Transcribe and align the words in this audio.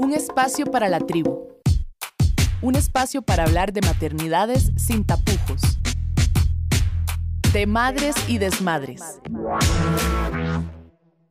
Un 0.00 0.14
espacio 0.14 0.64
para 0.64 0.88
la 0.88 0.98
tribu. 0.98 1.46
Un 2.62 2.74
espacio 2.74 3.20
para 3.20 3.44
hablar 3.44 3.74
de 3.74 3.82
maternidades 3.82 4.72
sin 4.76 5.04
tapujos. 5.04 5.60
De 7.52 7.66
madres 7.66 8.16
y 8.26 8.38
desmadres. 8.38 9.20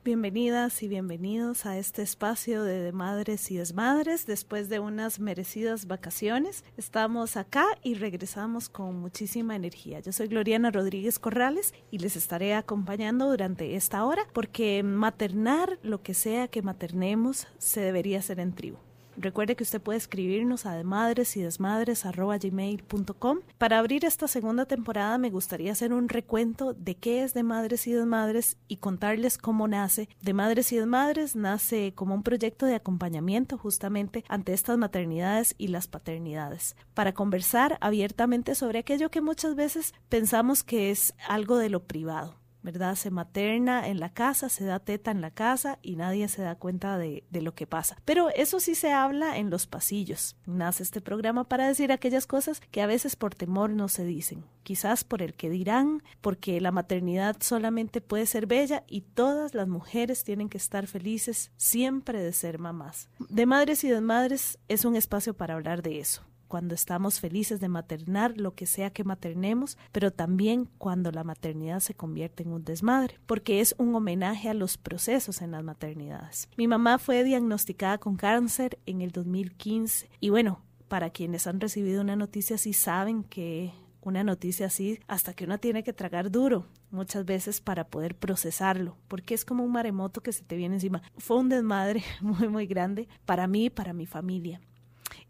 Bienvenidas 0.01 0.81
y 0.81 0.87
bienvenidos 0.87 1.65
a 1.65 1.77
este 1.77 2.03
espacio 2.03 2.63
de, 2.63 2.93
Madres 2.93 3.51
y 3.51 3.57
Desmadres. 3.57 4.25
Después 4.25 4.69
de 4.69 4.79
unas 4.79 5.19
merecidas 5.19 5.87
vacaciones, 5.87 6.63
estamos 6.77 7.35
acá 7.35 7.65
y 7.83 7.95
regresamos 7.95 8.69
con 8.69 8.97
muchísima 8.97 9.57
energía. 9.57 9.99
Yo 9.99 10.13
soy 10.13 10.29
Gloriana 10.29 10.71
Rodríguez 10.71 11.19
Corrales 11.19 11.73
y 11.91 11.97
les 11.97 12.15
estaré 12.15 12.53
acompañando 12.53 13.29
durante 13.29 13.75
esta 13.75 14.05
hora 14.05 14.25
porque 14.31 14.83
maternar, 14.83 15.79
lo 15.83 16.01
que 16.01 16.13
sea 16.13 16.47
que 16.47 16.61
maternemos, 16.61 17.47
se 17.57 17.81
debería 17.81 18.19
hacer 18.19 18.39
en 18.39 18.53
tribu. 18.53 18.77
Recuerde 19.21 19.57
que 19.57 19.63
usted 19.63 19.81
puede 19.81 19.97
escribirnos 19.97 20.65
a 20.65 20.81
madres 20.85 21.35
y 21.35 21.41
desmadres 21.41 22.05
Para 23.57 23.77
abrir 23.77 24.05
esta 24.05 24.29
segunda 24.29 24.65
temporada 24.65 25.17
me 25.17 25.29
gustaría 25.29 25.73
hacer 25.73 25.91
un 25.91 26.07
recuento 26.07 26.73
de 26.73 26.95
qué 26.95 27.23
es 27.23 27.33
de 27.33 27.43
Madres 27.43 27.85
y 27.87 27.91
Desmadres 27.91 28.55
y 28.69 28.77
contarles 28.77 29.37
cómo 29.37 29.67
nace. 29.67 30.07
De 30.21 30.33
Madres 30.33 30.71
y 30.71 30.77
Desmadres 30.77 31.35
nace 31.35 31.91
como 31.93 32.15
un 32.15 32.23
proyecto 32.23 32.65
de 32.65 32.75
acompañamiento 32.75 33.57
justamente 33.57 34.23
ante 34.29 34.53
estas 34.53 34.77
maternidades 34.77 35.53
y 35.57 35.67
las 35.67 35.87
paternidades, 35.87 36.77
para 36.93 37.13
conversar 37.13 37.77
abiertamente 37.81 38.55
sobre 38.55 38.79
aquello 38.79 39.11
que 39.11 39.19
muchas 39.19 39.53
veces 39.55 39.93
pensamos 40.07 40.63
que 40.63 40.91
es 40.91 41.13
algo 41.27 41.57
de 41.57 41.69
lo 41.69 41.83
privado 41.83 42.38
¿verdad? 42.61 42.95
Se 42.95 43.11
materna 43.11 43.87
en 43.87 43.99
la 43.99 44.13
casa, 44.13 44.49
se 44.49 44.65
da 44.65 44.79
teta 44.79 45.11
en 45.11 45.21
la 45.21 45.31
casa 45.31 45.79
y 45.81 45.95
nadie 45.95 46.27
se 46.27 46.41
da 46.41 46.55
cuenta 46.55 46.97
de, 46.97 47.23
lo 47.31 47.55
que 47.55 47.67
pasa. 47.67 47.97
Pero 48.05 48.29
eso 48.29 48.59
sí 48.59 48.75
se 48.75 48.91
habla 48.91 49.37
en 49.37 49.49
los 49.49 49.67
pasillos. 49.67 50.35
Nace 50.45 50.83
este 50.83 51.01
programa 51.01 51.45
para 51.45 51.67
decir 51.67 51.91
aquellas 51.91 52.27
cosas 52.27 52.61
que 52.71 52.81
a 52.81 52.87
veces 52.87 53.15
por 53.15 53.35
temor 53.35 53.69
no 53.69 53.87
se 53.87 54.03
dicen. 54.03 54.43
Quizás 54.63 55.03
por 55.03 55.21
el 55.21 55.33
que 55.33 55.49
dirán, 55.49 56.03
porque 56.21 56.59
la 56.61 56.71
maternidad 56.71 57.37
solamente 57.39 58.01
puede 58.01 58.25
ser 58.25 58.45
bella 58.45 58.83
y 58.87 59.01
todas 59.01 59.53
las 59.53 59.67
mujeres 59.67 60.23
tienen 60.23 60.49
que 60.49 60.57
estar 60.57 60.85
felices 60.87 61.51
siempre 61.55 62.21
de 62.21 62.33
ser 62.33 62.59
mamás. 62.59 63.09
De 63.29 63.45
Madres 63.45 63.83
y 63.83 63.89
Desmadres 63.89 64.59
es 64.67 64.85
un 64.85 64.95
espacio 64.95 65.33
para 65.33 65.55
hablar 65.55 65.81
de 65.81 65.99
eso 65.99 66.28
cuando 66.49 66.75
estamos 66.75 67.21
felices 67.21 67.61
de 67.61 67.69
maternar 67.69 68.33
lo 68.35 68.55
que 68.55 68.65
sea 68.65 68.89
que 68.89 69.05
maternemos, 69.05 69.77
pero 69.93 70.11
también 70.11 70.67
cuando 70.77 71.11
la 71.11 71.23
maternidad 71.23 71.79
se 71.79 71.93
convierte 71.93 72.43
en 72.43 72.51
un 72.51 72.65
desmadre, 72.65 73.17
porque 73.25 73.61
es 73.61 73.75
un 73.77 73.95
homenaje 73.95 74.49
a 74.49 74.53
los 74.53 74.77
procesos 74.77 75.41
en 75.41 75.51
las 75.51 75.63
maternidades. 75.63 76.49
Mi 76.57 76.67
mamá 76.67 76.97
fue 76.97 77.23
diagnosticada 77.23 77.99
con 77.99 78.17
cáncer 78.17 78.79
en 78.85 79.01
el 79.01 79.11
2015 79.11 80.09
y 80.19 80.29
bueno, 80.29 80.61
para 80.89 81.11
quienes 81.11 81.47
han 81.47 81.61
recibido 81.61 82.01
una 82.01 82.15
noticia 82.15 82.55
así 82.55 82.73
saben 82.73 83.23
que 83.23 83.71
una 84.01 84.23
noticia 84.23 84.65
así 84.65 84.99
hasta 85.07 85.33
que 85.33 85.45
uno 85.45 85.59
tiene 85.59 85.83
que 85.83 85.93
tragar 85.93 86.31
duro 86.31 86.65
muchas 86.91 87.25
veces 87.25 87.61
para 87.61 87.87
poder 87.87 88.15
procesarlo, 88.15 88.97
porque 89.07 89.33
es 89.33 89.45
como 89.45 89.63
un 89.63 89.71
maremoto 89.71 90.21
que 90.21 90.33
se 90.33 90.43
te 90.43 90.55
viene 90.55 90.75
encima. 90.75 91.03
Fue 91.17 91.37
un 91.37 91.49
desmadre 91.49 92.03
muy, 92.21 92.47
muy 92.47 92.65
grande 92.65 93.07
para 93.25 93.47
mí 93.47 93.65
y 93.65 93.69
para 93.69 93.93
mi 93.93 94.05
familia. 94.05 94.59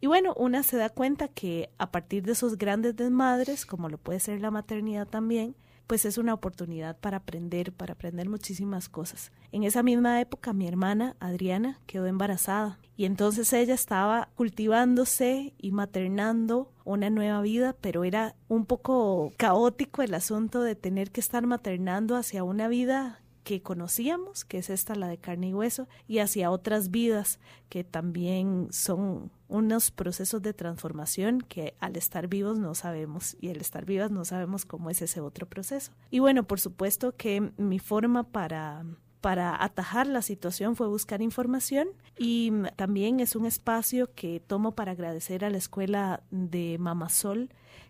Y 0.01 0.07
bueno, 0.07 0.33
una 0.35 0.63
se 0.63 0.77
da 0.77 0.89
cuenta 0.89 1.27
que 1.27 1.71
a 1.77 1.91
partir 1.91 2.23
de 2.23 2.31
esos 2.31 2.57
grandes 2.57 2.95
desmadres, 2.95 3.65
como 3.65 3.89
lo 3.89 3.97
puede 3.97 4.19
ser 4.19 4.39
la 4.39 4.51
maternidad 4.51 5.07
también, 5.07 5.55
pues 5.89 6.05
es 6.05 6.19
una 6.19 6.35
oportunidad 6.35 6.99
para 6.99 7.17
aprender, 7.17 7.73
para 7.73 7.93
aprender 7.93 8.29
muchísimas 8.29 8.89
cosas. 8.89 9.31
En 9.51 9.63
esa 9.63 9.81
misma 9.81 10.21
época 10.21 10.53
mi 10.53 10.67
hermana 10.67 11.15
Adriana 11.19 11.79
quedó 11.87 12.05
embarazada 12.05 12.77
y 12.95 13.05
entonces 13.05 13.51
ella 13.53 13.73
estaba 13.73 14.29
cultivándose 14.35 15.55
y 15.57 15.71
maternando 15.71 16.71
una 16.85 17.09
nueva 17.09 17.41
vida, 17.41 17.75
pero 17.81 18.03
era 18.03 18.35
un 18.47 18.67
poco 18.67 19.33
caótico 19.35 20.03
el 20.03 20.13
asunto 20.13 20.61
de 20.61 20.75
tener 20.75 21.09
que 21.09 21.21
estar 21.21 21.47
maternando 21.47 22.15
hacia 22.15 22.43
una 22.43 22.67
vida 22.67 23.23
que 23.43 23.63
conocíamos, 23.63 24.45
que 24.45 24.59
es 24.59 24.69
esta 24.69 24.93
la 24.93 25.07
de 25.07 25.17
carne 25.17 25.47
y 25.47 25.53
hueso, 25.55 25.87
y 26.07 26.19
hacia 26.19 26.51
otras 26.51 26.91
vidas 26.91 27.39
que 27.67 27.83
también 27.83 28.67
son 28.69 29.31
unos 29.49 29.91
procesos 29.91 30.41
de 30.41 30.53
transformación 30.53 31.41
que 31.41 31.75
al 31.79 31.97
estar 31.97 32.27
vivos 32.27 32.57
no 32.57 32.75
sabemos 32.75 33.35
y 33.41 33.49
al 33.49 33.57
estar 33.57 33.85
vivas 33.85 34.11
no 34.11 34.23
sabemos 34.23 34.65
cómo 34.65 34.89
es 34.89 35.01
ese 35.01 35.19
otro 35.19 35.47
proceso. 35.47 35.91
Y 36.09 36.19
bueno, 36.19 36.43
por 36.43 36.59
supuesto 36.59 37.15
que 37.15 37.51
mi 37.57 37.79
forma 37.79 38.23
para 38.23 38.85
para 39.21 39.61
atajar 39.61 40.07
la 40.07 40.21
situación 40.21 40.77
fue 40.77 40.87
buscar 40.87 41.21
información 41.21 41.89
y 42.17 42.53
también 42.77 43.19
es 43.19 43.35
un 43.35 43.45
espacio 43.45 44.13
que 44.13 44.39
tomo 44.39 44.75
para 44.75 44.93
agradecer 44.93 45.43
a 45.43 45.49
la 45.49 45.57
escuela 45.57 46.23
de 46.31 46.77
Mamasol 46.79 47.49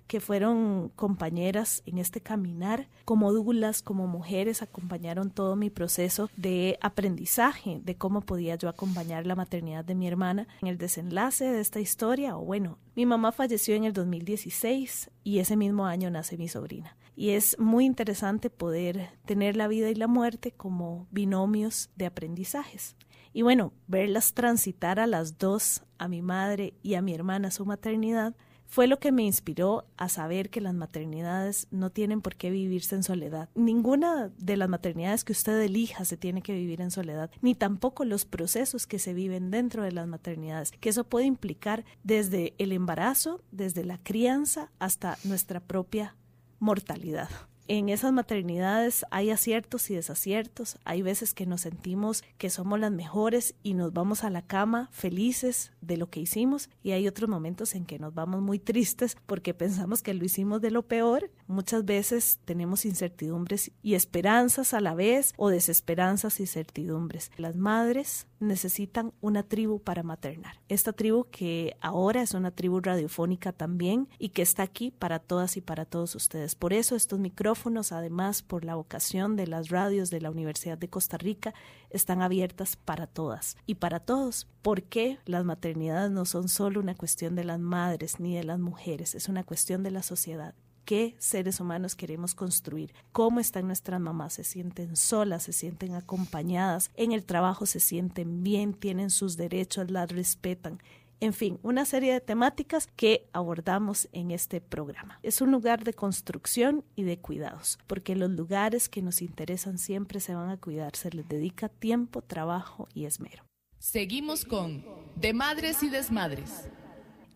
que 0.10 0.20
fueron 0.20 0.92
compañeras 0.96 1.84
en 1.86 2.00
este 2.00 2.20
caminar, 2.20 2.88
como 3.06 3.32
dulas, 3.32 3.84
como 3.84 4.08
mujeres, 4.08 4.64
acompañaron 4.64 5.30
todo 5.30 5.56
mi 5.56 5.70
proceso 5.70 6.32
de 6.36 6.80
aprendizaje 6.82 7.80
de 7.84 7.96
cómo 7.96 8.22
podía 8.22 8.56
yo 8.56 8.70
acompañar 8.70 9.28
la 9.28 9.36
maternidad 9.36 9.86
de 9.86 9.94
mi 9.94 10.08
hermana 10.08 10.48
en 10.64 10.68
el 10.68 10.80
desenlace 10.80 11.46
de 11.46 11.62
esta 11.62 11.80
historia. 11.80 12.36
O 12.38 12.44
bueno, 12.44 12.80
mi 12.96 13.06
mamá 13.06 13.32
falleció 13.32 13.76
en 13.76 13.84
el 13.84 13.94
2016 13.94 15.12
y 15.24 15.38
ese 15.38 15.56
mismo 15.56 15.86
año 15.86 16.10
nace 16.10 16.38
mi 16.38 16.48
sobrina. 16.48 16.98
Y 17.16 17.30
es 17.30 17.60
muy 17.60 17.86
interesante 17.86 18.50
poder 18.50 19.12
tener 19.26 19.56
la 19.56 19.68
vida 19.68 19.92
y 19.92 19.96
la 19.96 20.08
muerte 20.08 20.52
como 20.52 21.06
binomios 21.12 21.92
de 21.96 22.08
aprendizajes. 22.08 22.96
Y 23.32 23.44
bueno, 23.44 23.74
verlas 23.86 24.34
transitar 24.34 25.00
a 25.00 25.06
las 25.06 25.38
dos, 25.38 25.84
a 26.00 26.08
mi 26.08 26.24
madre 26.24 26.74
y 26.82 26.96
a 26.96 27.04
mi 27.04 27.14
hermana 27.14 27.52
su 27.52 27.64
maternidad, 27.64 28.34
fue 28.70 28.86
lo 28.88 29.00
que 29.00 29.12
me 29.12 29.24
inspiró 29.24 29.86
a 29.98 30.10
saber 30.10 30.52
que 30.52 30.62
las 30.62 30.76
maternidades 30.76 31.68
no 31.72 31.90
tienen 31.90 32.22
por 32.22 32.36
qué 32.36 32.52
vivirse 32.52 32.96
en 32.96 33.02
soledad. 33.02 33.50
Ninguna 33.56 34.32
de 34.38 34.58
las 34.58 34.70
maternidades 34.70 35.24
que 35.24 35.32
usted 35.32 35.60
elija 35.60 36.06
se 36.06 36.18
tiene 36.18 36.44
que 36.44 36.54
vivir 36.54 36.80
en 36.80 36.92
soledad, 36.92 37.32
ni 37.42 37.56
tampoco 37.56 38.06
los 38.06 38.26
procesos 38.26 38.86
que 38.86 39.00
se 39.00 39.16
viven 39.16 39.50
dentro 39.50 39.84
de 39.84 39.92
las 39.92 40.08
maternidades, 40.08 40.72
que 40.72 40.90
eso 40.90 41.04
puede 41.04 41.26
implicar 41.26 41.84
desde 42.04 42.54
el 42.60 42.72
embarazo, 42.72 43.44
desde 43.52 43.84
la 43.84 43.98
crianza, 43.98 44.72
hasta 44.78 45.18
nuestra 45.24 45.60
propia 45.60 46.16
mortalidad 46.60 47.30
en 47.70 47.88
esas 47.90 48.12
maternidades 48.12 49.06
hay 49.12 49.30
aciertos 49.30 49.92
y 49.92 49.96
desaciertos. 49.96 50.80
Hay 50.86 51.04
veces 51.04 51.36
que 51.36 51.46
nos 51.46 51.62
sentimos 51.62 52.24
que 52.40 52.50
somos 52.50 52.80
las 52.80 52.92
mejores 52.92 53.54
y 53.62 53.76
nos 53.76 53.94
vamos 53.94 54.24
a 54.24 54.32
la 54.32 54.42
cama 54.42 54.90
felices 54.92 55.72
de 55.80 55.96
lo 55.96 56.10
que 56.10 56.20
hicimos 56.20 56.72
y 56.82 56.92
hay 56.92 57.08
otros 57.08 57.30
momentos 57.30 57.76
en 57.76 57.86
que 57.86 58.00
nos 58.00 58.16
vamos 58.16 58.42
muy 58.42 58.58
tristes 58.58 59.16
porque 59.28 59.54
pensamos 59.54 60.02
que 60.02 60.16
lo 60.16 60.26
hicimos 60.26 60.62
de 60.62 60.72
lo 60.72 60.82
peor. 60.82 61.30
Muchas 61.46 61.86
veces 61.86 62.40
tenemos 62.44 62.86
incertidumbres 62.86 63.72
y 63.84 63.94
esperanzas 63.94 64.74
a 64.74 64.82
la 64.82 64.96
vez 64.96 65.34
o 65.38 65.50
desesperanzas 65.50 66.40
y 66.40 66.48
certidumbres. 66.48 67.32
Las 67.38 67.56
madres 67.56 68.26
necesitan 68.40 69.14
una 69.22 69.44
tribu 69.44 69.80
para 69.80 70.02
maternar. 70.02 70.60
Esta 70.70 70.94
tribu 70.94 71.26
que 71.30 71.76
ahora 71.82 72.22
es 72.22 72.34
una 72.34 72.52
tribu 72.52 72.80
radiofónica 72.80 73.52
también 73.52 74.08
y 74.18 74.30
que 74.30 74.42
está 74.42 74.64
aquí 74.64 74.92
para 74.92 75.20
todas 75.20 75.58
y 75.58 75.62
para 75.62 75.86
todos 75.86 76.16
ustedes. 76.16 76.56
Por 76.56 76.74
eso 76.74 76.96
estos 76.96 77.20
micrófonos, 77.20 77.59
además 77.92 78.42
por 78.42 78.66
la 78.66 78.76
vocación 78.76 79.36
de 79.36 79.48
las 79.48 79.70
radios 79.70 80.10
de 80.10 80.22
la 80.22 80.32
Universidad 80.32 80.78
de 80.78 80.90
Costa 80.90 81.18
Rica, 81.18 81.54
están 81.90 82.22
abiertas 82.22 82.76
para 82.76 83.08
todas 83.08 83.58
y 83.66 83.76
para 83.76 84.00
todos. 84.00 84.48
Porque 84.62 85.20
las 85.26 85.46
maternidades 85.46 86.12
no 86.12 86.26
son 86.26 86.50
solo 86.50 86.80
una 86.80 86.96
cuestión 86.96 87.36
de 87.36 87.44
las 87.44 87.60
madres 87.60 88.20
ni 88.20 88.36
de 88.36 88.44
las 88.44 88.60
mujeres, 88.60 89.16
es 89.16 89.30
una 89.30 89.44
cuestión 89.44 89.84
de 89.84 89.92
la 89.92 90.04
sociedad. 90.04 90.54
Qué 90.86 91.16
seres 91.20 91.60
humanos 91.60 91.96
queremos 91.96 92.34
construir, 92.34 92.94
cómo 93.12 93.40
están 93.40 93.68
nuestras 93.68 94.02
mamás, 94.02 94.34
se 94.34 94.44
sienten 94.44 94.96
solas, 94.96 95.44
se 95.44 95.54
sienten 95.54 95.94
acompañadas, 95.94 96.90
en 96.96 97.12
el 97.12 97.26
trabajo 97.26 97.68
se 97.68 97.80
sienten 97.80 98.42
bien, 98.42 98.74
tienen 98.74 99.12
sus 99.12 99.38
derechos, 99.38 99.92
las 99.92 100.12
respetan. 100.12 100.80
En 101.22 101.34
fin, 101.34 101.60
una 101.64 101.84
serie 101.84 102.14
de 102.14 102.22
temáticas 102.22 102.88
que 102.88 103.28
abordamos 103.34 104.08
en 104.14 104.32
este 104.32 104.62
programa. 104.62 105.20
Es 105.22 105.42
un 105.42 105.52
lugar 105.52 105.84
de 105.84 105.94
construcción 105.94 106.86
y 106.96 107.04
de 107.04 107.20
cuidados, 107.20 107.78
porque 107.88 108.16
los 108.16 108.30
lugares 108.30 108.88
que 108.88 109.02
nos 109.02 109.22
interesan 109.22 109.78
siempre 109.78 110.22
se 110.22 110.34
van 110.34 110.50
a 110.50 110.58
cuidar, 110.58 110.96
se 110.96 111.12
les 111.12 111.28
dedica 111.28 111.68
tiempo, 111.68 112.22
trabajo 112.22 112.88
y 112.94 113.04
esmero. 113.04 113.44
Seguimos 113.80 114.46
con 114.46 114.86
De 115.16 115.34
Madres 115.34 115.84
y 115.84 115.90
Desmadres. 115.90 116.70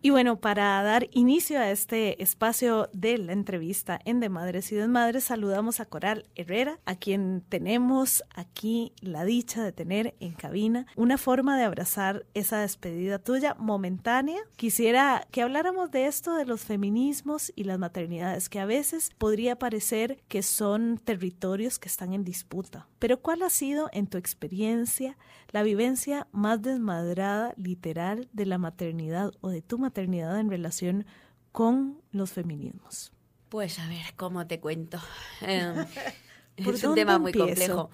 Y 0.06 0.10
bueno, 0.10 0.38
para 0.38 0.82
dar 0.82 1.08
inicio 1.12 1.58
a 1.58 1.70
este 1.70 2.22
espacio 2.22 2.90
de 2.92 3.16
la 3.16 3.32
entrevista 3.32 3.98
en 4.04 4.20
De 4.20 4.28
Madres 4.28 4.70
y 4.70 4.74
Desmadres, 4.74 5.24
saludamos 5.24 5.80
a 5.80 5.86
Coral 5.86 6.26
Herrera, 6.34 6.78
a 6.84 6.94
quien 6.94 7.42
tenemos 7.48 8.22
aquí 8.34 8.92
la 9.00 9.24
dicha 9.24 9.64
de 9.64 9.72
tener 9.72 10.14
en 10.20 10.34
cabina. 10.34 10.84
Una 10.96 11.16
forma 11.16 11.56
de 11.56 11.64
abrazar 11.64 12.26
esa 12.34 12.60
despedida 12.60 13.18
tuya 13.18 13.56
momentánea. 13.58 14.42
Quisiera 14.56 15.26
que 15.30 15.40
habláramos 15.40 15.90
de 15.90 16.04
esto, 16.04 16.34
de 16.34 16.44
los 16.44 16.60
feminismos 16.60 17.50
y 17.56 17.64
las 17.64 17.78
maternidades, 17.78 18.50
que 18.50 18.60
a 18.60 18.66
veces 18.66 19.10
podría 19.16 19.58
parecer 19.58 20.22
que 20.28 20.42
son 20.42 21.00
territorios 21.02 21.78
que 21.78 21.88
están 21.88 22.12
en 22.12 22.24
disputa. 22.24 22.88
Pero 22.98 23.22
¿cuál 23.22 23.42
ha 23.42 23.48
sido, 23.48 23.88
en 23.94 24.06
tu 24.08 24.18
experiencia, 24.18 25.16
la 25.50 25.62
vivencia 25.62 26.26
más 26.30 26.60
desmadrada, 26.60 27.54
literal, 27.56 28.28
de 28.34 28.44
la 28.44 28.58
maternidad 28.58 29.32
o 29.40 29.48
de 29.48 29.62
tu 29.62 29.78
maternidad 29.78 29.93
en 30.02 30.50
relación 30.50 31.06
con 31.52 32.02
los 32.12 32.32
feminismos? 32.32 33.12
Pues 33.48 33.78
a 33.78 33.88
ver, 33.88 34.14
¿cómo 34.16 34.46
te 34.46 34.58
cuento? 34.58 34.98
Em, 35.40 35.86
es 36.56 36.84
un 36.84 36.94
tema 36.94 37.18
muy 37.18 37.32
complejo. 37.32 37.90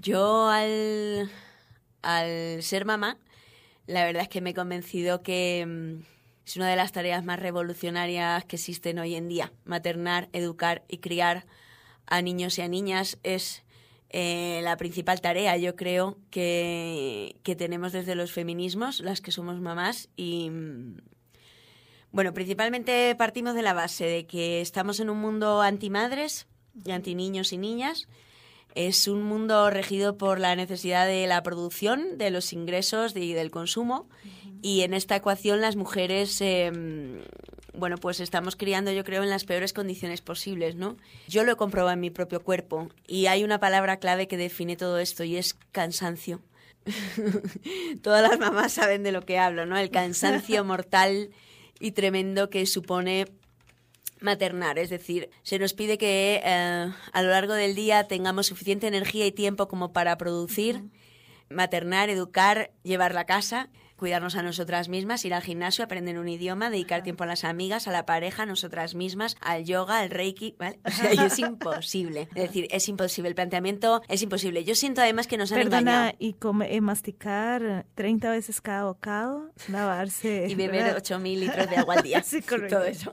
Yo 0.00 0.48
al, 0.48 1.30
al 2.02 2.62
ser 2.62 2.84
mamá, 2.84 3.18
la 3.86 4.04
verdad 4.04 4.22
es 4.22 4.28
que 4.28 4.40
me 4.40 4.50
he 4.50 4.54
convencido 4.54 5.22
que 5.22 5.60
em, 5.60 6.02
es 6.44 6.56
una 6.56 6.68
de 6.68 6.76
las 6.76 6.90
tareas 6.90 7.24
más 7.24 7.38
revolucionarias 7.38 8.44
que 8.44 8.56
existen 8.56 8.98
hoy 8.98 9.14
en 9.14 9.28
día. 9.28 9.52
Maternar, 9.64 10.28
educar 10.32 10.82
y 10.88 10.98
criar 10.98 11.46
a 12.06 12.22
niños 12.22 12.58
y 12.58 12.62
a 12.62 12.68
niñas 12.68 13.18
es 13.22 13.62
eh, 14.08 14.60
la 14.64 14.76
principal 14.76 15.20
tarea, 15.20 15.56
yo 15.56 15.76
creo, 15.76 16.18
que, 16.30 17.36
que, 17.44 17.54
tenemos 17.54 17.92
desde 17.92 18.16
los 18.16 18.32
feminismos, 18.32 18.98
las 18.98 19.20
que 19.20 19.30
somos 19.30 19.60
mamás. 19.60 20.08
Y 20.16 20.50
bueno, 22.12 22.34
principalmente 22.34 23.14
partimos 23.16 23.54
de 23.54 23.62
la 23.62 23.72
base 23.72 24.04
de 24.04 24.26
que 24.26 24.60
estamos 24.60 25.00
en 25.00 25.10
un 25.10 25.18
mundo 25.18 25.62
antimadres 25.62 26.46
y 26.84 26.90
anti 26.90 27.14
niños 27.14 27.52
y 27.52 27.58
niñas. 27.58 28.08
Es 28.74 29.08
un 29.08 29.22
mundo 29.22 29.68
regido 29.70 30.16
por 30.16 30.38
la 30.38 30.54
necesidad 30.54 31.06
de 31.06 31.26
la 31.26 31.42
producción, 31.42 32.18
de 32.18 32.30
los 32.30 32.52
ingresos 32.52 33.16
y 33.16 33.32
del 33.32 33.50
consumo. 33.50 34.08
Y 34.62 34.82
en 34.82 34.94
esta 34.94 35.16
ecuación 35.16 35.60
las 35.60 35.74
mujeres 35.74 36.40
em, 36.40 37.20
bueno, 37.74 37.96
pues 37.96 38.20
estamos 38.20 38.56
criando, 38.56 38.92
yo 38.92 39.04
creo, 39.04 39.22
en 39.22 39.30
las 39.30 39.44
peores 39.44 39.72
condiciones 39.72 40.20
posibles, 40.20 40.76
¿no? 40.76 40.96
Yo 41.28 41.44
lo 41.44 41.52
he 41.52 41.56
comprobado 41.56 41.94
en 41.94 42.00
mi 42.00 42.10
propio 42.10 42.40
cuerpo 42.40 42.88
y 43.06 43.26
hay 43.26 43.44
una 43.44 43.58
palabra 43.58 43.98
clave 43.98 44.28
que 44.28 44.36
define 44.36 44.76
todo 44.76 44.98
esto 44.98 45.24
y 45.24 45.36
es 45.36 45.56
cansancio. 45.72 46.40
Todas 48.02 48.28
las 48.28 48.38
mamás 48.38 48.72
saben 48.72 49.02
de 49.02 49.12
lo 49.12 49.22
que 49.22 49.38
hablo, 49.38 49.66
¿no? 49.66 49.76
El 49.76 49.90
cansancio 49.90 50.64
mortal 50.66 51.30
y 51.80 51.92
tremendo 51.92 52.50
que 52.50 52.66
supone 52.66 53.26
maternar, 54.20 54.78
es 54.78 54.90
decir, 54.90 55.30
se 55.42 55.58
nos 55.58 55.72
pide 55.72 55.98
que 55.98 56.40
eh, 56.44 56.92
a 57.12 57.22
lo 57.22 57.30
largo 57.30 57.54
del 57.54 57.74
día 57.74 58.06
tengamos 58.06 58.46
suficiente 58.46 58.86
energía 58.86 59.26
y 59.26 59.32
tiempo 59.32 59.66
como 59.66 59.92
para 59.92 60.16
producir, 60.18 60.84
maternar, 61.48 62.10
educar, 62.10 62.70
llevar 62.82 63.14
la 63.14 63.24
casa 63.24 63.70
cuidarnos 64.00 64.34
a 64.34 64.42
nosotras 64.42 64.88
mismas, 64.88 65.26
ir 65.26 65.34
al 65.34 65.42
gimnasio, 65.42 65.84
aprender 65.84 66.18
un 66.18 66.26
idioma, 66.26 66.70
dedicar 66.70 67.02
tiempo 67.02 67.24
a 67.24 67.26
las 67.26 67.44
amigas, 67.44 67.86
a 67.86 67.92
la 67.92 68.06
pareja, 68.06 68.44
a 68.44 68.46
nosotras 68.46 68.94
mismas, 68.94 69.36
al 69.42 69.66
yoga, 69.66 69.98
al 69.98 70.08
reiki, 70.08 70.56
¿vale? 70.58 70.80
O 70.86 70.90
sea, 70.90 71.10
es 71.26 71.38
imposible. 71.38 72.22
Es 72.34 72.44
decir, 72.44 72.66
es 72.70 72.88
imposible. 72.88 73.28
El 73.28 73.34
planteamiento 73.34 74.00
es 74.08 74.22
imposible. 74.22 74.64
Yo 74.64 74.74
siento 74.74 75.02
además 75.02 75.26
que 75.26 75.36
nos 75.36 75.52
han 75.52 75.58
Perdona, 75.58 76.14
y 76.18 76.34
eh, 76.64 76.80
masticar 76.80 77.84
30 77.94 78.30
veces 78.30 78.62
cada 78.62 78.84
bocado, 78.84 79.52
lavarse... 79.68 80.46
Y 80.50 80.54
beber 80.54 80.96
8.000 80.96 81.38
litros 81.38 81.68
de 81.68 81.76
agua 81.76 81.96
al 81.96 82.02
día. 82.02 82.22
sí, 82.24 82.40
correcto. 82.40 82.76
Todo 82.76 82.86
eso. 82.86 83.12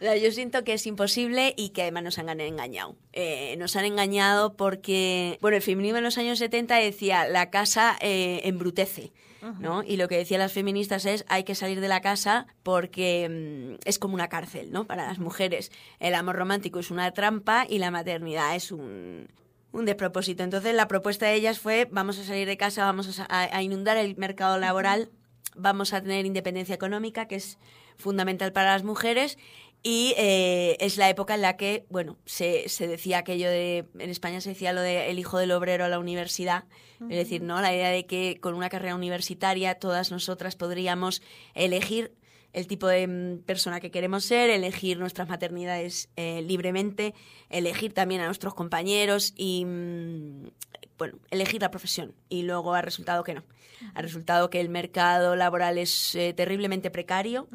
Yo 0.00 0.32
siento 0.32 0.64
que 0.64 0.72
es 0.72 0.84
imposible 0.86 1.54
y 1.56 1.68
que 1.68 1.82
además 1.82 2.02
nos 2.02 2.18
han 2.18 2.28
engañado. 2.40 2.96
Eh, 3.12 3.54
nos 3.56 3.76
han 3.76 3.84
engañado 3.84 4.56
porque, 4.56 5.38
bueno, 5.40 5.56
el 5.56 5.62
feminismo 5.62 5.98
en 5.98 6.04
los 6.04 6.18
años 6.18 6.40
70 6.40 6.74
decía, 6.74 7.28
la 7.28 7.50
casa 7.50 7.96
eh, 8.00 8.40
embrutece. 8.42 9.12
¿No? 9.60 9.82
Y 9.82 9.96
lo 9.96 10.08
que 10.08 10.16
decían 10.16 10.40
las 10.40 10.52
feministas 10.52 11.06
es 11.06 11.24
hay 11.28 11.44
que 11.44 11.54
salir 11.54 11.80
de 11.80 11.88
la 11.88 12.00
casa 12.00 12.46
porque 12.62 13.76
mm, 13.78 13.88
es 13.88 13.98
como 13.98 14.14
una 14.14 14.28
cárcel, 14.28 14.72
¿no? 14.72 14.86
Para 14.86 15.06
las 15.06 15.18
mujeres. 15.18 15.70
El 16.00 16.14
amor 16.14 16.36
romántico 16.36 16.80
es 16.80 16.90
una 16.90 17.10
trampa 17.12 17.66
y 17.68 17.78
la 17.78 17.90
maternidad 17.90 18.56
es 18.56 18.72
un, 18.72 19.28
un 19.72 19.84
despropósito. 19.84 20.42
Entonces 20.42 20.74
la 20.74 20.88
propuesta 20.88 21.26
de 21.26 21.34
ellas 21.34 21.58
fue 21.58 21.88
vamos 21.90 22.18
a 22.18 22.24
salir 22.24 22.46
de 22.46 22.56
casa, 22.56 22.84
vamos 22.84 23.20
a, 23.28 23.62
inundar 23.62 23.96
el 23.96 24.16
mercado 24.16 24.58
laboral, 24.58 25.10
vamos 25.54 25.92
a 25.92 26.00
tener 26.00 26.26
independencia 26.26 26.74
económica, 26.74 27.26
que 27.26 27.36
es 27.36 27.58
fundamental 27.96 28.52
para 28.52 28.72
las 28.72 28.84
mujeres, 28.84 29.38
y 29.82 30.14
eh, 30.16 30.76
es 30.80 30.96
la 30.96 31.08
época 31.08 31.34
en 31.34 31.42
la 31.42 31.56
que, 31.56 31.86
bueno, 31.88 32.16
se, 32.24 32.68
se, 32.68 32.88
decía 32.88 33.18
aquello 33.18 33.48
de, 33.48 33.86
en 33.98 34.10
España 34.10 34.40
se 34.40 34.50
decía 34.50 34.72
lo 34.72 34.80
de 34.80 35.10
el 35.10 35.18
hijo 35.18 35.38
del 35.38 35.52
obrero 35.52 35.84
a 35.84 35.88
la 35.88 35.98
universidad, 35.98 36.64
es 37.02 37.16
decir, 37.16 37.42
¿no? 37.42 37.60
La 37.60 37.72
idea 37.72 37.90
de 37.90 38.06
que 38.06 38.38
con 38.40 38.54
una 38.54 38.68
carrera 38.68 38.96
universitaria 38.96 39.76
todas 39.76 40.10
nosotras 40.10 40.56
podríamos 40.56 41.22
elegir 41.54 42.12
el 42.52 42.66
tipo 42.66 42.88
de 42.88 43.06
mm, 43.06 43.38
persona 43.44 43.78
que 43.78 43.90
queremos 43.90 44.24
ser, 44.24 44.50
elegir 44.50 44.98
nuestras 44.98 45.28
maternidades 45.28 46.08
eh, 46.16 46.42
libremente, 46.42 47.14
elegir 47.48 47.92
también 47.92 48.20
a 48.20 48.26
nuestros 48.26 48.54
compañeros 48.54 49.32
y, 49.36 49.64
mm, 49.64 50.48
bueno, 50.98 51.18
elegir 51.30 51.62
la 51.62 51.70
profesión. 51.70 52.14
Y 52.28 52.42
luego 52.42 52.74
ha 52.74 52.82
resultado 52.82 53.24
que 53.24 53.34
no. 53.34 53.44
Ha 53.94 54.02
resultado 54.02 54.50
que 54.50 54.60
el 54.60 54.68
mercado 54.68 55.36
laboral 55.36 55.78
es 55.78 56.14
eh, 56.14 56.34
terriblemente 56.34 56.90
precario 56.90 57.48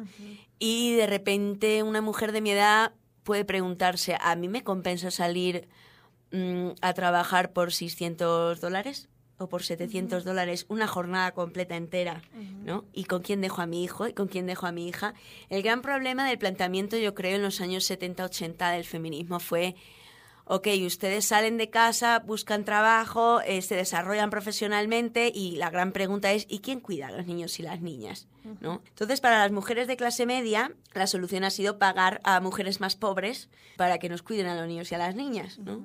y 0.58 0.94
de 0.94 1.06
repente 1.06 1.82
una 1.82 2.00
mujer 2.00 2.32
de 2.32 2.40
mi 2.40 2.50
edad 2.50 2.92
puede 3.24 3.44
preguntarse, 3.44 4.16
¿a 4.20 4.34
mí 4.34 4.48
me 4.48 4.64
compensa 4.64 5.10
salir 5.10 5.68
mm, 6.32 6.70
a 6.80 6.94
trabajar 6.94 7.52
por 7.52 7.72
600 7.72 8.60
dólares? 8.60 9.08
o 9.36 9.48
por 9.48 9.62
700 9.64 10.24
dólares 10.24 10.64
una 10.68 10.86
jornada 10.86 11.32
completa 11.32 11.76
entera, 11.76 12.22
¿no? 12.64 12.84
¿Y 12.92 13.04
con 13.04 13.22
quién 13.22 13.40
dejo 13.40 13.62
a 13.62 13.66
mi 13.66 13.82
hijo 13.82 14.06
y 14.06 14.12
con 14.12 14.28
quién 14.28 14.46
dejo 14.46 14.66
a 14.66 14.72
mi 14.72 14.86
hija? 14.86 15.14
El 15.48 15.62
gran 15.62 15.82
problema 15.82 16.28
del 16.28 16.38
planteamiento, 16.38 16.96
yo 16.96 17.14
creo, 17.14 17.34
en 17.36 17.42
los 17.42 17.60
años 17.60 17.90
70-80 17.90 18.72
del 18.72 18.84
feminismo 18.84 19.40
fue 19.40 19.74
ok, 20.46 20.68
ustedes 20.86 21.24
salen 21.24 21.56
de 21.56 21.70
casa, 21.70 22.20
buscan 22.20 22.64
trabajo, 22.64 23.40
eh, 23.42 23.62
se 23.62 23.76
desarrollan 23.76 24.30
profesionalmente 24.30 25.32
y 25.34 25.56
la 25.56 25.70
gran 25.70 25.92
pregunta 25.92 26.32
es, 26.32 26.46
¿y 26.48 26.60
quién 26.60 26.80
cuida 26.80 27.08
a 27.08 27.12
los 27.12 27.26
niños 27.26 27.58
y 27.58 27.62
las 27.62 27.80
niñas? 27.80 28.28
¿No? 28.60 28.82
Entonces, 28.88 29.20
para 29.20 29.38
las 29.38 29.52
mujeres 29.52 29.88
de 29.88 29.96
clase 29.96 30.26
media, 30.26 30.72
la 30.92 31.06
solución 31.06 31.44
ha 31.44 31.50
sido 31.50 31.78
pagar 31.78 32.20
a 32.24 32.40
mujeres 32.40 32.80
más 32.80 32.94
pobres 32.94 33.48
para 33.76 33.98
que 33.98 34.10
nos 34.10 34.22
cuiden 34.22 34.46
a 34.46 34.56
los 34.56 34.68
niños 34.68 34.92
y 34.92 34.94
a 34.94 34.98
las 34.98 35.14
niñas, 35.14 35.58
¿no? 35.58 35.84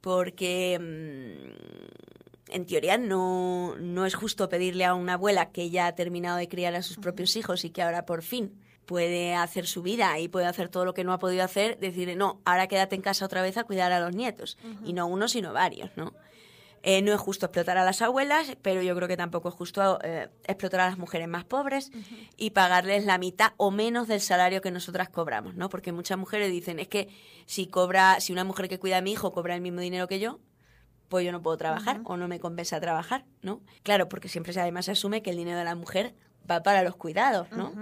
Porque... 0.00 0.78
Mm, 0.80 2.10
en 2.52 2.66
teoría 2.66 2.98
no, 2.98 3.76
no 3.78 4.06
es 4.06 4.16
justo 4.16 4.48
pedirle 4.48 4.84
a 4.84 4.94
una 4.94 5.12
abuela 5.12 5.52
que 5.52 5.70
ya 5.70 5.86
ha 5.86 5.94
terminado 5.94 6.36
de 6.36 6.48
criar 6.48 6.74
a 6.74 6.82
sus 6.82 6.96
propios 6.96 7.36
hijos 7.36 7.64
y 7.64 7.70
que 7.70 7.80
ahora 7.80 8.06
por 8.06 8.22
fin 8.22 8.58
puede 8.90 9.36
hacer 9.36 9.68
su 9.68 9.82
vida 9.82 10.18
y 10.18 10.26
puede 10.26 10.46
hacer 10.46 10.68
todo 10.68 10.84
lo 10.84 10.94
que 10.94 11.04
no 11.04 11.12
ha 11.12 11.20
podido 11.20 11.44
hacer, 11.44 11.78
decirle, 11.78 12.16
no, 12.16 12.40
ahora 12.44 12.66
quédate 12.66 12.96
en 12.96 13.02
casa 13.02 13.24
otra 13.24 13.40
vez 13.40 13.56
a 13.56 13.62
cuidar 13.62 13.92
a 13.92 14.00
los 14.00 14.16
nietos. 14.16 14.58
Y 14.84 14.94
no 14.94 15.06
uno, 15.06 15.28
sino 15.28 15.52
varios, 15.52 15.92
¿no? 15.94 16.12
Eh, 16.82 17.00
no 17.00 17.12
es 17.12 17.20
justo 17.20 17.46
explotar 17.46 17.78
a 17.78 17.84
las 17.84 18.02
abuelas, 18.02 18.56
pero 18.62 18.82
yo 18.82 18.96
creo 18.96 19.06
que 19.06 19.16
tampoco 19.16 19.50
es 19.50 19.54
justo 19.54 20.00
eh, 20.02 20.28
explotar 20.42 20.80
a 20.80 20.88
las 20.88 20.98
mujeres 20.98 21.28
más 21.28 21.44
pobres 21.44 21.92
y 22.36 22.50
pagarles 22.50 23.04
la 23.04 23.16
mitad 23.16 23.52
o 23.58 23.70
menos 23.70 24.08
del 24.08 24.20
salario 24.20 24.60
que 24.60 24.72
nosotras 24.72 25.08
cobramos, 25.08 25.54
¿no? 25.54 25.68
Porque 25.68 25.92
muchas 25.92 26.18
mujeres 26.18 26.50
dicen, 26.50 26.80
es 26.80 26.88
que 26.88 27.06
si 27.46 27.68
cobra, 27.68 28.18
si 28.18 28.32
una 28.32 28.42
mujer 28.42 28.68
que 28.68 28.80
cuida 28.80 28.96
a 28.96 29.02
mi 29.02 29.12
hijo 29.12 29.30
cobra 29.30 29.54
el 29.54 29.60
mismo 29.60 29.80
dinero 29.80 30.08
que 30.08 30.18
yo, 30.18 30.40
pues 31.08 31.24
yo 31.24 31.30
no 31.30 31.42
puedo 31.42 31.56
trabajar 31.56 32.00
o 32.02 32.16
no 32.16 32.26
me 32.26 32.40
compensa 32.40 32.80
trabajar, 32.80 33.24
¿no? 33.40 33.60
Claro, 33.84 34.08
porque 34.08 34.28
siempre 34.28 34.52
además 34.60 34.86
se 34.86 34.90
asume 34.90 35.22
que 35.22 35.30
el 35.30 35.36
dinero 35.36 35.58
de 35.58 35.64
la 35.64 35.76
mujer 35.76 36.16
va 36.50 36.64
para 36.64 36.82
los 36.82 36.96
cuidados, 36.96 37.52
¿no? 37.52 37.72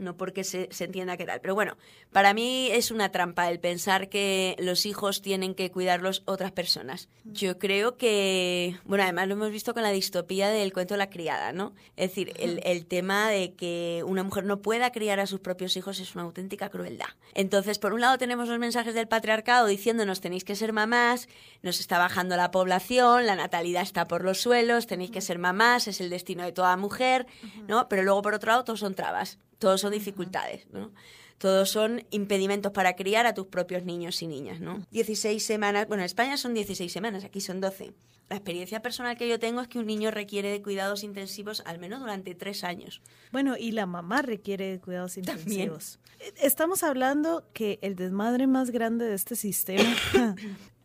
No 0.00 0.16
porque 0.16 0.44
se, 0.44 0.68
se, 0.72 0.84
entienda 0.84 1.16
qué 1.16 1.26
tal. 1.26 1.40
Pero 1.40 1.54
bueno, 1.54 1.76
para 2.12 2.34
mí 2.34 2.68
es 2.72 2.90
una 2.90 3.12
trampa 3.12 3.48
el 3.50 3.60
pensar 3.60 4.08
que 4.08 4.56
los 4.58 4.86
hijos 4.86 5.22
tienen 5.22 5.54
que 5.54 5.70
cuidarlos 5.70 6.22
otras 6.24 6.52
personas. 6.52 7.08
Yo 7.24 7.58
creo 7.58 7.96
que, 7.96 8.76
bueno, 8.84 9.04
además 9.04 9.28
lo 9.28 9.34
hemos 9.34 9.50
visto 9.50 9.74
con 9.74 9.82
la 9.82 9.90
distopía 9.90 10.48
del 10.48 10.72
cuento 10.72 10.94
de 10.94 10.98
la 10.98 11.10
criada, 11.10 11.52
¿no? 11.52 11.74
Es 11.96 12.10
decir, 12.10 12.32
el, 12.38 12.60
el 12.64 12.86
tema 12.86 13.28
de 13.28 13.54
que 13.54 14.02
una 14.06 14.24
mujer 14.24 14.44
no 14.44 14.60
pueda 14.62 14.90
criar 14.90 15.20
a 15.20 15.26
sus 15.26 15.40
propios 15.40 15.76
hijos 15.76 16.00
es 16.00 16.14
una 16.14 16.24
auténtica 16.24 16.70
crueldad. 16.70 17.08
Entonces, 17.34 17.78
por 17.78 17.92
un 17.92 18.00
lado 18.00 18.18
tenemos 18.18 18.48
los 18.48 18.58
mensajes 18.58 18.94
del 18.94 19.08
patriarcado 19.08 19.66
diciéndonos 19.66 20.20
tenéis 20.20 20.44
que 20.44 20.56
ser 20.56 20.72
mamás, 20.72 21.28
nos 21.62 21.80
está 21.80 21.98
bajando 21.98 22.36
la 22.36 22.50
población, 22.50 23.26
la 23.26 23.36
natalidad 23.36 23.82
está 23.82 24.08
por 24.08 24.24
los 24.24 24.40
suelos, 24.40 24.86
tenéis 24.86 25.10
que 25.10 25.20
ser 25.20 25.38
mamás, 25.38 25.88
es 25.88 26.00
el 26.00 26.10
destino 26.10 26.42
de 26.42 26.52
toda 26.52 26.76
mujer, 26.76 27.26
¿no? 27.68 27.88
Pero 27.88 28.02
luego 28.02 28.22
por 28.22 28.34
otro 28.34 28.50
lado 28.50 28.64
todos 28.64 28.80
son 28.80 28.94
trabas 28.94 29.38
todos 29.60 29.82
son 29.82 29.92
dificultades, 29.92 30.66
¿no? 30.72 30.90
Todos 31.38 31.70
son 31.70 32.04
impedimentos 32.10 32.72
para 32.72 32.96
criar 32.96 33.26
a 33.26 33.34
tus 33.34 33.46
propios 33.46 33.84
niños 33.84 34.20
y 34.22 34.26
niñas, 34.26 34.60
¿no? 34.60 34.84
16 34.90 35.42
semanas, 35.42 35.86
bueno, 35.86 36.02
en 36.02 36.06
España 36.06 36.36
son 36.36 36.52
16 36.54 36.92
semanas, 36.92 37.24
aquí 37.24 37.40
son 37.40 37.60
12. 37.60 37.94
La 38.28 38.36
experiencia 38.36 38.80
personal 38.80 39.16
que 39.16 39.28
yo 39.28 39.38
tengo 39.38 39.60
es 39.60 39.68
que 39.68 39.78
un 39.78 39.86
niño 39.86 40.10
requiere 40.10 40.50
de 40.50 40.62
cuidados 40.62 41.02
intensivos 41.02 41.62
al 41.66 41.78
menos 41.78 42.00
durante 42.00 42.34
tres 42.34 42.64
años. 42.64 43.02
Bueno, 43.32 43.56
y 43.56 43.72
la 43.72 43.86
mamá 43.86 44.22
requiere 44.22 44.70
de 44.70 44.80
cuidados 44.80 45.16
intensivos. 45.16 45.98
Estamos 46.40 46.82
hablando 46.82 47.44
que 47.52 47.78
el 47.82 47.96
desmadre 47.96 48.46
más 48.46 48.70
grande 48.70 49.04
de 49.04 49.14
este 49.14 49.36
sistema 49.36 49.96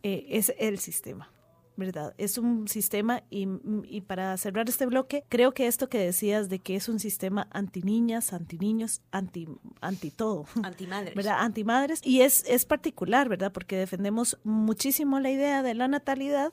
eh, 0.02 0.26
es 0.28 0.54
el 0.58 0.78
sistema. 0.78 1.30
¿Verdad? 1.76 2.14
Es 2.18 2.38
un 2.38 2.68
sistema 2.68 3.22
y, 3.30 3.46
y, 3.84 4.00
para 4.00 4.36
cerrar 4.36 4.68
este 4.68 4.86
bloque, 4.86 5.24
creo 5.28 5.52
que 5.52 5.66
esto 5.66 5.88
que 5.88 5.98
decías 5.98 6.48
de 6.48 6.58
que 6.58 6.76
es 6.76 6.88
un 6.88 6.98
sistema 6.98 7.48
anti 7.50 7.82
niñas, 7.82 8.32
anti 8.32 8.58
niños, 8.58 9.02
anti, 9.10 9.46
anti 9.80 10.10
todo. 10.10 10.46
Anti 10.62 10.86
madres. 10.86 11.14
¿Verdad? 11.14 11.36
Anti 11.40 11.64
madres. 11.64 12.00
Y 12.02 12.22
es, 12.22 12.44
es 12.48 12.64
particular, 12.64 13.28
¿verdad? 13.28 13.52
Porque 13.52 13.76
defendemos 13.76 14.38
muchísimo 14.42 15.20
la 15.20 15.30
idea 15.30 15.62
de 15.62 15.74
la 15.74 15.88
natalidad, 15.88 16.52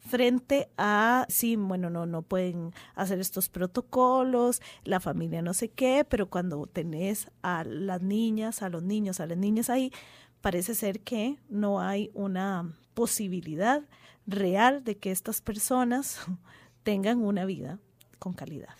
frente 0.00 0.70
a, 0.78 1.26
sí, 1.28 1.56
bueno, 1.56 1.90
no, 1.90 2.06
no 2.06 2.22
pueden 2.22 2.72
hacer 2.94 3.20
estos 3.20 3.48
protocolos, 3.48 4.62
la 4.84 4.98
familia 4.98 5.42
no 5.42 5.54
sé 5.54 5.68
qué, 5.68 6.06
pero 6.08 6.30
cuando 6.30 6.66
tenés 6.66 7.30
a 7.42 7.64
las 7.64 8.00
niñas, 8.00 8.62
a 8.62 8.70
los 8.70 8.82
niños, 8.82 9.20
a 9.20 9.26
las 9.26 9.36
niñas 9.36 9.68
ahí, 9.68 9.92
parece 10.40 10.74
ser 10.74 11.00
que 11.00 11.36
no 11.48 11.80
hay 11.80 12.10
una 12.14 12.74
posibilidad 12.94 13.82
real 14.30 14.84
de 14.84 14.96
que 14.96 15.10
estas 15.10 15.40
personas 15.40 16.20
tengan 16.82 17.22
una 17.22 17.44
vida 17.44 17.78
con 18.18 18.32
calidad. 18.32 18.74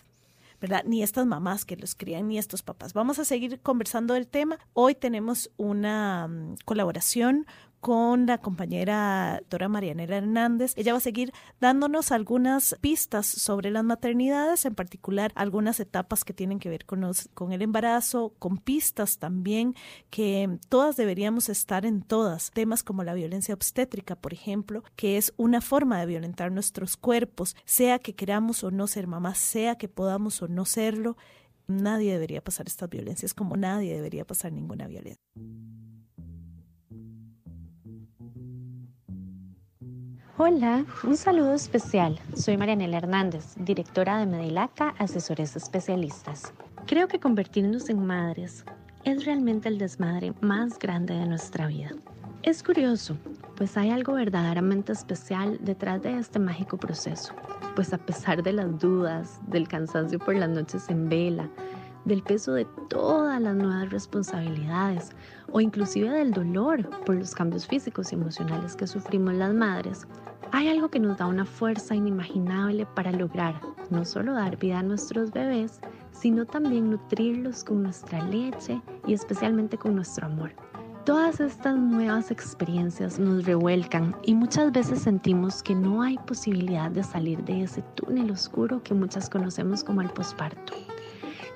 ¿verdad? 0.61 0.83
Ni 0.85 1.02
estas 1.02 1.26
mamás 1.26 1.64
que 1.64 1.76
los 1.76 1.95
crían, 1.95 2.28
ni 2.28 2.38
estos 2.38 2.62
papás. 2.62 2.92
Vamos 2.92 3.19
a 3.19 3.25
seguir 3.25 3.61
conversando 3.61 4.14
del 4.14 4.28
tema. 4.28 4.59
Hoy 4.75 4.95
tenemos 4.95 5.50
una 5.57 6.28
mm, 6.28 6.57
colaboración 6.66 7.47
con 7.80 8.26
la 8.26 8.38
compañera 8.38 9.42
Dora 9.49 9.68
Marianela 9.68 10.18
Hernández. 10.18 10.75
Ella 10.76 10.92
va 10.92 10.99
a 10.99 11.00
seguir 11.00 11.32
dándonos 11.60 12.12
algunas 12.12 12.76
pistas 12.80 13.26
sobre 13.26 13.70
las 13.70 13.84
maternidades, 13.84 14.64
en 14.66 14.75
particular 14.75 15.32
algunas 15.34 15.80
etapas 15.80 16.25
que 16.25 16.34
tienen 16.34 16.58
que 16.58 16.68
ver 16.68 16.84
con, 16.84 17.02
el 17.52 17.62
embarazo, 17.62 18.34
con 18.38 18.58
pistas 18.58 19.18
también 19.18 19.75
que 20.10 20.58
todas 20.68 20.96
deberíamos 20.96 21.49
estar 21.49 21.87
en 21.87 22.02
todas. 22.02 22.50
Temas 22.50 22.82
como 22.82 23.02
la 23.02 23.14
violencia 23.14 23.54
obstétrica, 23.54 24.14
por 24.14 24.34
ejemplo, 24.34 24.84
que 24.96 25.16
es 25.16 25.32
una 25.37 25.60
forma 25.60 25.99
de 25.99 26.06
violentar 26.06 26.52
nuestros 26.52 26.96
cuerpos, 26.96 27.56
sea 27.64 27.99
que 27.99 28.14
queramos 28.14 28.62
o 28.62 28.70
no 28.70 28.87
ser 28.87 29.06
mamás, 29.06 29.38
sea 29.38 29.76
que 29.76 29.88
podamos 29.88 30.42
o 30.42 30.49
no 30.49 30.66
serlo. 30.66 31.16
Nadie 31.66 32.12
debería 32.12 32.42
pasar 32.42 32.66
estas 32.66 32.90
violencias 32.90 33.32
como 33.32 33.56
nadie 33.56 33.94
debería 33.94 34.26
pasar 34.26 34.52
ninguna 34.52 34.87
violencia. 34.88 35.25
Hola, 40.42 40.87
un 41.04 41.18
saludo 41.18 41.52
especial. 41.52 42.18
Soy 42.35 42.56
Marianela 42.56 42.97
Hernández, 42.97 43.52
directora 43.56 44.16
de 44.16 44.25
Medilaca 44.25 44.94
Asesores 44.97 45.54
Especialistas. 45.54 46.54
Creo 46.87 47.09
que 47.09 47.20
convertirnos 47.20 47.90
en 47.90 48.06
madres 48.06 48.64
es 49.04 49.26
realmente 49.26 49.68
el 49.68 49.76
desmadre 49.76 50.32
más 50.40 50.78
grande 50.78 51.12
de 51.12 51.26
nuestra 51.26 51.66
vida. 51.66 51.90
Es 52.42 52.62
curioso, 52.62 53.18
pues 53.54 53.76
hay 53.76 53.90
algo 53.90 54.14
verdaderamente 54.14 54.92
especial 54.92 55.59
detrás 55.61 56.00
de 56.00 56.16
este 56.16 56.38
mágico 56.38 56.78
proceso, 56.78 57.35
pues 57.76 57.92
a 57.92 57.99
pesar 57.99 58.42
de 58.42 58.54
las 58.54 58.78
dudas, 58.78 59.42
del 59.49 59.68
cansancio 59.68 60.18
por 60.18 60.37
las 60.37 60.49
noches 60.49 60.88
en 60.88 61.11
vela, 61.11 61.50
del 62.06 62.23
peso 62.23 62.54
de 62.54 62.66
todas 62.88 63.42
las 63.42 63.54
nuevas 63.54 63.90
responsabilidades 63.90 65.11
o 65.52 65.61
inclusive 65.61 66.11
del 66.11 66.33
dolor 66.33 66.88
por 67.04 67.16
los 67.16 67.35
cambios 67.35 67.66
físicos 67.66 68.12
y 68.12 68.14
emocionales 68.14 68.76
que 68.76 68.87
sufrimos 68.87 69.35
las 69.35 69.54
madres, 69.54 70.07
hay 70.52 70.69
algo 70.69 70.88
que 70.88 70.99
nos 70.99 71.19
da 71.19 71.26
una 71.26 71.45
fuerza 71.45 71.95
inimaginable 71.95 72.87
para 72.87 73.12
lograr 73.12 73.61
no 73.90 74.04
solo 74.04 74.33
dar 74.35 74.57
vida 74.57 74.78
a 74.78 74.83
nuestros 74.83 75.33
bebés, 75.33 75.80
sino 76.12 76.45
también 76.45 76.90
nutrirlos 76.90 77.64
con 77.64 77.83
nuestra 77.83 78.23
leche 78.25 78.80
y 79.07 79.14
especialmente 79.14 79.76
con 79.76 79.95
nuestro 79.95 80.26
amor. 80.26 80.52
Todas 81.04 81.40
estas 81.40 81.76
nuevas 81.76 82.30
experiencias 82.30 83.19
nos 83.19 83.45
revuelcan 83.45 84.14
y 84.23 84.35
muchas 84.35 84.71
veces 84.71 85.00
sentimos 85.00 85.62
que 85.62 85.75
no 85.75 86.02
hay 86.02 86.19
posibilidad 86.19 86.90
de 86.90 87.02
salir 87.02 87.42
de 87.45 87.62
ese 87.62 87.83
túnel 87.95 88.30
oscuro 88.30 88.83
que 88.83 88.95
muchas 88.95 89.30
conocemos 89.30 89.83
como 89.83 90.02
el 90.02 90.11
posparto. 90.11 90.75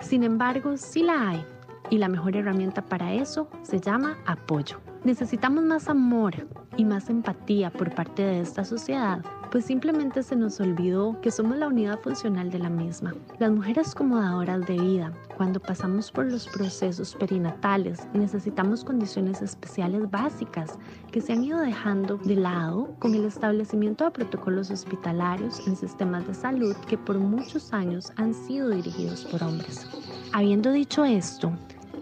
Sin 0.01 0.25
embargo, 0.25 0.77
sí 0.77 1.03
la 1.03 1.29
hay 1.29 1.45
y 1.91 1.99
la 1.99 2.09
mejor 2.09 2.37
herramienta 2.37 2.83
para 2.83 3.13
eso 3.13 3.49
se 3.63 3.81
llama 3.81 4.19
apoyo. 4.27 4.81
Necesitamos 5.05 5.63
más 5.65 5.89
amor 5.89 6.35
y 6.79 6.85
más 6.85 7.11
empatía 7.11 7.71
por 7.71 7.95
parte 7.95 8.23
de 8.23 8.41
esta 8.41 8.65
sociedad, 8.65 9.23
pues 9.51 9.67
simplemente 9.67 10.23
se 10.23 10.35
nos 10.35 10.59
olvidó 10.61 11.21
que 11.21 11.31
somos 11.31 11.59
la 11.59 11.69
unidad 11.69 12.01
funcional 12.01 12.51
de 12.51 12.59
la 12.59 12.71
misma. 12.71 13.15
Las 13.39 13.53
mujeres 13.53 13.95
como 13.95 14.19
dadoras 14.19 14.67
de 14.67 14.79
vida, 14.79 15.13
cuando 15.37 15.61
pasamos 15.61 16.11
por 16.11 16.25
los 16.25 16.49
procesos 16.49 17.15
perinatales, 17.15 18.09
necesitamos 18.15 18.83
condiciones 18.83 19.43
especiales 19.43 20.11
básicas 20.11 20.79
que 21.13 21.21
se 21.21 21.35
han 21.35 21.45
ido 21.45 21.61
dejando 21.61 22.17
de 22.17 22.37
lado 22.37 22.95
con 22.99 23.15
el 23.15 23.27
establecimiento 23.27 24.05
de 24.05 24.11
protocolos 24.11 24.71
hospitalarios 24.71 25.65
en 25.67 25.77
sistemas 25.77 26.27
de 26.27 26.35
salud 26.35 26.75
que 26.89 26.97
por 26.97 27.19
muchos 27.19 27.73
años 27.73 28.11
han 28.17 28.33
sido 28.33 28.71
dirigidos 28.71 29.25
por 29.27 29.43
hombres. 29.43 29.87
Habiendo 30.33 30.73
dicho 30.73 31.05
esto, 31.05 31.53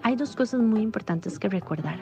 hay 0.03 0.17
dos 0.17 0.37
cosas 0.37 0.61
muy 0.61 0.81
importantes 0.81 1.39
que 1.39 1.49
recordar. 1.49 2.01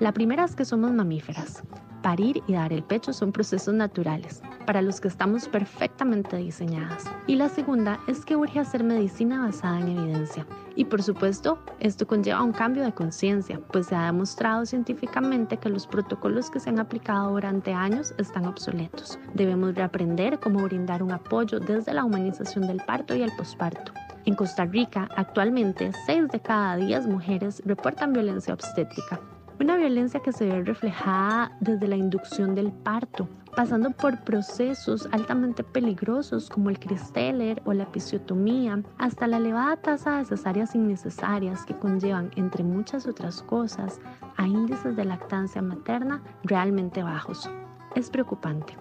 La 0.00 0.12
primera 0.12 0.44
es 0.44 0.56
que 0.56 0.64
somos 0.64 0.92
mamíferas. 0.92 1.62
Parir 2.02 2.42
y 2.46 2.52
dar 2.52 2.72
el 2.72 2.82
pecho 2.82 3.12
son 3.12 3.32
procesos 3.32 3.72
naturales, 3.72 4.42
para 4.66 4.82
los 4.82 5.00
que 5.00 5.08
estamos 5.08 5.48
perfectamente 5.48 6.36
diseñadas. 6.36 7.04
Y 7.26 7.36
la 7.36 7.48
segunda 7.48 7.98
es 8.06 8.24
que 8.24 8.36
urge 8.36 8.60
hacer 8.60 8.84
medicina 8.84 9.40
basada 9.40 9.80
en 9.80 9.96
evidencia. 9.96 10.46
Y 10.76 10.84
por 10.84 11.02
supuesto, 11.02 11.58
esto 11.80 12.06
conlleva 12.06 12.42
un 12.42 12.52
cambio 12.52 12.82
de 12.82 12.92
conciencia, 12.92 13.60
pues 13.72 13.86
se 13.86 13.94
ha 13.94 14.06
demostrado 14.06 14.66
científicamente 14.66 15.56
que 15.56 15.70
los 15.70 15.86
protocolos 15.86 16.50
que 16.50 16.60
se 16.60 16.68
han 16.68 16.78
aplicado 16.78 17.30
durante 17.30 17.72
años 17.72 18.14
están 18.18 18.44
obsoletos. 18.44 19.18
Debemos 19.32 19.74
reaprender 19.74 20.40
cómo 20.40 20.62
brindar 20.64 21.02
un 21.02 21.12
apoyo 21.12 21.58
desde 21.60 21.94
la 21.94 22.04
humanización 22.04 22.66
del 22.66 22.82
parto 22.84 23.14
y 23.14 23.22
el 23.22 23.32
posparto. 23.36 23.92
En 24.26 24.34
Costa 24.34 24.64
Rica, 24.64 25.08
actualmente, 25.16 25.92
6 26.06 26.28
de 26.28 26.40
cada 26.40 26.76
10 26.76 27.06
mujeres 27.08 27.62
reportan 27.66 28.14
violencia 28.14 28.54
obstétrica, 28.54 29.20
una 29.60 29.76
violencia 29.76 30.20
que 30.20 30.32
se 30.32 30.46
ve 30.46 30.62
reflejada 30.64 31.52
desde 31.60 31.88
la 31.88 31.96
inducción 31.96 32.54
del 32.54 32.72
parto, 32.72 33.28
pasando 33.54 33.90
por 33.90 34.24
procesos 34.24 35.06
altamente 35.12 35.62
peligrosos 35.62 36.48
como 36.48 36.70
el 36.70 36.78
cristeller 36.78 37.60
o 37.66 37.74
la 37.74 37.84
episiotomía, 37.84 38.82
hasta 38.98 39.26
la 39.26 39.36
elevada 39.36 39.76
tasa 39.76 40.18
de 40.18 40.24
cesáreas 40.24 40.74
innecesarias 40.74 41.64
que 41.66 41.76
conllevan, 41.76 42.30
entre 42.36 42.64
muchas 42.64 43.06
otras 43.06 43.42
cosas, 43.42 44.00
a 44.36 44.46
índices 44.46 44.96
de 44.96 45.04
lactancia 45.04 45.60
materna 45.60 46.22
realmente 46.42 47.02
bajos. 47.02 47.48
Es 47.94 48.08
preocupante. 48.08 48.74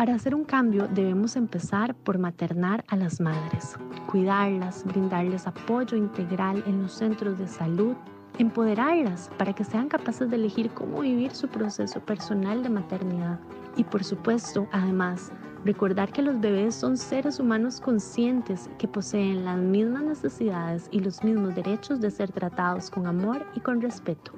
Para 0.00 0.14
hacer 0.14 0.34
un 0.34 0.44
cambio 0.44 0.88
debemos 0.88 1.36
empezar 1.36 1.94
por 1.94 2.16
maternar 2.16 2.86
a 2.88 2.96
las 2.96 3.20
madres, 3.20 3.76
cuidarlas, 4.06 4.82
brindarles 4.82 5.46
apoyo 5.46 5.94
integral 5.94 6.64
en 6.66 6.80
los 6.80 6.92
centros 6.92 7.38
de 7.38 7.46
salud, 7.46 7.94
empoderarlas 8.38 9.30
para 9.36 9.52
que 9.52 9.62
sean 9.62 9.90
capaces 9.90 10.30
de 10.30 10.36
elegir 10.36 10.70
cómo 10.70 11.00
vivir 11.00 11.32
su 11.32 11.48
proceso 11.48 12.00
personal 12.00 12.62
de 12.62 12.70
maternidad. 12.70 13.40
Y 13.76 13.84
por 13.84 14.02
supuesto, 14.02 14.66
además, 14.72 15.32
recordar 15.66 16.10
que 16.10 16.22
los 16.22 16.40
bebés 16.40 16.74
son 16.74 16.96
seres 16.96 17.38
humanos 17.38 17.78
conscientes 17.78 18.70
que 18.78 18.88
poseen 18.88 19.44
las 19.44 19.58
mismas 19.58 20.04
necesidades 20.04 20.88
y 20.90 21.00
los 21.00 21.22
mismos 21.22 21.54
derechos 21.54 22.00
de 22.00 22.10
ser 22.10 22.32
tratados 22.32 22.88
con 22.88 23.06
amor 23.06 23.44
y 23.54 23.60
con 23.60 23.82
respeto. 23.82 24.32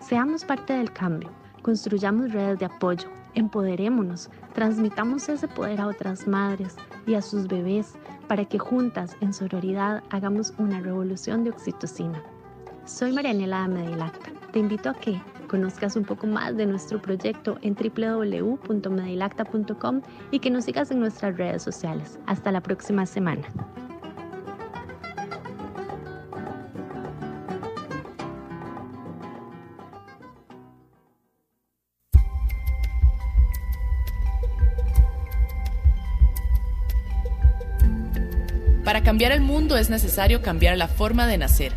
Seamos 0.00 0.44
parte 0.44 0.74
del 0.74 0.92
cambio, 0.92 1.30
construyamos 1.62 2.30
redes 2.30 2.58
de 2.58 2.66
apoyo, 2.66 3.08
empoderémonos, 3.38 4.28
transmitamos 4.52 5.28
ese 5.28 5.46
poder 5.48 5.80
a 5.80 5.86
otras 5.86 6.26
madres 6.26 6.76
y 7.06 7.14
a 7.14 7.22
sus 7.22 7.46
bebés 7.46 7.94
para 8.26 8.44
que 8.44 8.58
juntas 8.58 9.16
en 9.20 9.32
sororidad 9.32 10.02
hagamos 10.10 10.52
una 10.58 10.80
revolución 10.80 11.44
de 11.44 11.50
oxitocina. 11.50 12.20
Soy 12.84 13.12
Marianela 13.12 13.68
Medilacta. 13.68 14.32
Te 14.52 14.58
invito 14.58 14.90
a 14.90 14.94
que 14.94 15.22
conozcas 15.48 15.96
un 15.96 16.04
poco 16.04 16.26
más 16.26 16.54
de 16.56 16.66
nuestro 16.66 17.00
proyecto 17.00 17.56
en 17.62 17.74
www.medilacta.com 17.74 20.02
y 20.30 20.38
que 20.38 20.50
nos 20.50 20.64
sigas 20.64 20.90
en 20.90 21.00
nuestras 21.00 21.36
redes 21.36 21.62
sociales. 21.62 22.18
Hasta 22.26 22.52
la 22.52 22.62
próxima 22.62 23.06
semana. 23.06 23.48
Para 38.88 39.02
cambiar 39.02 39.32
el 39.32 39.42
mundo 39.42 39.76
es 39.76 39.90
necesario 39.90 40.40
cambiar 40.40 40.78
la 40.78 40.88
forma 40.88 41.26
de 41.26 41.36
nacer. 41.36 41.74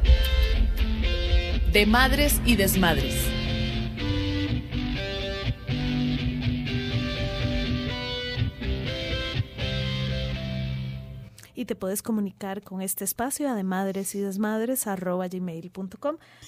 de 1.74 1.86
madres 1.86 2.40
y 2.46 2.56
desmadres. 2.56 3.31
Te 11.72 11.76
puedes 11.78 12.02
comunicar 12.02 12.64
con 12.64 12.82
este 12.82 13.06
espacio 13.06 13.56
de 13.56 13.64
madres 13.64 14.14
y. 14.14 14.26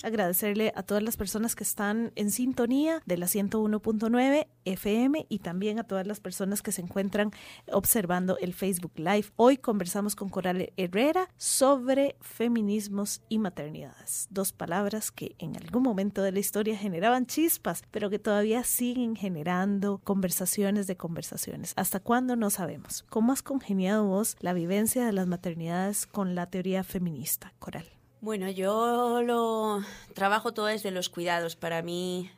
Agradecerle 0.04 0.74
a 0.76 0.84
todas 0.84 1.02
las 1.02 1.16
personas 1.16 1.56
que 1.56 1.64
están 1.64 2.12
en 2.16 2.30
sintonía 2.30 3.02
de 3.06 3.16
la 3.16 3.28
101.9 3.28 4.48
FM 4.66 5.26
y 5.30 5.40
también 5.40 5.80
a 5.80 5.86
todas 5.86 6.06
las 6.06 6.20
personas 6.20 6.62
que 6.62 6.74
se 6.74 6.82
encuentran 6.82 7.32
observando 7.72 8.38
el 8.40 8.54
Facebook 8.54 8.92
Live. 8.96 9.28
Hoy 9.38 9.56
conversamos 9.56 10.18
con 10.18 10.28
Coral 10.28 10.74
Herrera 10.76 11.30
sobre 11.38 12.18
feminismos 12.20 13.22
y 13.30 13.40
maternidades. 13.40 14.28
Dos 14.30 14.52
palabras 14.52 15.10
que 15.10 15.36
en 15.40 15.56
algún 15.56 15.84
momento 15.84 16.22
de 16.22 16.34
la 16.34 16.40
historia 16.40 16.76
generaban 16.76 17.28
chispas, 17.28 17.84
pero 17.92 18.10
que 18.10 18.20
todavía 18.20 18.66
siguen 18.66 19.16
generando 19.16 20.02
conversaciones 20.04 20.86
de 20.88 20.98
conversaciones. 20.98 21.72
¿Hasta 21.78 22.02
cuándo? 22.02 22.36
No 22.36 22.50
sabemos. 22.50 23.06
¿Cómo 23.10 23.32
has 23.32 23.42
congeniado 23.42 24.06
vos 24.06 24.36
la 24.42 24.52
vivencia 24.52 25.06
de 25.06 25.13
las 25.14 25.28
maternidades 25.28 26.08
con 26.08 26.36
la 26.36 26.48
teoría 26.48 26.84
feminista, 26.84 27.54
Coral? 27.60 27.88
Bueno, 28.22 28.50
yo 28.50 29.22
lo 29.22 29.82
trabajo 30.14 30.54
todo 30.54 30.68
desde 30.68 30.92
los 30.92 31.10
cuidados. 31.10 31.56
Para 31.56 31.82
mí 31.82 32.32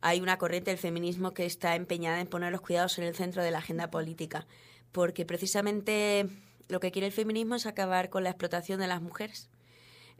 hay 0.00 0.20
una 0.20 0.38
corriente 0.38 0.70
del 0.70 0.78
feminismo 0.78 1.34
que 1.34 1.46
está 1.46 1.76
empeñada 1.76 2.20
en 2.20 2.26
poner 2.26 2.50
los 2.50 2.60
cuidados 2.60 2.98
en 2.98 3.04
el 3.04 3.14
centro 3.14 3.42
de 3.42 3.50
la 3.50 3.58
agenda 3.58 3.90
política, 3.90 4.46
porque 4.90 5.26
precisamente 5.26 6.28
lo 6.68 6.80
que 6.80 6.90
quiere 6.90 7.06
el 7.06 7.12
feminismo 7.12 7.54
es 7.54 7.66
acabar 7.66 8.10
con 8.10 8.24
la 8.24 8.30
explotación 8.30 8.80
de 8.80 8.86
las 8.86 9.02
mujeres. 9.02 9.50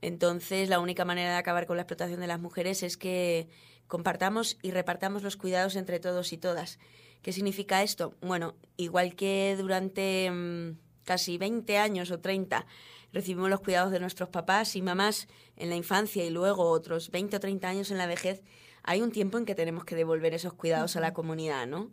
Entonces, 0.03 0.69
la 0.69 0.81
única 0.81 1.05
manera 1.05 1.31
de 1.31 1.37
acabar 1.37 1.67
con 1.67 1.77
la 1.77 1.83
explotación 1.83 2.21
de 2.21 2.27
las 2.27 2.41
mujeres 2.41 2.83
es 2.83 2.97
que 2.97 3.49
compartamos 3.87 4.59
y 4.63 4.73
repartamos 4.73 5.23
los 5.23 5.37
cuidados 5.37 5.77
entre 5.77 6.01
todos 6.01 6.33
y 6.33 6.39
todas. 6.39 6.79
¿Qué 7.23 7.33
significa 7.33 7.83
esto? 7.83 8.15
Bueno, 8.21 8.57
igual 8.77 9.15
que 9.15 9.57
durante 9.57 10.31
mm, 10.31 10.77
casi 11.05 11.39
20 11.39 11.79
años 11.79 12.11
o 12.11 12.21
30 12.21 12.67
recibimos 13.13 13.51
los 13.51 13.61
cuidados 13.61 13.93
de 13.93 14.01
nuestros 14.01 14.29
papás 14.29 14.75
y 14.77 14.83
mamás 14.83 15.29
en 15.57 15.69
la 15.69 15.77
infancia 15.77 16.25
y 16.25 16.31
luego 16.31 16.71
otros 16.71 17.11
20 17.11 17.37
o 17.37 17.41
30 17.41 17.69
años 17.69 17.91
en 17.91 17.99
la 17.99 18.07
vejez, 18.07 18.43
hay 18.83 19.03
un 19.03 19.13
tiempo 19.13 19.39
en 19.39 19.45
que 19.45 19.55
tenemos 19.55 19.85
que 19.85 19.95
devolver 19.95 20.35
esos 20.35 20.55
cuidados 20.55 20.97
a 20.97 21.01
la 21.01 21.13
comunidad, 21.13 21.67
¿no? 21.67 21.91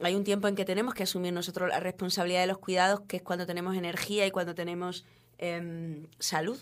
Hay 0.00 0.14
un 0.14 0.24
tiempo 0.24 0.48
en 0.48 0.56
que 0.56 0.64
tenemos 0.64 0.94
que 0.94 1.04
asumir 1.04 1.32
nosotros 1.32 1.68
la 1.68 1.78
responsabilidad 1.78 2.40
de 2.40 2.48
los 2.48 2.58
cuidados, 2.58 3.02
que 3.02 3.18
es 3.18 3.22
cuando 3.22 3.46
tenemos 3.46 3.76
energía 3.76 4.26
y 4.26 4.32
cuando 4.32 4.54
tenemos 4.54 5.04
em, 5.38 6.08
salud. 6.18 6.58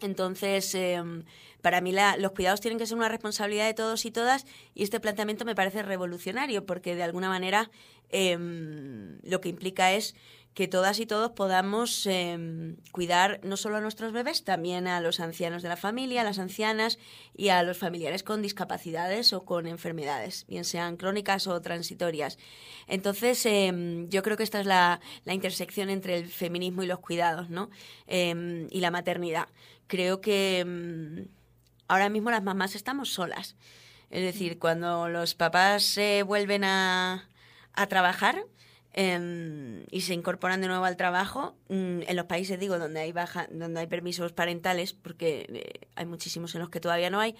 Entonces, 0.00 0.74
em, 0.74 1.24
para 1.60 1.82
mí 1.82 1.94
los 2.18 2.32
cuidados 2.32 2.60
tienen 2.60 2.78
que 2.78 2.86
ser 2.86 2.96
una 2.96 3.10
responsabilidad 3.10 3.66
de 3.66 3.74
todos 3.74 4.06
y 4.06 4.10
todas 4.10 4.46
y 4.74 4.82
este 4.82 4.98
planteamiento 4.98 5.44
me 5.44 5.54
parece 5.54 5.82
revolucionario 5.82 6.64
porque 6.64 6.94
de 6.94 7.02
alguna 7.02 7.28
manera 7.28 7.70
em, 8.08 9.18
lo 9.22 9.40
que 9.40 9.50
implica 9.50 9.92
es 9.92 10.14
que 10.54 10.66
todas 10.66 10.98
y 10.98 11.06
todos 11.06 11.30
podamos 11.30 12.06
em, 12.06 12.76
cuidar 12.90 13.40
no 13.44 13.56
solo 13.56 13.76
a 13.76 13.80
nuestros 13.80 14.12
bebés, 14.12 14.44
también 14.44 14.88
a 14.88 15.00
los 15.00 15.20
ancianos 15.20 15.62
de 15.62 15.68
la 15.68 15.76
familia, 15.76 16.22
a 16.22 16.24
las 16.24 16.38
ancianas 16.38 16.98
y 17.36 17.50
a 17.50 17.62
los 17.62 17.78
familiares 17.78 18.24
con 18.24 18.42
discapacidades 18.42 19.32
o 19.32 19.44
con 19.44 19.66
enfermedades, 19.66 20.46
bien 20.48 20.64
sean 20.64 20.96
crónicas 20.96 21.46
o 21.46 21.60
transitorias. 21.62 22.36
Entonces, 22.88 23.46
em, 23.46 24.08
yo 24.08 24.22
creo 24.22 24.36
que 24.36 24.42
esta 24.42 24.60
es 24.60 24.66
la, 24.66 25.00
intersección 25.26 25.90
entre 25.90 26.16
el 26.16 26.26
feminismo 26.26 26.82
y 26.82 26.86
los 26.86 26.98
cuidados, 26.98 27.48
¿no? 27.48 27.70
Em, 28.08 28.66
y 28.70 28.80
la 28.80 28.90
maternidad. 28.90 29.48
Creo 29.86 30.20
que 30.20 31.28
ahora 31.86 32.08
mismo 32.08 32.30
las 32.30 32.42
mamás 32.42 32.74
estamos 32.74 33.12
solas. 33.12 33.56
Es 34.10 34.22
decir, 34.22 34.58
cuando 34.58 35.08
los 35.08 35.34
papás 35.36 35.84
se 35.84 36.24
vuelven 36.24 36.64
a, 36.64 37.28
a 37.72 37.86
trabajar, 37.86 38.44
Em, 38.92 39.84
y 39.92 40.00
se 40.00 40.14
incorporan 40.14 40.60
de 40.60 40.66
nuevo 40.66 40.84
al 40.84 40.96
trabajo 40.96 41.54
mm, 41.68 42.02
en 42.08 42.16
los 42.16 42.26
países 42.26 42.58
digo 42.58 42.76
donde 42.76 42.98
hay 42.98 43.12
baja 43.12 43.46
donde 43.52 43.78
hay 43.78 43.86
permisos 43.86 44.32
parentales 44.32 44.94
porque 44.94 45.46
eh, 45.48 45.86
hay 45.94 46.06
muchísimos 46.06 46.56
en 46.56 46.60
los 46.60 46.70
que 46.70 46.80
todavía 46.80 47.08
no 47.08 47.20
hay 47.20 47.36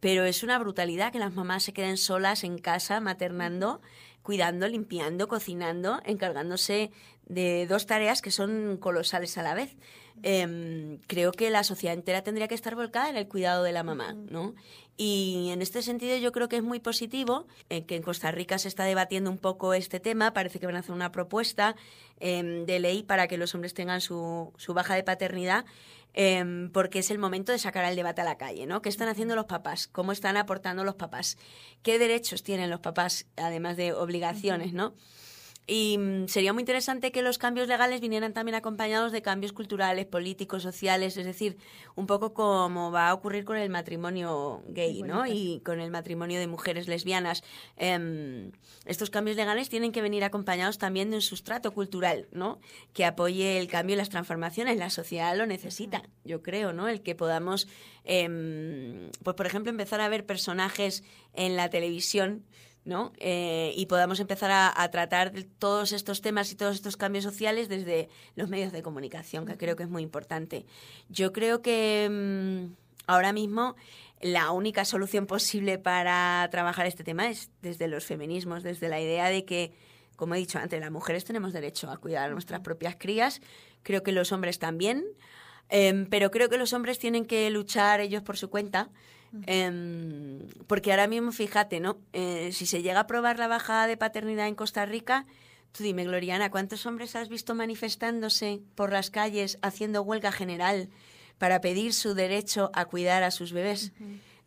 pero 0.00 0.24
es 0.24 0.42
una 0.42 0.58
brutalidad 0.58 1.12
que 1.12 1.18
las 1.18 1.34
mamás 1.34 1.62
se 1.62 1.74
queden 1.74 1.98
solas 1.98 2.42
en 2.42 2.56
casa 2.56 3.00
maternando 3.00 3.82
cuidando 4.22 4.66
limpiando 4.66 5.28
cocinando 5.28 6.00
encargándose 6.06 6.90
de 7.26 7.66
dos 7.66 7.84
tareas 7.86 8.22
que 8.22 8.30
son 8.30 8.76
colosales 8.78 9.38
a 9.38 9.42
la 9.42 9.54
vez. 9.54 9.76
Em, 10.22 10.98
creo 11.06 11.32
que 11.32 11.50
la 11.50 11.64
sociedad 11.64 11.94
entera 11.94 12.22
tendría 12.22 12.48
que 12.48 12.54
estar 12.54 12.76
volcada 12.76 13.10
en 13.10 13.16
el 13.16 13.26
cuidado 13.26 13.64
de 13.64 13.72
la 13.72 13.82
mamá 13.82 14.12
no 14.12 14.54
y 14.96 15.48
en 15.50 15.60
este 15.60 15.82
sentido 15.82 16.16
yo 16.16 16.30
creo 16.30 16.48
que 16.48 16.56
es 16.56 16.62
muy 16.62 16.78
positivo 16.78 17.46
eh, 17.68 17.84
que 17.84 17.96
en 17.96 18.02
Costa 18.02 18.30
Rica 18.30 18.58
se 18.58 18.68
está 18.68 18.84
debatiendo 18.84 19.30
un 19.30 19.38
poco 19.38 19.74
este 19.74 19.98
tema. 20.00 20.32
Parece 20.32 20.60
que 20.60 20.66
van 20.66 20.76
a 20.76 20.80
hacer 20.80 20.94
una 20.94 21.10
propuesta 21.10 21.74
em, 22.20 22.64
de 22.64 22.78
ley 22.78 23.02
para 23.02 23.26
que 23.26 23.36
los 23.36 23.54
hombres 23.54 23.74
tengan 23.74 24.00
su, 24.00 24.52
su 24.56 24.72
baja 24.74 24.94
de 24.94 25.02
paternidad. 25.02 25.64
Em, 26.16 26.70
porque 26.70 27.00
es 27.00 27.10
el 27.10 27.18
momento 27.18 27.50
de 27.50 27.58
sacar 27.58 27.84
el 27.84 27.96
debate 27.96 28.20
a 28.20 28.24
la 28.24 28.38
calle, 28.38 28.66
¿no? 28.66 28.82
¿Qué 28.82 28.88
están 28.88 29.08
haciendo 29.08 29.34
los 29.34 29.46
papás? 29.46 29.88
¿Cómo 29.88 30.12
están 30.12 30.36
aportando 30.36 30.84
los 30.84 30.94
papás? 30.94 31.36
¿Qué 31.82 31.98
derechos 31.98 32.44
tienen 32.44 32.70
los 32.70 32.78
papás, 32.78 33.26
además 33.36 33.76
de 33.76 33.92
obligaciones, 33.92 34.72
¿no? 34.72 34.94
Y 35.66 35.96
mm, 35.96 36.28
sería 36.28 36.52
muy 36.52 36.60
interesante 36.60 37.10
que 37.10 37.22
los 37.22 37.38
cambios 37.38 37.68
legales 37.68 38.00
vinieran 38.00 38.34
también 38.34 38.54
acompañados 38.54 39.12
de 39.12 39.22
cambios 39.22 39.52
culturales, 39.52 40.04
políticos, 40.04 40.62
sociales, 40.62 41.16
es 41.16 41.24
decir, 41.24 41.56
un 41.94 42.06
poco 42.06 42.34
como 42.34 42.90
va 42.90 43.08
a 43.08 43.14
ocurrir 43.14 43.44
con 43.44 43.56
el 43.56 43.70
matrimonio 43.70 44.62
gay, 44.68 45.02
¿no? 45.02 45.26
Y 45.26 45.60
con 45.64 45.80
el 45.80 45.90
matrimonio 45.90 46.38
de 46.38 46.46
mujeres 46.46 46.86
lesbianas. 46.86 47.42
Em, 47.76 48.52
estos 48.84 49.08
cambios 49.08 49.36
legales 49.36 49.70
tienen 49.70 49.92
que 49.92 50.02
venir 50.02 50.22
acompañados 50.24 50.76
también 50.76 51.10
de 51.10 51.16
un 51.16 51.22
sustrato 51.22 51.72
cultural, 51.72 52.28
¿no? 52.30 52.60
Que 52.92 53.06
apoye 53.06 53.58
el 53.58 53.68
cambio 53.68 53.94
y 53.94 53.96
las 53.96 54.10
transformaciones. 54.10 54.76
La 54.76 54.90
sociedad 54.90 55.34
lo 55.34 55.46
necesita, 55.46 56.02
yo 56.24 56.42
creo, 56.42 56.74
¿no? 56.74 56.88
El 56.88 57.00
que 57.00 57.14
podamos, 57.14 57.68
em, 58.04 59.10
pues 59.22 59.34
por 59.34 59.46
ejemplo, 59.46 59.70
empezar 59.70 60.02
a 60.02 60.08
ver 60.10 60.26
personajes 60.26 61.04
en 61.32 61.56
la 61.56 61.70
televisión 61.70 62.44
¿no? 62.84 63.12
Eh, 63.16 63.72
y 63.76 63.86
podamos 63.86 64.20
empezar 64.20 64.50
a, 64.52 64.90
tratar 64.90 65.32
todos 65.58 65.92
estos 65.92 66.20
temas 66.20 66.52
y 66.52 66.56
todos 66.56 66.76
estos 66.76 66.96
cambios 66.96 67.24
sociales 67.24 67.68
desde 67.68 68.08
los 68.36 68.48
medios 68.48 68.72
de 68.72 68.82
comunicación, 68.82 69.46
que 69.46 69.56
creo 69.56 69.76
que 69.76 69.84
es 69.84 69.88
muy 69.88 70.02
importante. 70.02 70.66
Yo 71.08 71.32
creo 71.32 71.62
que 71.62 72.08
mm, 72.10 72.74
ahora 73.06 73.32
mismo 73.32 73.74
la 74.20 74.50
única 74.50 74.84
solución 74.84 75.26
posible 75.26 75.78
para 75.78 76.46
trabajar 76.50 76.86
este 76.86 77.04
tema 77.04 77.28
es 77.28 77.50
desde 77.62 77.88
los 77.88 78.04
feminismos, 78.04 78.62
desde 78.62 78.88
la 78.88 79.00
idea 79.00 79.28
de 79.28 79.44
que, 79.44 79.72
como 80.16 80.34
he 80.34 80.38
dicho 80.38 80.58
antes, 80.58 80.80
las 80.80 80.90
mujeres 80.90 81.24
tenemos 81.24 81.52
derecho 81.52 81.90
a 81.90 81.96
cuidar 81.96 82.30
a 82.30 82.32
nuestras 82.32 82.60
propias 82.60 82.96
crías, 82.98 83.40
creo 83.82 84.02
que 84.02 84.12
los 84.12 84.30
hombres 84.32 84.58
también, 84.58 85.04
em, 85.68 86.06
pero 86.06 86.30
creo 86.30 86.48
que 86.48 86.58
los 86.58 86.72
hombres 86.74 86.98
tienen 86.98 87.24
que 87.24 87.48
luchar 87.50 88.00
ellos 88.00 88.22
por 88.22 88.36
su 88.36 88.50
cuenta 88.50 88.90
Em, 89.46 90.46
porque 90.66 90.92
ahora 90.92 91.06
mismo, 91.06 91.32
fíjate, 91.32 91.80
¿no? 91.80 91.98
Eh, 92.12 92.50
si 92.52 92.66
se 92.66 92.82
llega 92.82 93.00
a 93.00 93.06
probar 93.06 93.38
la 93.38 93.48
bajada 93.48 93.86
de 93.86 93.96
paternidad 93.96 94.46
en 94.46 94.54
Costa 94.54 94.86
Rica, 94.86 95.26
tú 95.72 95.82
dime, 95.82 96.04
Gloriana, 96.04 96.50
¿cuántos 96.50 96.86
hombres 96.86 97.16
has 97.16 97.28
visto 97.28 97.54
manifestándose 97.54 98.60
por 98.74 98.92
las 98.92 99.10
calles 99.10 99.58
haciendo 99.62 100.02
huelga 100.02 100.32
general 100.32 100.88
para 101.38 101.60
pedir 101.60 101.92
su 101.94 102.14
derecho 102.14 102.70
a 102.74 102.84
cuidar 102.84 103.22
a 103.22 103.30
sus 103.30 103.52
bebés? 103.52 103.92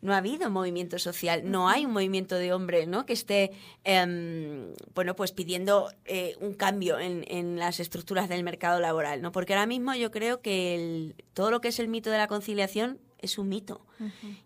no 0.00 0.14
ha 0.14 0.18
habido 0.18 0.48
movimiento 0.50 0.98
social, 0.98 1.50
no 1.50 1.68
hay 1.68 1.84
un 1.84 1.92
movimiento 1.92 2.36
de 2.36 2.52
hombres 2.52 2.86
¿no? 2.86 3.04
que 3.04 3.12
esté 3.12 3.50
em, 3.84 4.72
bueno, 4.94 5.16
pues 5.16 5.32
pidiendo 5.32 5.90
eh, 6.04 6.36
un 6.40 6.54
cambio 6.54 6.98
en, 7.00 7.24
en, 7.26 7.58
las 7.58 7.80
estructuras 7.80 8.28
del 8.28 8.44
mercado 8.44 8.78
laboral, 8.78 9.22
¿no? 9.22 9.32
porque 9.32 9.54
ahora 9.54 9.66
mismo 9.66 9.94
yo 9.94 10.10
creo 10.10 10.40
que 10.40 10.74
el, 10.76 11.14
todo 11.34 11.50
lo 11.50 11.60
que 11.60 11.68
es 11.68 11.80
el 11.80 11.88
mito 11.88 12.10
de 12.10 12.18
la 12.18 12.28
conciliación 12.28 13.00
es 13.18 13.38
un 13.38 13.48
mito. 13.48 13.84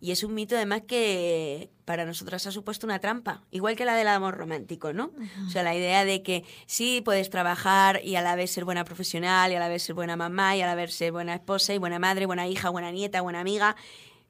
Y 0.00 0.12
es 0.12 0.24
un 0.24 0.34
mito 0.34 0.56
además 0.56 0.82
que 0.86 1.70
para 1.84 2.04
nosotras 2.04 2.46
ha 2.46 2.52
supuesto 2.52 2.86
una 2.86 2.98
trampa, 2.98 3.44
igual 3.50 3.76
que 3.76 3.84
la 3.84 3.94
del 3.94 4.08
amor 4.08 4.36
romántico, 4.36 4.92
¿no? 4.92 5.12
O 5.46 5.50
sea, 5.50 5.62
la 5.62 5.74
idea 5.74 6.04
de 6.04 6.22
que 6.22 6.44
sí 6.66 7.02
puedes 7.04 7.28
trabajar 7.30 8.00
y 8.02 8.16
a 8.16 8.22
la 8.22 8.34
vez 8.34 8.50
ser 8.50 8.64
buena 8.64 8.84
profesional 8.84 9.52
y 9.52 9.56
a 9.56 9.60
la 9.60 9.68
vez 9.68 9.82
ser 9.82 9.94
buena 9.94 10.16
mamá 10.16 10.56
y 10.56 10.62
a 10.62 10.66
la 10.66 10.74
vez 10.74 10.94
ser 10.94 11.12
buena 11.12 11.34
esposa 11.34 11.74
y 11.74 11.78
buena 11.78 11.98
madre, 11.98 12.26
buena 12.26 12.46
hija, 12.46 12.70
buena 12.70 12.90
nieta, 12.90 13.20
buena 13.20 13.40
amiga. 13.40 13.76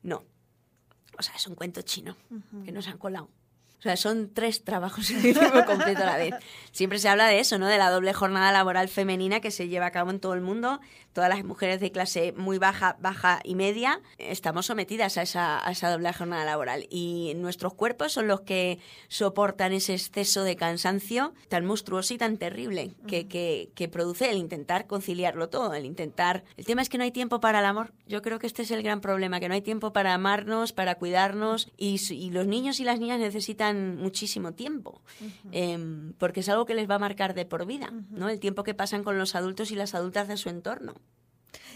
No. 0.02 0.24
O 1.18 1.22
sea, 1.22 1.34
es 1.36 1.46
un 1.46 1.54
cuento 1.54 1.82
chino 1.82 2.16
que 2.64 2.72
nos 2.72 2.88
han 2.88 2.98
colado. 2.98 3.28
O 3.82 3.84
sea, 3.84 3.96
son 3.96 4.30
tres 4.32 4.62
trabajos 4.62 5.10
en 5.10 5.22
tiempo 5.22 5.64
completo 5.66 6.02
a 6.02 6.06
la 6.06 6.16
vez. 6.16 6.34
Siempre 6.70 7.00
se 7.00 7.08
habla 7.08 7.26
de 7.26 7.40
eso, 7.40 7.58
¿no? 7.58 7.66
De 7.66 7.78
la 7.78 7.90
doble 7.90 8.12
jornada 8.12 8.52
laboral 8.52 8.88
femenina 8.88 9.40
que 9.40 9.50
se 9.50 9.66
lleva 9.66 9.86
a 9.86 9.90
cabo 9.90 10.12
en 10.12 10.20
todo 10.20 10.34
el 10.34 10.40
mundo. 10.40 10.78
Todas 11.12 11.28
las 11.28 11.42
mujeres 11.44 11.80
de 11.80 11.90
clase 11.90 12.32
muy 12.36 12.58
baja, 12.58 12.96
baja 13.00 13.40
y 13.42 13.56
media 13.56 14.00
estamos 14.18 14.66
sometidas 14.66 15.18
a 15.18 15.22
esa, 15.22 15.66
a 15.66 15.72
esa 15.72 15.90
doble 15.90 16.12
jornada 16.12 16.44
laboral. 16.44 16.86
Y 16.90 17.32
nuestros 17.34 17.74
cuerpos 17.74 18.12
son 18.12 18.28
los 18.28 18.42
que 18.42 18.78
soportan 19.08 19.72
ese 19.72 19.94
exceso 19.94 20.44
de 20.44 20.54
cansancio 20.54 21.34
tan 21.48 21.66
monstruoso 21.66 22.14
y 22.14 22.18
tan 22.18 22.38
terrible 22.38 22.92
que, 23.08 23.26
que, 23.26 23.70
que 23.74 23.88
produce 23.88 24.30
el 24.30 24.36
intentar 24.36 24.86
conciliarlo 24.86 25.48
todo, 25.48 25.74
el 25.74 25.86
intentar... 25.86 26.44
El 26.56 26.66
tema 26.66 26.82
es 26.82 26.88
que 26.88 26.98
no 26.98 27.04
hay 27.04 27.10
tiempo 27.10 27.40
para 27.40 27.58
el 27.58 27.64
amor. 27.64 27.92
Yo 28.06 28.22
creo 28.22 28.38
que 28.38 28.46
este 28.46 28.62
es 28.62 28.70
el 28.70 28.84
gran 28.84 29.00
problema, 29.00 29.40
que 29.40 29.48
no 29.48 29.54
hay 29.54 29.62
tiempo 29.62 29.92
para 29.92 30.14
amarnos, 30.14 30.72
para 30.72 30.94
cuidarnos 30.94 31.68
y, 31.76 32.00
y 32.14 32.30
los 32.30 32.46
niños 32.46 32.78
y 32.78 32.84
las 32.84 33.00
niñas 33.00 33.18
necesitan 33.18 33.71
muchísimo 33.74 34.52
tiempo, 34.52 35.02
em, 35.50 36.12
porque 36.18 36.40
es 36.40 36.48
algo 36.48 36.66
que 36.66 36.74
les 36.74 36.88
va 36.88 36.96
a 36.96 36.98
marcar 36.98 37.34
de 37.34 37.46
por 37.46 37.66
vida, 37.66 37.92
¿no? 38.10 38.28
El 38.28 38.40
tiempo 38.40 38.62
que 38.64 38.74
pasan 38.74 39.04
con 39.04 39.18
los 39.18 39.34
adultos 39.34 39.70
y 39.70 39.76
las 39.76 39.94
adultas 39.94 40.28
de 40.28 40.36
su 40.36 40.48
entorno. 40.48 40.94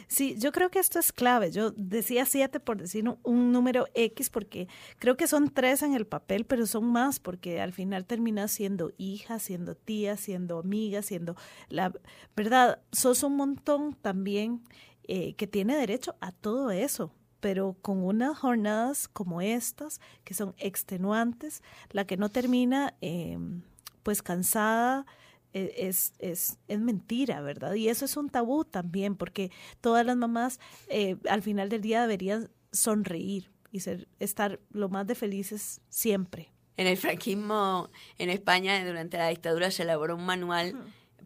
Sí, 0.09 0.37
yo 0.39 0.53
creo 0.53 0.71
que 0.71 0.79
esto 0.79 0.99
es 0.99 1.13
clave. 1.13 1.51
Yo 1.51 1.73
decía 1.73 2.27
siete 2.27 2.61
por 2.61 2.79
decir 2.79 3.05
un, 3.23 3.53
número 3.53 3.87
X 3.95 4.31
porque 4.31 4.69
creo 4.99 5.17
que 5.17 5.27
son 5.27 5.51
tres 5.51 5.83
en 5.83 5.95
el 5.95 6.07
papel, 6.07 6.45
pero 6.45 6.67
son 6.67 6.85
más 6.85 7.19
porque 7.19 7.61
al 7.61 7.73
final 7.73 8.05
terminas 8.05 8.53
siendo 8.53 8.93
hija, 8.99 9.39
siendo 9.39 9.75
tía, 9.75 10.17
siendo 10.17 10.59
amiga, 10.59 11.03
siendo 11.03 11.37
la 11.69 11.93
verdad. 12.37 12.81
Sos 12.93 13.23
un 13.23 13.37
montón 13.37 13.95
también 13.95 14.63
eh, 15.05 15.35
que 15.35 15.47
tiene 15.47 15.77
derecho 15.77 16.17
a 16.21 16.33
todo 16.33 16.71
eso 16.71 17.13
pero 17.47 17.77
con 17.81 18.03
unas 18.03 18.37
jornadas 18.37 19.07
como 19.07 19.41
estas, 19.41 20.01
que 20.25 20.35
son 20.35 20.57
extenuantes, 20.59 21.63
la 21.93 22.05
que 22.05 22.17
no 22.17 22.29
termina 22.29 22.97
em, 23.01 23.63
pues 24.03 24.21
cansada, 24.21 25.07
e, 25.53 25.73
es, 25.77 26.13
es, 26.19 26.59
es, 26.67 26.81
mentira, 26.81 27.41
¿verdad? 27.43 27.75
Y 27.75 27.89
eso 27.89 28.05
es 28.05 28.17
un 28.17 28.31
tabú 28.31 28.65
también, 28.65 29.15
porque 29.15 29.53
todas 29.81 30.05
las 30.05 30.17
mamás 30.17 30.59
eh, 30.89 31.19
al 31.31 31.41
final 31.41 31.69
del 31.69 31.83
día 31.83 32.01
deberían 32.01 32.51
sonreír 32.73 33.53
y 33.71 33.79
ser, 33.79 34.09
estar 34.19 34.59
lo 34.73 34.89
más 34.89 35.07
de 35.07 35.15
felices 35.15 35.81
siempre. 35.89 36.53
En 36.77 36.89
el 36.89 36.97
franquismo 36.97 37.91
en 38.19 38.29
España, 38.29 38.85
durante 38.85 39.19
la 39.19 39.29
dictadura, 39.29 39.71
se 39.71 39.85
elaboró 39.85 40.17
un 40.17 40.27
manual 40.27 40.75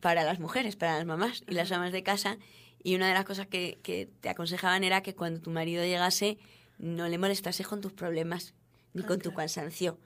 para 0.01 0.23
las 0.25 0.39
mujeres, 0.39 0.77
para 0.77 0.99
las 0.99 1.07
mamás 1.07 1.45
y 1.49 1.55
las 1.55 1.73
amas 1.73 1.93
de 1.93 2.03
casa, 2.03 2.37
y 2.83 2.95
una 2.95 3.09
de 3.09 3.15
las 3.15 3.25
cosas 3.25 3.47
que, 3.47 3.79
que 3.83 4.09
te 4.21 4.29
aconsejaban 4.29 4.85
era 4.85 5.03
que 5.03 5.15
cuando 5.15 5.41
tu 5.41 5.51
marido 5.51 5.85
llegase 5.85 6.39
no 6.79 7.09
le 7.09 7.19
molestase 7.19 7.65
con 7.65 7.81
tus 7.81 7.93
problemas 7.93 8.55
ni 8.93 9.03
con 9.03 9.21
tu 9.21 9.33
cansancio, 9.33 9.99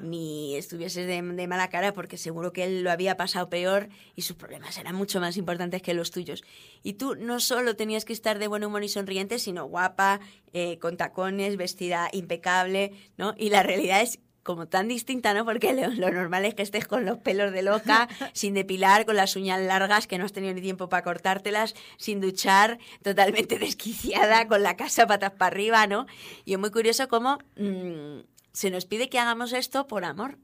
ni 0.00 0.56
estuvieses 0.56 1.06
de, 1.06 1.20
de, 1.22 1.46
mala 1.46 1.68
cara 1.68 1.92
porque 1.92 2.16
seguro 2.16 2.52
que 2.52 2.64
él 2.64 2.82
lo 2.82 2.90
había 2.90 3.16
pasado 3.16 3.48
peor 3.48 3.88
y 4.16 4.22
sus 4.22 4.36
problemas 4.36 4.76
eran 4.78 4.94
mucho 4.94 5.20
más 5.20 5.36
importantes 5.36 5.82
que 5.82 5.94
los 5.94 6.10
tuyos. 6.10 6.42
Y 6.82 6.94
tú 6.94 7.14
no 7.14 7.40
solo 7.40 7.76
tenías 7.76 8.04
que 8.04 8.12
estar 8.12 8.38
de 8.38 8.48
buen 8.48 8.64
humor 8.64 8.82
y 8.82 8.88
sonriente, 8.88 9.38
sino 9.38 9.66
guapa, 9.66 10.20
eh, 10.52 10.78
con 10.78 10.96
tacones, 10.96 11.56
vestida 11.56 12.08
impecable, 12.12 12.92
¿no? 13.16 13.34
Y 13.36 13.50
la 13.50 13.62
realidad 13.62 14.02
es 14.02 14.18
como 14.42 14.66
tan 14.66 14.88
distinta, 14.88 15.34
¿no? 15.34 15.44
Porque 15.44 15.72
lo, 15.72 16.10
normal 16.10 16.44
es 16.44 16.54
que 16.54 16.62
estés 16.62 16.86
con 16.86 17.04
los 17.04 17.18
pelos 17.18 17.52
de 17.52 17.62
loca, 17.62 18.08
sin 18.32 18.54
depilar, 18.54 19.06
con 19.06 19.16
las 19.16 19.36
uñas 19.36 19.60
largas, 19.60 20.06
que 20.06 20.18
no 20.18 20.24
has 20.24 20.32
tenido 20.32 20.54
ni 20.54 20.60
tiempo 20.60 20.88
para 20.88 21.02
cortártelas, 21.02 21.74
sin 21.96 22.20
duchar, 22.20 22.78
totalmente 23.02 23.58
desquiciada, 23.58 24.48
con 24.48 24.62
la 24.62 24.76
casa 24.76 25.06
patas 25.06 25.32
para 25.32 25.48
arriba, 25.48 25.86
¿no? 25.86 26.06
Y 26.44 26.54
es 26.54 26.58
muy 26.58 26.70
curioso 26.70 27.08
cómo 27.08 27.38
mm, 27.56 28.20
se 28.52 28.70
nos 28.70 28.86
pide 28.86 29.08
que 29.08 29.18
hagamos 29.18 29.52
esto 29.52 29.86
por 29.86 30.04
amor. 30.04 30.38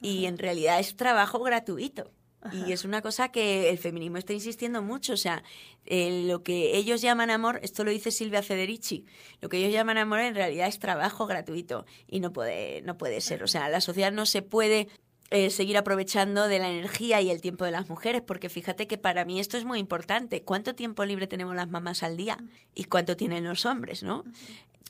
Y 0.00 0.26
en 0.26 0.36
realidad 0.36 0.80
es 0.80 0.96
trabajo 0.96 1.38
gratuito. 1.42 2.10
Y 2.52 2.72
es 2.72 2.84
una 2.84 3.00
cosa 3.00 3.30
que 3.30 3.70
el 3.70 3.78
feminismo 3.78 4.18
está 4.18 4.32
insistiendo 4.32 4.82
mucho. 4.82 5.14
O 5.14 5.16
sea, 5.16 5.42
eh, 5.86 6.24
lo 6.26 6.42
que 6.42 6.76
ellos 6.76 7.00
llaman 7.00 7.30
amor, 7.30 7.60
esto 7.62 7.84
lo 7.84 7.90
dice 7.90 8.10
Silvia 8.10 8.42
Federici, 8.42 9.06
lo 9.40 9.48
que 9.48 9.58
ellos 9.58 9.72
llaman 9.72 9.98
amor 9.98 10.20
en 10.20 10.34
realidad 10.34 10.68
es 10.68 10.78
trabajo 10.78 11.26
gratuito 11.26 11.86
y 12.06 12.20
no 12.20 12.32
puede, 12.32 12.82
no 12.82 12.98
puede 12.98 13.20
ser. 13.20 13.42
O 13.42 13.46
sea, 13.46 13.68
la 13.68 13.80
sociedad 13.80 14.12
no 14.12 14.26
se 14.26 14.42
puede 14.42 14.88
eh, 15.30 15.50
seguir 15.50 15.76
aprovechando 15.76 16.48
de 16.48 16.58
la 16.58 16.70
energía 16.70 17.20
y 17.20 17.30
el 17.30 17.40
tiempo 17.40 17.64
de 17.64 17.70
las 17.70 17.88
mujeres, 17.88 18.22
porque 18.22 18.48
fíjate 18.48 18.86
que 18.86 18.98
para 18.98 19.24
mí 19.24 19.40
esto 19.40 19.56
es 19.56 19.64
muy 19.64 19.78
importante. 19.78 20.42
¿Cuánto 20.42 20.74
tiempo 20.74 21.04
libre 21.04 21.26
tenemos 21.26 21.56
las 21.56 21.68
mamás 21.68 22.02
al 22.02 22.16
día? 22.16 22.38
¿Y 22.74 22.84
cuánto 22.84 23.16
tienen 23.16 23.44
los 23.44 23.64
hombres, 23.64 24.02
no? 24.02 24.24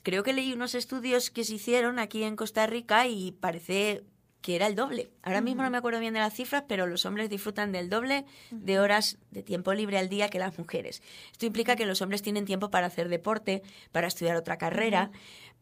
Creo 0.03 0.23
que 0.23 0.33
leí 0.33 0.53
unos 0.53 0.75
estudios 0.75 1.31
que 1.31 1.43
se 1.43 1.55
hicieron 1.55 1.97
aquí 1.97 2.23
en 2.23 2.35
Costa 2.35 2.67
Rica 2.67 3.07
y 3.07 3.31
parece 3.31 4.03
que 4.45 4.55
era 4.55 4.67
el 4.67 4.75
doble. 4.75 5.09
Ahora 5.23 5.41
mismo 5.41 5.63
no 5.63 5.71
me 5.71 5.79
acuerdo 5.79 5.99
bien 5.99 6.13
de 6.13 6.19
las 6.19 6.35
cifras, 6.35 6.65
pero 6.67 6.85
los 6.85 7.07
hombres 7.07 7.31
disfrutan 7.31 7.71
del 7.71 7.89
doble 7.89 8.25
de 8.51 8.79
horas 8.79 9.17
de 9.31 9.41
tiempo 9.41 9.73
libre 9.73 9.97
al 9.97 10.07
día 10.07 10.29
que 10.29 10.37
las 10.37 10.59
mujeres. 10.59 11.01
Esto 11.31 11.47
implica 11.47 11.75
que 11.75 11.87
los 11.87 12.03
hombres 12.03 12.21
tienen 12.21 12.45
tiempo 12.45 12.69
para 12.69 12.85
hacer 12.85 13.09
deporte, 13.09 13.63
para 13.91 14.05
estudiar 14.05 14.35
otra 14.35 14.59
carrera, 14.59 15.09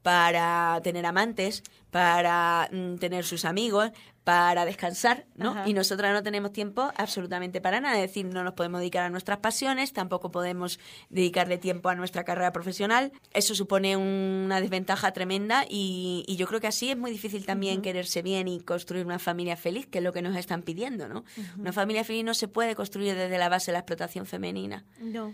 para 0.04 0.80
tener 0.84 1.06
amantes, 1.06 1.64
para 1.90 2.70
mm, 2.72 2.96
tener 2.98 3.26
sus 3.26 3.46
amigos, 3.46 3.92
para 4.24 4.64
descansar, 4.66 5.26
¿no? 5.36 5.68
Y 5.68 5.74
nosotras 5.74 6.14
no 6.14 6.24
tenemos 6.24 6.54
tiempo 6.54 6.92
absolutamente 6.96 7.60
para 7.60 7.82
nada. 7.82 7.96
Es 7.96 8.10
decir, 8.10 8.26
no 8.26 8.44
nos 8.44 8.54
podemos 8.54 8.80
dedicar 8.80 9.04
a 9.04 9.10
nuestras 9.10 9.40
pasiones, 9.40 9.92
tampoco 9.92 10.32
podemos 10.32 10.80
dedicarle 11.10 11.58
tiempo 11.58 11.90
a 11.90 11.96
nuestra 11.96 12.24
carrera 12.24 12.54
profesional. 12.54 13.12
Eso 13.34 13.54
supone 13.54 13.98
una 13.98 14.62
desventaja 14.62 15.12
tremenda 15.12 15.66
y, 15.70 16.24
yo 16.38 16.48
creo 16.48 16.62
que 16.62 16.68
así 16.68 16.90
es 16.90 16.98
muy 16.98 17.12
difícil 17.12 17.46
también 17.46 17.82
quererse 17.82 18.22
bien 18.22 18.48
y 18.48 18.62
construir 18.62 19.06
una 19.06 19.20
familia 19.20 19.58
feliz, 19.58 19.88
que 19.88 19.98
es 19.98 20.04
lo 20.04 20.14
que 20.14 20.22
nos 20.22 20.36
están 20.38 20.62
pidiendo, 20.64 21.08
¿no? 21.08 21.26
Una 21.58 21.74
familia 21.74 22.04
feliz 22.04 22.24
no 22.24 22.34
se 22.34 22.48
puede 22.48 22.76
construir 22.76 23.16
desde 23.16 23.38
la 23.38 23.50
base 23.50 23.72
de 23.72 23.74
la 23.74 23.80
explotación 23.80 24.26
femenina. 24.26 24.86
No. 25.00 25.34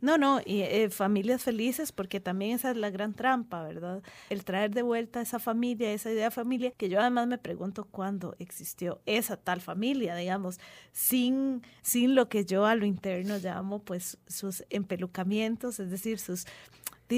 No, 0.00 0.18
no, 0.18 0.40
y 0.44 0.60
eh, 0.62 0.90
familias 0.90 1.42
felices, 1.42 1.92
porque 1.92 2.20
también 2.20 2.52
esa 2.52 2.70
es 2.70 2.76
la 2.76 2.90
gran 2.90 3.14
trampa, 3.14 3.62
¿verdad? 3.62 4.02
El 4.30 4.44
traer 4.44 4.70
de 4.70 4.82
vuelta 4.82 5.20
esa 5.20 5.38
familia, 5.38 5.92
esa 5.92 6.10
idea 6.10 6.26
de 6.26 6.30
familia, 6.30 6.70
que 6.70 6.88
yo 6.88 7.00
además 7.00 7.26
me 7.26 7.38
pregunto 7.38 7.84
cuándo 7.84 8.36
existió 8.38 9.00
esa 9.06 9.36
tal 9.36 9.60
familia, 9.60 10.14
digamos, 10.16 10.60
sin, 10.92 11.62
sin 11.82 12.14
lo 12.14 12.28
que 12.28 12.44
yo 12.44 12.66
a 12.66 12.74
lo 12.74 12.86
interno 12.86 13.38
llamo 13.38 13.80
pues 13.80 14.18
sus 14.26 14.64
empelucamientos, 14.70 15.80
es 15.80 15.90
decir, 15.90 16.18
sus 16.18 16.46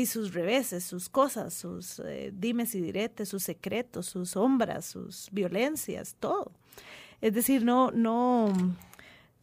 sus 0.05 0.35
reveses, 0.35 0.83
sus 0.83 1.09
cosas, 1.09 1.55
sus 1.55 2.00
eh, 2.00 2.33
dimes 2.35 2.74
y 2.74 2.81
diretes, 2.81 3.29
sus 3.29 3.44
secretos, 3.44 4.07
sus 4.07 4.31
sombras, 4.31 4.87
sus 4.87 5.29
violencias, 5.31 6.16
todo. 6.18 6.50
Es 7.20 7.33
decir, 7.33 7.64
no, 7.64 7.92
no, 7.92 8.53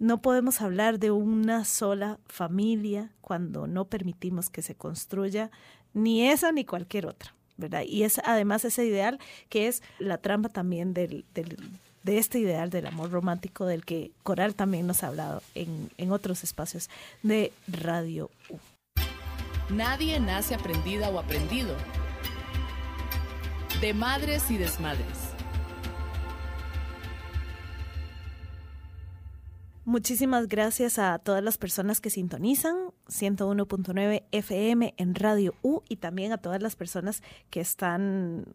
no 0.01 0.19
podemos 0.19 0.61
hablar 0.61 0.97
de 0.97 1.11
una 1.11 1.63
sola 1.63 2.17
familia 2.25 3.11
cuando 3.21 3.67
no 3.67 3.85
permitimos 3.85 4.49
que 4.49 4.63
se 4.63 4.73
construya 4.73 5.51
ni 5.93 6.27
esa 6.27 6.51
ni 6.51 6.65
cualquier 6.65 7.05
otra, 7.05 7.35
¿verdad? 7.55 7.83
Y 7.87 8.01
es 8.01 8.19
además 8.25 8.65
ese 8.65 8.83
ideal 8.83 9.19
que 9.47 9.67
es 9.67 9.83
la 9.99 10.17
trampa 10.17 10.49
también 10.49 10.95
de 10.95 11.23
este 12.03 12.39
ideal 12.39 12.71
del 12.71 12.87
amor 12.87 13.11
romántico 13.11 13.67
del 13.67 13.85
que 13.85 14.11
Coral 14.23 14.55
también 14.55 14.87
nos 14.87 15.03
ha 15.03 15.09
hablado 15.09 15.43
en, 15.53 15.91
en 15.97 16.11
otros 16.11 16.43
espacios 16.43 16.89
de 17.21 17.53
Radio 17.67 18.31
U. 18.49 18.57
Nadie 19.71 20.19
nace 20.19 20.55
aprendida 20.55 21.11
o 21.11 21.19
aprendido. 21.19 21.75
De 23.81 23.93
madres 23.93 24.49
y 24.49 24.57
desmadres. 24.57 25.20
Muchísimas 29.83 30.47
gracias 30.47 30.99
a 30.99 31.17
todas 31.17 31.43
las 31.43 31.57
personas 31.57 32.01
que 32.01 32.11
sintonizan 32.11 32.75
101.9 33.07 34.23
FM 34.31 34.93
en 34.95 35.15
Radio 35.15 35.55
U 35.63 35.81
y 35.89 35.95
también 35.95 36.31
a 36.31 36.37
todas 36.37 36.61
las 36.61 36.75
personas 36.75 37.23
que 37.49 37.61
están 37.61 38.45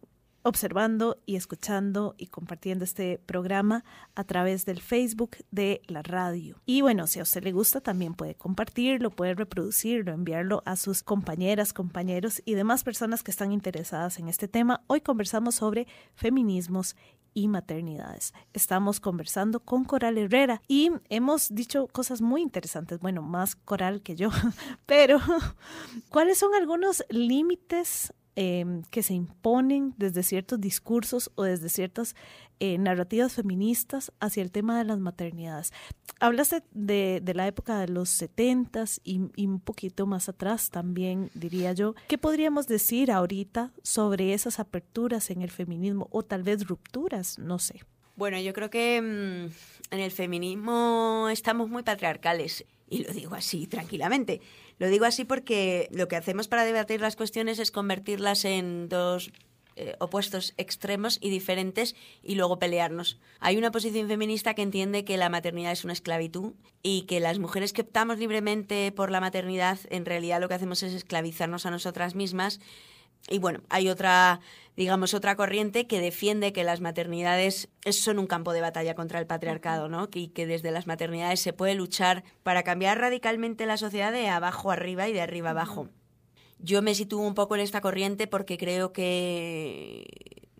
observando 0.47 1.17
y 1.25 1.35
escuchando 1.35 2.15
y 2.17 2.27
compartiendo 2.27 2.85
este 2.85 3.19
programa 3.25 3.83
a 4.15 4.23
través 4.23 4.65
del 4.65 4.81
Facebook 4.81 5.31
de 5.51 5.81
la 5.87 6.01
radio. 6.01 6.61
Y 6.65 6.81
bueno, 6.81 7.05
si 7.07 7.19
a 7.19 7.23
usted 7.23 7.43
le 7.43 7.51
gusta, 7.51 7.81
también 7.81 8.13
puede 8.13 8.35
compartirlo, 8.35 9.11
puede 9.11 9.35
reproducirlo, 9.35 10.13
enviarlo 10.13 10.63
a 10.65 10.77
sus 10.77 11.03
compañeras, 11.03 11.73
compañeros 11.73 12.41
y 12.45 12.53
demás 12.53 12.85
personas 12.85 13.23
que 13.23 13.31
están 13.31 13.51
interesadas 13.51 14.19
en 14.19 14.29
este 14.29 14.47
tema. 14.47 14.81
Hoy 14.87 15.01
conversamos 15.01 15.55
sobre 15.55 15.87
feminismos 16.15 16.95
y 17.37 17.47
maternidades. 17.47 18.33
Estamos 18.53 18.99
conversando 18.99 19.59
con 19.59 19.85
Coral 19.85 20.17
Herrera 20.17 20.59
y 20.67 20.89
hemos 21.07 21.53
dicho 21.53 21.85
cosas 21.85 22.19
muy 22.19 22.41
interesantes, 22.41 22.99
bueno, 22.99 23.21
más 23.21 23.55
Coral 23.55 24.01
que 24.01 24.15
yo, 24.15 24.29
pero 24.87 25.19
¿cuáles 26.09 26.39
son 26.39 26.55
algunos 26.55 27.05
límites 27.09 28.11
em, 28.39 28.83
que 28.91 29.01
se 29.01 29.15
imponen 29.15 29.95
desde 29.97 30.21
ciertos 30.21 30.61
discursos 30.61 31.31
o 31.33 31.41
desde 31.41 31.69
ciertas 31.69 32.15
eh, 32.59 32.77
narrativas 32.77 33.33
feministas 33.33 34.11
hacia 34.19 34.43
el 34.43 34.51
tema 34.51 34.77
de 34.77 34.83
las 34.85 34.99
maternidades. 34.99 35.73
Hablaste 36.19 36.61
de, 36.71 37.19
la 37.33 37.47
época 37.47 37.79
de 37.79 37.87
los 37.87 38.09
setentas 38.09 39.01
y, 39.03 39.21
y 39.35 39.47
un 39.47 39.59
poquito 39.59 40.05
más 40.05 40.29
atrás 40.29 40.69
también, 40.69 41.31
diría 41.33 41.73
yo. 41.73 41.95
¿Qué 42.07 42.19
podríamos 42.19 42.67
decir 42.67 43.11
ahorita 43.11 43.73
sobre 43.81 44.33
esas 44.33 44.59
aperturas 44.59 45.31
en 45.31 45.41
el 45.41 45.49
feminismo 45.49 46.07
o 46.11 46.21
tal 46.21 46.43
vez 46.43 46.67
rupturas? 46.67 47.39
No 47.39 47.57
sé. 47.57 47.81
Bueno, 48.15 48.39
yo 48.39 48.53
creo 48.53 48.69
que 48.69 49.01
mm, 49.01 49.93
en 49.95 49.99
el 49.99 50.11
feminismo 50.11 51.27
estamos 51.31 51.69
muy 51.69 51.81
patriarcales 51.81 52.65
y 52.89 53.03
lo 53.03 53.13
digo 53.13 53.35
así 53.35 53.67
tranquilamente. 53.67 54.41
Lo 54.79 54.87
digo 54.89 55.05
así 55.05 55.25
porque 55.25 55.87
lo 55.91 56.07
que 56.07 56.15
hacemos 56.15 56.47
para 56.47 56.65
debatir 56.65 57.01
las 57.01 57.15
cuestiones 57.15 57.59
es 57.59 57.71
convertirlas 57.71 58.45
en 58.45 58.89
dos 58.89 59.31
eh, 59.79 59.95
opuestos 59.99 60.55
extremos 60.57 61.19
y 61.21 61.29
diferentes 61.29 61.95
y 62.23 62.33
luego 62.33 62.57
pelearnos. 62.57 63.19
Hay 63.39 63.57
una 63.57 63.69
posición 63.69 64.07
feminista 64.07 64.55
que 64.55 64.63
entiende 64.63 65.05
que 65.05 65.17
la 65.17 65.29
maternidad 65.29 65.71
es 65.71 65.83
una 65.83 65.93
esclavitud 65.93 66.53
y 66.81 67.03
que 67.03 67.19
las 67.19 67.37
mujeres 67.37 67.73
que 67.73 67.81
optamos 67.81 68.17
libremente 68.17 68.91
por 68.91 69.11
la 69.11 69.21
maternidad 69.21 69.77
en 69.91 70.05
realidad 70.05 70.41
lo 70.41 70.47
que 70.47 70.55
hacemos 70.55 70.81
es 70.81 70.93
esclavizarnos 70.93 71.67
a 71.67 71.71
nosotras 71.71 72.15
mismas 72.15 72.59
y 73.29 73.39
bueno, 73.39 73.61
hay 73.69 73.89
otra, 73.89 74.39
digamos, 74.75 75.13
otra 75.13 75.35
corriente 75.35 75.87
que 75.87 75.99
defiende 75.99 76.53
que 76.53 76.63
las 76.63 76.81
maternidades 76.81 77.69
son 77.89 78.19
un 78.19 78.27
campo 78.27 78.53
de 78.53 78.61
batalla 78.61 78.95
contra 78.95 79.19
el 79.19 79.27
patriarcado, 79.27 79.89
¿no? 79.89 80.07
Y 80.13 80.29
que 80.29 80.47
desde 80.47 80.71
las 80.71 80.87
maternidades 80.87 81.39
se 81.41 81.53
puede 81.53 81.75
luchar 81.75 82.23
para 82.43 82.63
cambiar 82.63 82.99
radicalmente 82.99 83.65
la 83.65 83.77
sociedad 83.77 84.11
de 84.11 84.29
abajo 84.29 84.71
arriba 84.71 85.07
y 85.07 85.13
de 85.13 85.21
arriba 85.21 85.49
abajo. 85.49 85.89
Yo 86.59 86.81
me 86.81 86.95
sitúo 86.95 87.21
un 87.21 87.35
poco 87.35 87.55
en 87.55 87.61
esta 87.61 87.81
corriente 87.81 88.27
porque 88.27 88.57
creo 88.57 88.91
que 88.91 90.07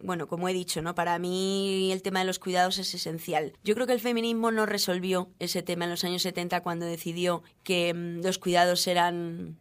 bueno, 0.01 0.27
como 0.27 0.47
he 0.47 0.53
dicho, 0.53 0.81
¿no? 0.81 0.95
Para 0.95 1.17
mí 1.19 1.91
el 1.91 2.01
tema 2.01 2.19
de 2.19 2.25
los 2.25 2.39
cuidados 2.39 2.77
es 2.77 2.93
esencial. 2.93 3.53
Yo 3.63 3.73
creo 3.73 3.87
que 3.87 3.93
el 3.93 3.99
feminismo 3.99 4.51
no 4.51 4.65
resolvió 4.65 5.29
ese 5.39 5.63
tema 5.63 5.85
en 5.85 5.91
los 5.91 6.03
años 6.03 6.21
70 6.21 6.61
cuando 6.61 6.85
decidió 6.85 7.43
que 7.63 7.93
mm, 7.93 8.23
los 8.23 8.37
cuidados 8.37 8.85
eran 8.87 9.57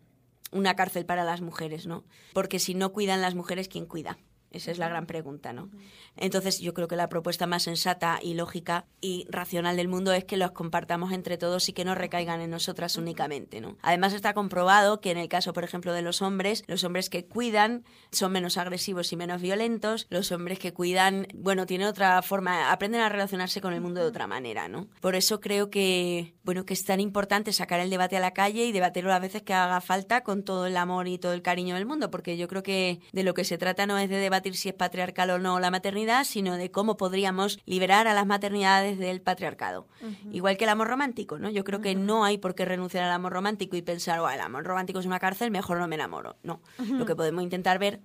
una 0.56 0.76
cárcel 0.76 1.06
para 1.06 1.24
las 1.24 1.40
mujeres, 1.40 1.86
¿no? 1.86 2.04
Porque 2.32 2.58
si 2.58 2.74
no 2.74 2.92
cuidan 2.92 3.20
las 3.20 3.34
mujeres, 3.34 3.68
¿quién 3.68 3.86
cuida? 3.86 4.18
Esa 4.56 4.70
es 4.70 4.78
la 4.78 4.88
gran 4.88 5.06
pregunta, 5.06 5.52
¿no? 5.52 5.70
Entonces, 6.16 6.60
yo 6.60 6.74
creo 6.74 6.88
que 6.88 6.96
la 6.96 7.08
propuesta 7.08 7.46
más 7.46 7.64
sensata 7.64 8.18
y 8.22 8.34
lógica 8.34 8.86
y 9.00 9.26
racional 9.28 9.76
del 9.76 9.88
mundo 9.88 10.12
es 10.12 10.24
que 10.24 10.36
los 10.36 10.52
compartamos 10.52 11.12
entre 11.12 11.36
todos 11.38 11.68
y 11.68 11.72
que 11.72 11.84
no 11.84 11.94
recaigan 11.94 12.40
en 12.40 12.50
nosotras 12.50 12.96
únicamente, 12.96 13.60
¿no? 13.60 13.76
Además, 13.82 14.12
está 14.12 14.34
comprobado 14.34 15.00
que 15.00 15.10
en 15.10 15.18
el 15.18 15.28
caso, 15.28 15.52
por 15.52 15.64
ejemplo, 15.64 15.92
de 15.92 16.02
los 16.02 16.22
hombres, 16.22 16.64
los 16.66 16.84
hombres 16.84 17.10
que 17.10 17.26
cuidan 17.26 17.84
son 18.10 18.32
menos 18.32 18.56
agresivos 18.56 19.12
y 19.12 19.16
menos 19.16 19.42
violentos, 19.42 20.06
los 20.10 20.32
hombres 20.32 20.58
que 20.58 20.72
cuidan, 20.72 21.28
bueno, 21.34 21.66
tienen 21.66 21.86
otra 21.86 22.22
forma, 22.22 22.72
aprenden 22.72 23.00
a 23.00 23.08
relacionarse 23.08 23.60
con 23.60 23.72
el 23.72 23.80
mundo 23.80 24.00
de 24.00 24.06
otra 24.06 24.26
manera, 24.26 24.68
¿no? 24.68 24.88
Por 25.00 25.14
eso 25.14 25.40
creo 25.40 25.70
que, 25.70 26.34
bueno, 26.42 26.64
que 26.64 26.74
es 26.74 26.84
tan 26.84 27.00
importante 27.00 27.52
sacar 27.52 27.80
el 27.80 27.90
debate 27.90 28.16
a 28.16 28.20
la 28.20 28.32
calle 28.32 28.64
y 28.64 28.72
debatirlo 28.72 29.10
las 29.10 29.20
veces 29.20 29.42
que 29.42 29.54
haga 29.54 29.80
falta 29.80 30.22
con 30.22 30.42
todo 30.42 30.66
el 30.66 30.76
amor 30.76 31.08
y 31.08 31.18
todo 31.18 31.32
el 31.32 31.42
cariño 31.42 31.74
del 31.74 31.86
mundo, 31.86 32.10
porque 32.10 32.36
yo 32.36 32.48
creo 32.48 32.62
que 32.62 33.00
de 33.12 33.22
lo 33.22 33.34
que 33.34 33.44
se 33.44 33.58
trata 33.58 33.86
no 33.86 33.98
es 33.98 34.08
de 34.08 34.16
debatir 34.16 34.45
si 34.54 34.68
es 34.68 34.74
patriarcal 34.74 35.30
o 35.30 35.38
no 35.38 35.60
la 35.60 35.70
maternidad, 35.70 36.24
sino 36.24 36.56
de 36.56 36.70
cómo 36.70 36.96
podríamos 36.96 37.58
liberar 37.66 38.06
a 38.06 38.14
las 38.14 38.26
maternidades 38.26 38.98
del 38.98 39.20
patriarcado. 39.20 39.86
Igual 40.30 40.56
que 40.56 40.64
el 40.64 40.70
amor 40.70 40.88
romántico, 40.88 41.38
¿no? 41.38 41.50
Yo 41.50 41.64
creo 41.64 41.80
que 41.80 41.94
no 41.94 42.24
hay 42.24 42.38
por 42.38 42.54
qué 42.54 42.64
renunciar 42.64 43.04
al 43.04 43.12
amor 43.12 43.32
romántico 43.32 43.76
y 43.76 43.82
pensar, 43.82 44.20
oh, 44.20 44.30
el 44.30 44.40
amor 44.40 44.64
romántico 44.64 45.00
es 45.00 45.06
una 45.06 45.18
cárcel, 45.18 45.50
mejor 45.50 45.78
no 45.78 45.88
me 45.88 45.96
enamoro. 45.96 46.36
No. 46.42 46.60
Lo 46.78 47.06
que 47.06 47.16
podemos 47.16 47.42
intentar 47.42 47.78
ver 47.78 48.00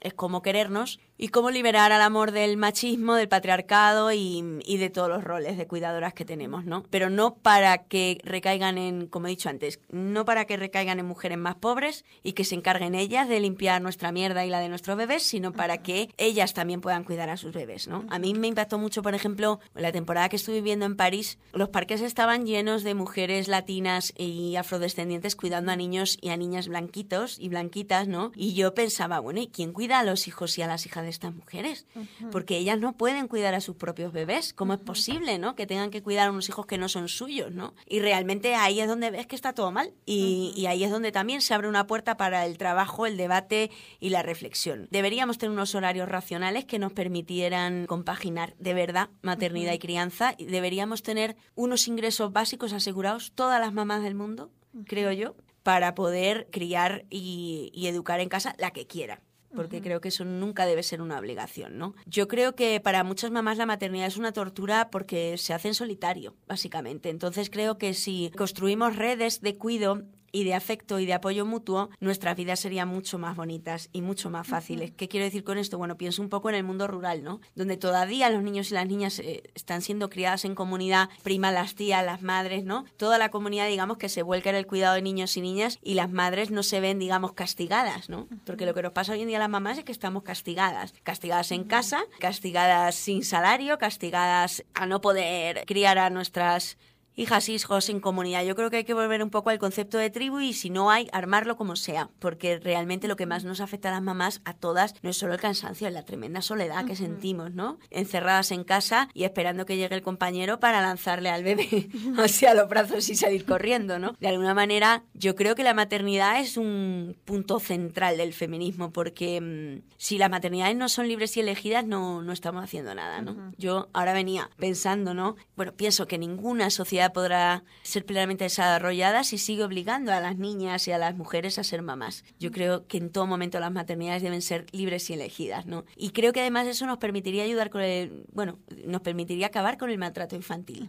es 0.00 0.14
cómo 0.14 0.42
querernos 0.42 1.00
y 1.18 1.28
cómo 1.28 1.50
liberar 1.50 1.92
al 1.92 2.02
amor 2.02 2.32
del 2.32 2.56
machismo, 2.56 3.14
del 3.14 3.28
patriarcado 3.28 4.12
y, 4.12 4.42
de 4.76 4.90
todos 4.90 5.08
los 5.08 5.24
roles 5.24 5.56
de 5.56 5.66
cuidadoras 5.66 6.12
que 6.12 6.24
tenemos, 6.24 6.64
¿no? 6.64 6.84
Pero 6.90 7.08
no 7.08 7.36
para 7.36 7.78
que 7.78 8.18
recaigan 8.22 8.76
en, 8.76 9.06
como 9.06 9.26
he 9.26 9.30
dicho 9.30 9.48
antes, 9.48 9.80
no 9.90 10.24
para 10.26 10.44
que 10.44 10.56
recaigan 10.56 10.98
en 10.98 11.06
mujeres 11.06 11.38
más 11.38 11.54
pobres 11.54 12.04
y 12.22 12.32
que 12.32 12.44
se 12.44 12.54
encarguen 12.54 12.94
ellas 12.94 13.28
de 13.28 13.40
limpiar 13.40 13.80
nuestra 13.80 14.12
mierda 14.12 14.44
y 14.44 14.50
la 14.50 14.60
de 14.60 14.68
nuestros 14.68 14.96
bebés, 14.96 15.22
sino 15.22 15.52
para 15.52 15.78
que 15.78 16.10
ellas 16.18 16.52
también 16.52 16.82
puedan 16.82 17.04
cuidar 17.04 17.30
a 17.30 17.38
sus 17.38 17.52
bebés, 17.52 17.88
¿no? 17.88 18.04
A 18.10 18.18
mí 18.18 18.34
me 18.34 18.48
impactó 18.48 18.78
mucho, 18.78 19.02
por 19.02 19.14
ejemplo, 19.14 19.60
la 19.74 19.92
temporada 19.92 20.28
que 20.28 20.36
estuve 20.36 20.56
viviendo 20.56 20.84
en 20.84 20.96
París, 20.96 21.38
los 21.52 21.70
parques 21.70 22.02
estaban 22.02 22.44
llenos 22.44 22.82
de 22.82 22.94
mujeres 22.94 23.48
latinas 23.48 24.12
y 24.16 24.56
afrodescendientes 24.56 25.36
cuidando 25.36 25.72
a 25.72 25.76
niños 25.76 26.18
y 26.20 26.28
a 26.28 26.36
niñas 26.36 26.68
blanquitos 26.68 27.38
y 27.38 27.48
blanquitas, 27.48 28.06
¿no? 28.08 28.32
Y 28.34 28.52
yo 28.54 28.74
pensaba, 28.74 29.20
bueno, 29.20 29.40
¿y 29.40 29.46
quién 29.46 29.72
cuida 29.72 29.85
a 29.92 30.02
los 30.02 30.28
hijos 30.28 30.56
y 30.58 30.62
a 30.62 30.66
las 30.66 30.86
hijas 30.86 31.04
de 31.04 31.10
estas 31.10 31.34
mujeres? 31.34 31.86
Porque 32.30 32.56
ellas 32.56 32.78
no 32.78 32.96
pueden 32.96 33.28
cuidar 33.28 33.54
a 33.54 33.60
sus 33.60 33.76
propios 33.76 34.12
bebés. 34.12 34.52
¿Cómo 34.52 34.74
es 34.74 34.80
posible, 34.80 35.38
no? 35.38 35.54
Que 35.54 35.66
tengan 35.66 35.90
que 35.90 36.02
cuidar 36.02 36.28
a 36.28 36.30
unos 36.30 36.48
hijos 36.48 36.66
que 36.66 36.78
no 36.78 36.88
son 36.88 37.08
suyos, 37.08 37.52
¿no? 37.52 37.74
Y 37.86 38.00
realmente 38.00 38.54
ahí 38.54 38.80
es 38.80 38.88
donde 38.88 39.10
ves 39.10 39.26
que 39.26 39.36
está 39.36 39.52
todo 39.52 39.72
mal. 39.72 39.92
Y, 40.04 40.52
y 40.56 40.66
ahí 40.66 40.84
es 40.84 40.90
donde 40.90 41.12
también 41.12 41.42
se 41.42 41.54
abre 41.54 41.68
una 41.68 41.86
puerta 41.86 42.16
para 42.16 42.46
el 42.46 42.58
trabajo, 42.58 43.06
el 43.06 43.16
debate 43.16 43.70
y 44.00 44.10
la 44.10 44.22
reflexión. 44.22 44.88
Deberíamos 44.90 45.38
tener 45.38 45.52
unos 45.52 45.74
horarios 45.74 46.08
racionales 46.08 46.64
que 46.64 46.78
nos 46.78 46.92
permitieran 46.92 47.86
compaginar 47.86 48.54
de 48.58 48.74
verdad 48.74 49.10
maternidad 49.22 49.72
y 49.72 49.78
crianza. 49.78 50.34
Y 50.38 50.46
deberíamos 50.46 51.02
tener 51.02 51.36
unos 51.54 51.88
ingresos 51.88 52.32
básicos 52.32 52.72
asegurados 52.72 53.32
todas 53.34 53.60
las 53.60 53.72
mamás 53.72 54.02
del 54.02 54.14
mundo, 54.14 54.50
creo 54.86 55.12
yo, 55.12 55.34
para 55.62 55.94
poder 55.94 56.48
criar 56.52 57.04
y, 57.10 57.70
y 57.74 57.88
educar 57.88 58.20
en 58.20 58.28
casa 58.28 58.54
la 58.58 58.70
que 58.70 58.86
quiera 58.86 59.20
porque 59.56 59.82
creo 59.82 60.00
que 60.00 60.08
eso 60.08 60.24
nunca 60.24 60.66
debe 60.66 60.82
ser 60.82 61.02
una 61.02 61.18
obligación, 61.18 61.78
¿no? 61.78 61.94
Yo 62.06 62.28
creo 62.28 62.54
que 62.54 62.80
para 62.80 63.02
muchas 63.02 63.30
mamás 63.30 63.58
la 63.58 63.66
maternidad 63.66 64.06
es 64.06 64.16
una 64.16 64.32
tortura 64.32 64.90
porque 64.90 65.36
se 65.38 65.54
hace 65.54 65.68
en 65.68 65.74
solitario, 65.74 66.36
básicamente. 66.46 67.08
Entonces 67.08 67.50
creo 67.50 67.78
que 67.78 67.94
si 67.94 68.30
construimos 68.36 68.96
redes 68.96 69.40
de 69.40 69.56
cuido 69.56 70.02
y 70.36 70.44
de 70.44 70.52
afecto 70.52 71.00
y 71.00 71.06
de 71.06 71.14
apoyo 71.14 71.46
mutuo, 71.46 71.88
nuestras 71.98 72.36
vidas 72.36 72.60
serían 72.60 72.88
mucho 72.88 73.18
más 73.18 73.36
bonitas 73.36 73.88
y 73.94 74.02
mucho 74.02 74.28
más 74.28 74.46
fáciles. 74.46 74.92
¿Qué 74.94 75.08
quiero 75.08 75.24
decir 75.24 75.44
con 75.44 75.56
esto? 75.56 75.78
Bueno, 75.78 75.96
pienso 75.96 76.20
un 76.20 76.28
poco 76.28 76.50
en 76.50 76.56
el 76.56 76.62
mundo 76.62 76.86
rural, 76.86 77.24
¿no? 77.24 77.40
Donde 77.54 77.78
todavía 77.78 78.28
los 78.28 78.42
niños 78.42 78.70
y 78.70 78.74
las 78.74 78.86
niñas 78.86 79.18
eh, 79.18 79.44
están 79.54 79.80
siendo 79.80 80.10
criadas 80.10 80.44
en 80.44 80.54
comunidad, 80.54 81.08
prima 81.22 81.52
las 81.52 81.74
tías, 81.74 82.04
las 82.04 82.20
madres, 82.20 82.64
¿no? 82.64 82.84
Toda 82.98 83.16
la 83.16 83.30
comunidad, 83.30 83.66
digamos, 83.66 83.96
que 83.96 84.10
se 84.10 84.22
vuelca 84.22 84.50
en 84.50 84.56
el 84.56 84.66
cuidado 84.66 84.96
de 84.96 85.00
niños 85.00 85.34
y 85.38 85.40
niñas 85.40 85.78
y 85.82 85.94
las 85.94 86.10
madres 86.10 86.50
no 86.50 86.62
se 86.62 86.80
ven, 86.80 86.98
digamos, 86.98 87.32
castigadas, 87.32 88.10
¿no? 88.10 88.28
Porque 88.44 88.66
lo 88.66 88.74
que 88.74 88.82
nos 88.82 88.92
pasa 88.92 89.12
hoy 89.12 89.22
en 89.22 89.28
día 89.28 89.38
a 89.38 89.40
las 89.40 89.48
mamás 89.48 89.78
es 89.78 89.84
que 89.84 89.92
estamos 89.92 90.22
castigadas. 90.22 90.92
Castigadas 91.02 91.50
en 91.50 91.64
casa, 91.64 92.04
castigadas 92.20 92.94
sin 92.94 93.24
salario, 93.24 93.78
castigadas 93.78 94.64
a 94.74 94.84
no 94.84 95.00
poder 95.00 95.64
criar 95.64 95.96
a 95.96 96.10
nuestras 96.10 96.76
hijas, 97.16 97.48
hijos 97.48 97.88
en 97.88 98.00
comunidad. 98.00 98.44
Yo 98.44 98.54
creo 98.54 98.70
que 98.70 98.76
hay 98.76 98.84
que 98.84 98.94
volver 98.94 99.22
un 99.22 99.30
poco 99.30 99.50
al 99.50 99.58
concepto 99.58 99.96
de 99.98 100.10
tribu 100.10 100.40
y 100.40 100.52
si 100.52 100.70
no 100.70 100.90
hay, 100.90 101.08
armarlo 101.12 101.56
como 101.56 101.74
sea, 101.74 102.10
porque 102.18 102.58
realmente 102.58 103.08
lo 103.08 103.16
que 103.16 103.26
más 103.26 103.44
nos 103.44 103.60
afecta 103.60 103.88
a 103.88 103.92
las 103.92 104.02
mamás, 104.02 104.42
a 104.44 104.52
todas, 104.52 104.94
no 105.02 105.10
es 105.10 105.16
solo 105.16 105.32
el 105.32 105.40
cansancio, 105.40 105.88
es 105.88 105.94
la 105.94 106.04
tremenda 106.04 106.42
soledad 106.42 106.84
que 106.84 106.94
sentimos, 106.94 107.52
¿no? 107.52 107.78
Encerradas 107.90 108.52
en 108.52 108.64
casa 108.64 109.08
y 109.14 109.24
esperando 109.24 109.64
que 109.64 109.76
llegue 109.76 109.94
el 109.94 110.02
compañero 110.02 110.60
para 110.60 110.82
lanzarle 110.82 111.30
al 111.30 111.42
bebé 111.42 111.88
hacia 112.18 112.54
los 112.54 112.68
brazos 112.68 113.08
y 113.08 113.16
salir 113.16 113.46
corriendo, 113.46 113.98
¿no? 113.98 114.14
De 114.20 114.28
alguna 114.28 114.52
manera, 114.52 115.02
yo 115.14 115.34
creo 115.34 115.54
que 115.54 115.64
la 115.64 115.74
maternidad 115.74 116.38
es 116.40 116.58
un 116.58 117.16
punto 117.24 117.60
central 117.60 118.18
del 118.18 118.34
feminismo, 118.34 118.92
porque 118.92 119.40
mm, 119.40 119.88
si 119.96 120.18
las 120.18 120.30
maternidades 120.30 120.76
no 120.76 120.90
son 120.90 121.08
libres 121.08 121.34
y 121.38 121.40
elegidas, 121.40 121.86
no, 121.86 122.22
no 122.22 122.32
estamos 122.32 122.62
haciendo 122.62 122.94
nada, 122.94 123.22
¿no? 123.22 123.52
Yo 123.56 123.88
ahora 123.94 124.12
venía 124.12 124.50
pensando, 124.58 125.14
¿no? 125.14 125.36
Bueno, 125.56 125.72
pienso 125.72 126.06
que 126.06 126.18
ninguna 126.18 126.68
sociedad 126.68 127.05
podrá 127.12 127.64
ser 127.82 128.04
plenamente 128.04 128.44
desarrollada 128.44 129.24
si 129.24 129.38
sigue 129.38 129.64
obligando 129.64 130.12
a 130.12 130.20
las 130.20 130.36
niñas 130.36 130.86
y 130.88 130.92
a 130.92 130.98
las 130.98 131.16
mujeres 131.16 131.58
a 131.58 131.64
ser 131.64 131.82
mamás. 131.82 132.24
Yo 132.38 132.50
creo 132.50 132.86
que 132.86 132.98
en 132.98 133.10
todo 133.10 133.26
momento 133.26 133.60
las 133.60 133.72
maternidades 133.72 134.22
deben 134.22 134.42
ser 134.42 134.66
libres 134.72 135.08
y 135.10 135.14
elegidas, 135.14 135.66
¿no? 135.66 135.84
Y 135.96 136.10
creo 136.10 136.32
que 136.32 136.40
además 136.40 136.66
eso 136.66 136.86
nos 136.86 136.98
permitiría 136.98 137.44
ayudar 137.44 137.70
con 137.70 137.82
el, 137.82 138.24
bueno, 138.32 138.58
nos 138.86 139.00
permitiría 139.00 139.48
acabar 139.48 139.78
con 139.78 139.90
el 139.90 139.98
maltrato 139.98 140.36
infantil. 140.36 140.88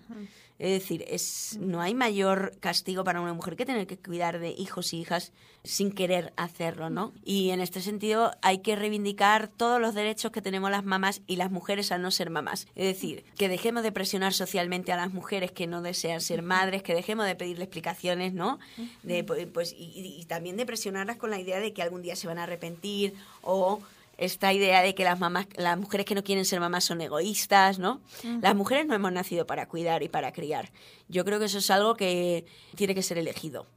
Es 0.60 0.72
decir, 0.72 1.06
es, 1.08 1.58
no 1.60 1.82
hay 1.82 1.94
mayor 1.94 2.58
castigo 2.60 3.04
para 3.04 3.22
una 3.22 3.34
mujer 3.34 3.56
que 3.56 3.66
tener 3.66 3.86
que 3.86 3.98
cuidar 3.98 4.40
de 4.40 4.50
hijos 4.50 4.92
y 4.94 5.02
hijas 5.02 5.32
sin 5.64 5.92
querer 5.92 6.34
hacerlo, 6.36 6.90
¿no? 6.90 7.14
Y 7.24 7.52
en 7.52 7.62
este 7.62 7.82
sentido 7.82 8.32
hay 8.42 8.60
que 8.60 8.76
reivindicar 8.76 9.50
todos 9.50 9.80
los 9.80 9.94
derechos 9.94 10.32
que 10.32 10.42
tenemos 10.42 10.72
las 10.72 10.84
mamás 10.84 11.22
y 11.28 11.36
las 11.36 11.52
mujeres 11.52 11.92
a 11.92 11.98
no 11.98 12.10
ser 12.10 12.30
mamás. 12.30 12.68
Es 12.76 12.86
decir, 12.86 13.24
que 13.38 13.50
dejemos 13.50 13.84
de 13.84 13.92
presionar 13.92 14.34
socialmente 14.34 14.92
a 14.92 14.98
las 14.98 15.14
mujeres 15.14 15.52
que 15.52 15.68
no 15.68 15.82
desean 15.82 16.22
ser 16.22 16.42
madres, 16.42 16.82
que 16.82 16.96
dejemos 16.96 17.26
de 17.26 17.36
pedirle 17.36 17.66
explicaciones, 17.66 18.34
¿no? 18.34 18.58
De, 19.04 19.24
pues, 19.24 19.74
y, 19.78 20.18
y 20.20 20.26
también 20.26 20.58
de 20.58 20.66
presionarlas 20.66 21.18
con 21.18 21.30
la 21.30 21.40
idea 21.40 21.60
de 21.60 21.74
que 21.74 21.84
algún 21.84 22.02
día 22.02 22.16
se 22.16 22.28
van 22.28 22.40
a 22.40 22.44
arrepentir 22.44 23.14
o 23.42 23.80
esta 24.18 24.52
idea 24.52 24.82
de 24.82 24.96
que 24.96 25.04
las 25.04 25.20
mamás, 25.20 25.48
las 25.56 25.78
mujeres 25.78 26.06
que 26.06 26.16
no 26.16 26.24
quieren 26.24 26.46
ser 26.46 26.60
mamás 26.60 26.84
son 26.84 27.02
egoístas, 27.02 27.80
¿no? 27.80 28.02
Las 28.42 28.56
mujeres 28.56 28.88
no 28.88 28.96
hemos 28.96 29.12
nacido 29.12 29.46
para 29.46 29.68
cuidar 29.68 30.04
y 30.04 30.10
para 30.10 30.32
criar. 30.34 30.72
Yo 31.08 31.24
creo 31.24 31.40
que 31.40 31.46
eso 31.46 31.60
es 31.60 31.70
algo 31.70 31.96
que 31.96 32.46
tiene 32.76 32.96
que 32.96 33.04
ser 33.04 33.18
elegido. 33.18 33.68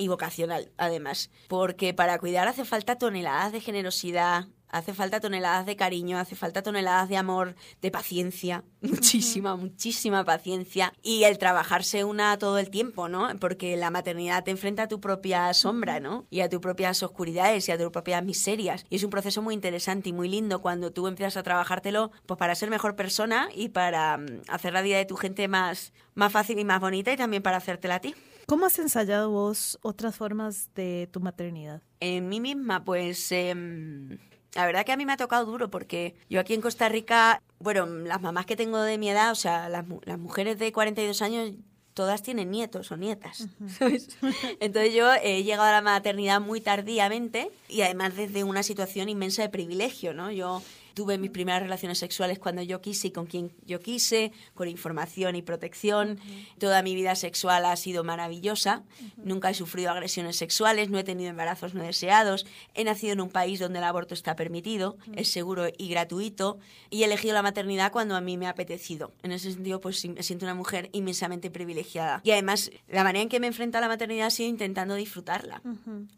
y 0.00 0.06
vocacional, 0.06 0.70
además. 0.76 1.28
Porque 1.48 1.92
para 1.92 2.18
cuidar 2.18 2.46
hace 2.46 2.64
falta 2.64 2.98
toneladas 2.98 3.50
de 3.52 3.60
generosidad, 3.60 4.46
Hace 4.70 4.94
falta 4.94 5.20
toneladas 5.20 5.66
de 5.66 5.76
cariño, 5.76 6.18
hace 6.18 6.36
falta 6.36 6.62
toneladas 6.62 7.08
de 7.08 7.16
amor, 7.16 7.54
de 7.80 7.90
paciencia, 7.90 8.64
muchísima, 8.80 9.56
muchísima 9.56 10.24
paciencia. 10.24 10.92
Y 11.02 11.24
el 11.24 11.38
trabajarse 11.38 12.04
una 12.04 12.38
todo 12.38 12.58
el 12.58 12.70
tiempo, 12.70 13.08
¿no? 13.08 13.28
Porque 13.40 13.76
la 13.76 13.90
maternidad 13.90 14.44
te 14.44 14.50
enfrenta 14.50 14.84
a 14.84 14.88
tu 14.88 15.00
propia 15.00 15.52
sombra, 15.54 16.00
¿no? 16.00 16.26
Y 16.30 16.40
a 16.40 16.48
tus 16.48 16.60
propias 16.60 17.02
oscuridades 17.02 17.68
y 17.68 17.72
a 17.72 17.78
tus 17.78 17.90
propias 17.90 18.22
miserias. 18.24 18.84
Y 18.90 18.96
es 18.96 19.04
un 19.04 19.10
proceso 19.10 19.42
muy 19.42 19.54
interesante 19.54 20.10
y 20.10 20.12
muy 20.12 20.28
lindo 20.28 20.60
cuando 20.60 20.92
tú 20.92 21.06
empiezas 21.06 21.36
a 21.36 21.42
trabajártelo 21.42 22.10
pues 22.26 22.38
para 22.38 22.54
ser 22.54 22.70
mejor 22.70 22.96
persona 22.96 23.48
y 23.54 23.70
para 23.70 24.18
mm, 24.18 24.42
hacer 24.48 24.72
la 24.72 24.82
vida 24.82 24.98
de 24.98 25.06
tu 25.06 25.16
gente 25.16 25.48
más, 25.48 25.92
más 26.14 26.32
fácil 26.32 26.58
y 26.58 26.64
más 26.64 26.80
bonita 26.80 27.12
y 27.12 27.16
también 27.16 27.42
para 27.42 27.56
hacértela 27.56 27.96
a 27.96 28.00
ti. 28.00 28.14
¿Cómo 28.46 28.64
has 28.64 28.78
ensayado 28.78 29.30
vos 29.30 29.78
otras 29.82 30.16
formas 30.16 30.70
de 30.74 31.08
tu 31.12 31.20
maternidad? 31.20 31.82
En 32.00 32.28
mí 32.28 32.40
misma, 32.40 32.84
pues... 32.84 33.30
Em, 33.32 34.18
la 34.54 34.66
verdad 34.66 34.84
que 34.84 34.92
a 34.92 34.96
mí 34.96 35.04
me 35.06 35.12
ha 35.12 35.16
tocado 35.16 35.44
duro 35.44 35.70
porque 35.70 36.14
yo 36.28 36.40
aquí 36.40 36.54
en 36.54 36.60
Costa 36.60 36.88
Rica, 36.88 37.42
bueno, 37.58 37.86
las 37.86 38.20
mamás 38.20 38.46
que 38.46 38.56
tengo 38.56 38.80
de 38.80 38.98
mi 38.98 39.10
edad, 39.10 39.30
o 39.30 39.34
sea, 39.34 39.68
las, 39.68 39.84
las 40.04 40.18
mujeres 40.18 40.58
de 40.58 40.72
42 40.72 41.22
años 41.22 41.52
todas 41.98 42.22
tienen 42.22 42.52
nietos 42.52 42.92
o 42.92 42.96
nietas. 42.96 43.48
Entonces 44.60 44.94
yo 44.94 45.12
he 45.14 45.42
llegado 45.42 45.64
a 45.64 45.72
la 45.72 45.82
maternidad 45.82 46.40
muy 46.40 46.60
tardíamente 46.60 47.50
y 47.68 47.82
además 47.82 48.14
desde 48.14 48.44
una 48.44 48.62
situación 48.62 49.08
inmensa 49.08 49.42
de 49.42 49.48
privilegio, 49.48 50.14
¿no? 50.14 50.30
Yo 50.30 50.62
tuve 50.98 51.16
mis 51.16 51.30
primeras 51.30 51.62
relaciones 51.62 51.96
sexuales 51.98 52.40
cuando 52.40 52.60
yo 52.60 52.80
quise 52.80 53.06
y 53.06 53.10
con 53.12 53.26
quien 53.26 53.52
yo 53.64 53.78
quise, 53.78 54.32
con 54.56 54.66
información 54.66 55.36
y 55.36 55.42
protección. 55.42 56.18
Toda 56.58 56.82
mi 56.82 56.96
vida 56.96 57.14
sexual 57.14 57.66
ha 57.66 57.76
sido 57.76 58.02
maravillosa. 58.02 58.82
Nunca 59.16 59.48
he 59.48 59.54
sufrido 59.54 59.92
agresiones 59.92 60.34
sexuales, 60.36 60.90
no 60.90 60.98
he 60.98 61.04
tenido 61.04 61.30
embarazos 61.30 61.72
no 61.72 61.84
deseados. 61.84 62.46
He 62.74 62.82
nacido 62.82 63.12
en 63.12 63.20
un 63.20 63.28
país 63.28 63.60
donde 63.60 63.78
el 63.78 63.84
aborto 63.84 64.12
está 64.12 64.34
permitido, 64.34 64.96
es 65.14 65.30
seguro 65.30 65.68
y 65.78 65.88
gratuito. 65.88 66.58
Y 66.90 67.02
he 67.02 67.04
elegido 67.04 67.32
la 67.32 67.42
maternidad 67.42 67.92
cuando 67.92 68.16
a 68.16 68.20
mí 68.20 68.36
me 68.36 68.48
ha 68.48 68.50
apetecido. 68.50 69.12
En 69.22 69.30
ese 69.30 69.52
sentido, 69.52 69.80
pues 69.80 70.04
me 70.04 70.24
siento 70.24 70.46
una 70.46 70.56
mujer 70.56 70.90
inmensamente 70.90 71.48
privilegiada. 71.48 72.22
Y 72.24 72.32
además, 72.32 72.72
la 72.88 73.04
manera 73.04 73.22
en 73.22 73.28
que 73.28 73.38
me 73.38 73.46
enfrento 73.46 73.78
a 73.78 73.80
la 73.80 73.86
maternidad 73.86 74.26
ha 74.26 74.30
sido 74.30 74.48
intentando 74.48 74.96
disfrutarla. 74.96 75.62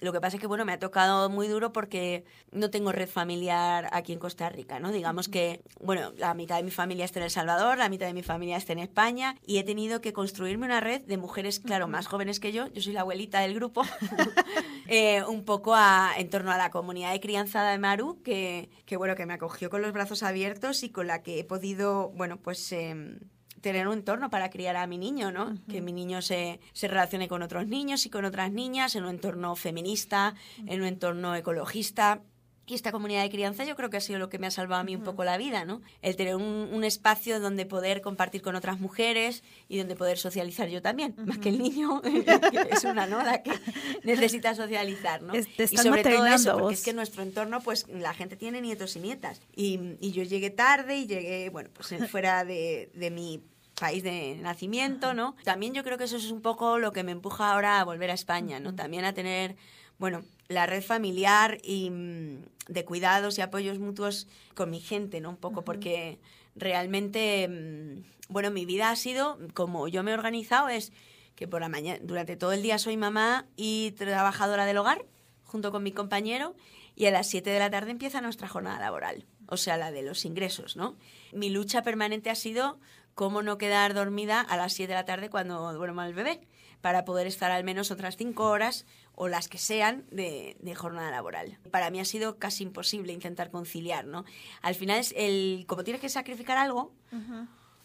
Lo 0.01 0.11
que 0.15 0.23
pasa 0.23 0.39
es 0.39 0.41
que, 0.41 0.47
bueno, 0.47 0.65
me 0.65 0.73
ha 0.73 0.79
tocado 0.79 1.29
muy 1.29 1.49
duro 1.49 1.71
porque 1.71 2.25
no 2.51 2.71
tengo 2.71 2.93
red 2.93 3.11
familiar 3.11 3.91
aquí 3.93 4.15
en 4.15 4.19
Costa 4.19 4.49
Rica. 4.49 4.70
¿No? 4.79 4.93
Digamos 4.93 5.29
que, 5.29 5.63
bueno, 5.81 6.13
la 6.17 6.35
mitad 6.35 6.57
de 6.57 6.63
mi 6.63 6.71
familia 6.71 7.05
está 7.05 7.19
en 7.19 7.25
El 7.25 7.31
Salvador, 7.31 7.79
la 7.79 7.89
mitad 7.89 8.07
de 8.07 8.15
mi 8.15 8.23
familia 8.23 8.57
está 8.57 8.73
en 8.73 8.79
España 8.79 9.37
y 9.47 9.59
he 9.59 9.65
tenido 9.65 10.01
que 10.01 10.13
construirme 10.13 10.67
una 10.67 10.81
red 10.81 11.03
de 11.03 11.17
mujeres, 11.17 11.59
claro, 11.59 11.89
más 11.89 12.07
jóvenes 12.07 12.39
que 12.39 12.53
yo, 12.53 12.69
yo 12.69 12.83
soy 12.83 12.93
la 12.93 13.01
abuelita 13.01 13.41
del 13.41 13.55
grupo, 13.55 13.83
eh, 14.89 15.25
un 15.25 15.45
poco 15.45 15.75
en 16.17 16.31
torno 16.31 16.53
a 16.53 16.59
la 16.59 16.71
comunidad 16.71 17.13
de 17.13 17.21
crianza 17.21 17.65
de 17.65 17.79
Maru, 17.79 18.23
que, 18.23 18.71
que, 18.87 18.97
bueno, 18.97 19.17
que 19.17 19.27
me 19.27 19.35
acogió 19.35 19.71
con 19.71 19.83
los 19.83 19.93
brazos 19.93 20.23
abiertos 20.23 20.83
y 20.83 20.91
con 20.91 21.07
la 21.07 21.23
que 21.23 21.41
he 21.41 21.45
podido, 21.45 22.11
bueno, 22.11 22.37
pues... 22.37 22.71
Em, 22.73 23.19
tener 23.61 23.87
un 23.89 23.99
entorno 23.99 24.31
para 24.31 24.51
criar 24.51 24.77
a 24.77 24.87
mi 24.87 24.99
niño, 24.99 25.33
¿no? 25.33 25.55
Que 25.69 25.81
mi 25.81 25.93
niño 25.93 26.23
se, 26.23 26.61
se, 26.73 26.89
relacione 26.89 27.29
con 27.29 27.43
otros 27.43 27.67
niños 27.67 28.07
y 28.07 28.11
con 28.11 28.25
otras 28.25 28.51
niñas 28.51 28.97
en 28.97 29.05
un 29.05 29.11
entorno 29.11 29.55
feminista, 29.55 30.35
en 30.67 30.81
un 30.81 30.87
entorno 30.87 31.35
ecologista. 31.35 32.23
Y 32.67 32.75
esta 32.75 32.93
comunidad 32.93 33.23
de 33.23 33.31
crianza 33.31 33.65
yo 33.65 33.75
creo 33.75 33.91
que 33.91 33.97
ha 33.97 34.01
sido 34.01 34.19
lo 34.19 34.29
que 34.29 34.39
me 34.39 34.47
ha 34.47 34.51
salvado 34.51 34.81
a 34.81 34.85
mí 34.85 34.95
un 34.95 35.03
poco 35.03 35.25
la 35.25 35.37
vida, 35.37 35.65
¿no? 35.65 35.83
El 36.03 36.15
tener 36.15 36.37
un, 36.37 36.85
espacio 36.85 37.41
donde 37.41 37.67
poder 37.67 38.01
compartir 38.01 38.43
con 38.43 38.55
otras 38.55 38.81
mujeres 38.81 39.43
y 39.69 39.79
donde 39.79 39.97
poder 39.97 40.19
socializar 40.19 40.69
yo 40.69 40.81
también, 40.81 41.15
más 41.19 41.39
que 41.39 41.51
el 41.51 41.59
niño, 41.59 42.01
es 42.71 42.85
una 42.85 43.07
noda 43.07 43.43
que 43.43 43.53
necesita 44.05 44.55
socializar, 44.55 45.21
¿no? 45.23 45.35
y 45.37 45.77
sobre 45.77 46.03
todo 46.03 46.27
eso, 46.27 46.59
porque 46.59 46.75
es 46.75 46.83
que 46.83 46.91
en 46.91 46.97
nuestro 46.97 47.23
entorno, 47.23 47.61
pues 47.61 47.87
la 47.89 48.15
gente 48.15 48.37
tiene 48.37 48.61
nietos 48.61 48.97
y 48.97 49.01
nietas. 49.01 49.41
Y, 49.55 49.97
y 50.01 50.13
yo 50.13 50.23
llegué 50.23 50.51
tarde 50.51 50.97
y 50.97 51.07
llegué, 51.07 51.51
bueno, 51.51 51.71
pues 51.75 51.89
fuera 52.11 52.45
de, 52.45 52.91
de 52.95 53.11
mi 53.11 53.43
país 53.81 54.03
de 54.03 54.37
nacimiento, 54.41 55.15
¿no? 55.15 55.35
También 55.43 55.75
yo 55.75 55.83
creo 55.83 55.99
que 55.99 56.05
eso 56.05 56.19
es 56.19 56.31
un 56.31 56.43
poco 56.43 56.79
lo 56.79 56.93
que 56.93 57.03
me 57.03 57.13
empuja 57.13 57.53
ahora 57.53 57.81
a 57.81 57.85
volver 57.85 58.11
a 58.11 58.15
España, 58.15 58.61
¿no? 58.61 58.75
También 58.75 59.05
a 59.05 59.13
tener, 59.13 59.57
bueno, 59.99 60.23
la 60.51 60.67
red 60.67 60.83
familiar 60.83 61.59
y 61.63 61.91
mm, 61.91 62.43
de 62.69 62.85
cuidados 62.85 63.39
y 63.39 63.41
apoyos 63.41 63.79
mutuos 63.79 64.27
con 64.55 64.69
mi 64.69 64.81
gente, 64.81 65.21
¿no? 65.21 65.31
Un 65.31 65.37
poco, 65.37 65.63
porque 65.63 66.19
realmente, 66.57 67.49
mm, 67.49 68.03
bueno, 68.29 68.51
mi 68.51 68.67
vida 68.67 68.91
ha 68.91 68.97
sido, 68.97 69.39
como 69.55 69.87
yo 69.87 70.03
me 70.03 70.11
he 70.11 70.15
organizado, 70.15 70.69
es 70.69 70.93
que 71.37 71.47
por 71.47 71.61
la 71.61 71.69
mañana, 71.69 72.01
durante 72.03 72.37
todo 72.37 72.53
el 72.53 72.63
día 72.63 72.79
soy 72.79 72.97
mamá 72.97 73.47
y 73.57 73.93
trabajadora 73.93 74.67
del 74.67 74.79
hogar, 74.79 75.07
junto 75.45 75.71
con 75.71 75.85
mi 75.85 75.93
compañero, 75.93 76.57
y 76.97 77.07
a 77.07 77.13
las 77.13 77.31
7 77.31 77.49
de 77.49 77.59
la 77.61 77.71
tarde 77.71 77.93
empieza 77.93 78.21
nuestra 78.21 78.49
jornada 78.49 78.81
laboral, 78.81 79.25
o 79.47 79.57
sea, 79.57 79.77
la 79.77 79.93
de 79.93 80.03
los 80.03 80.25
ingresos, 80.25 80.77
¿no? 80.77 80.97
Mi 81.33 81.49
lucha 81.49 81.83
permanente 81.83 82.29
ha 82.29 82.35
sido 82.35 82.81
cómo 83.15 83.43
no 83.43 83.57
quedar 83.57 83.95
dormida 83.95 84.41
a 84.41 84.57
las 84.57 84.73
7 84.73 84.89
de 84.89 84.99
la 84.99 85.05
tarde 85.05 85.31
cuando 85.31 85.73
duerma 85.73 86.07
el 86.09 86.15
bebé, 86.15 86.41
para 86.81 87.05
poder 87.05 87.27
estar 87.27 87.51
al 87.51 87.65
menos 87.65 87.91
otras 87.91 88.17
5 88.17 88.45
horas 88.45 88.87
o 89.23 89.29
las 89.29 89.49
que 89.49 89.59
sean 89.59 90.07
de, 90.11 90.57
jornada 90.75 91.11
laboral. 91.11 91.59
Para 91.71 91.91
mí 91.91 92.01
ha 92.01 92.07
sido 92.07 92.39
casi 92.39 92.63
imposible 92.63 93.13
intentar 93.13 93.51
conciliar, 93.51 94.07
¿no? 94.07 94.25
Al 94.63 94.75
final, 94.75 94.99
es 94.99 95.13
el, 95.15 95.67
como 95.67 95.85
tienes 95.85 96.01
que 96.01 96.09
sacrificar 96.09 96.57
algo, 96.57 96.95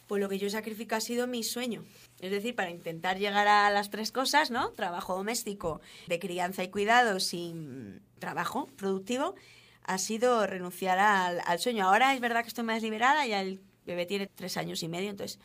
pues 0.07 0.21
lo 0.21 0.29
que 0.29 0.39
yo 0.39 0.49
sacrifico 0.49 0.95
ha 0.95 1.01
sido 1.01 1.27
mi 1.27 1.43
sueño. 1.43 1.83
Es 2.21 2.31
decir, 2.31 2.55
para 2.55 2.69
intentar 2.69 3.19
llegar 3.19 3.49
a 3.49 3.69
las 3.69 3.89
tres 3.89 4.13
cosas, 4.13 4.49
¿no? 4.49 4.71
Trabajo 4.71 5.13
doméstico, 5.13 5.81
de 6.07 6.19
crianza 6.19 6.63
y 6.63 6.69
cuidado 6.69 7.19
sin 7.19 8.01
trabajo 8.19 8.67
productivo, 8.77 9.35
ha 9.83 9.97
sido 9.97 10.47
renunciar 10.47 10.99
al, 10.99 11.41
al 11.45 11.59
sueño. 11.59 11.85
Ahora 11.85 12.13
es 12.13 12.21
verdad 12.21 12.43
que 12.43 12.47
estoy 12.47 12.63
más 12.63 12.81
liberada, 12.81 13.27
ya 13.27 13.41
el 13.41 13.59
bebé 13.85 14.05
tiene 14.05 14.27
tres 14.27 14.55
años 14.55 14.81
y 14.83 14.87
medio, 14.87 15.09
entonces 15.09 15.41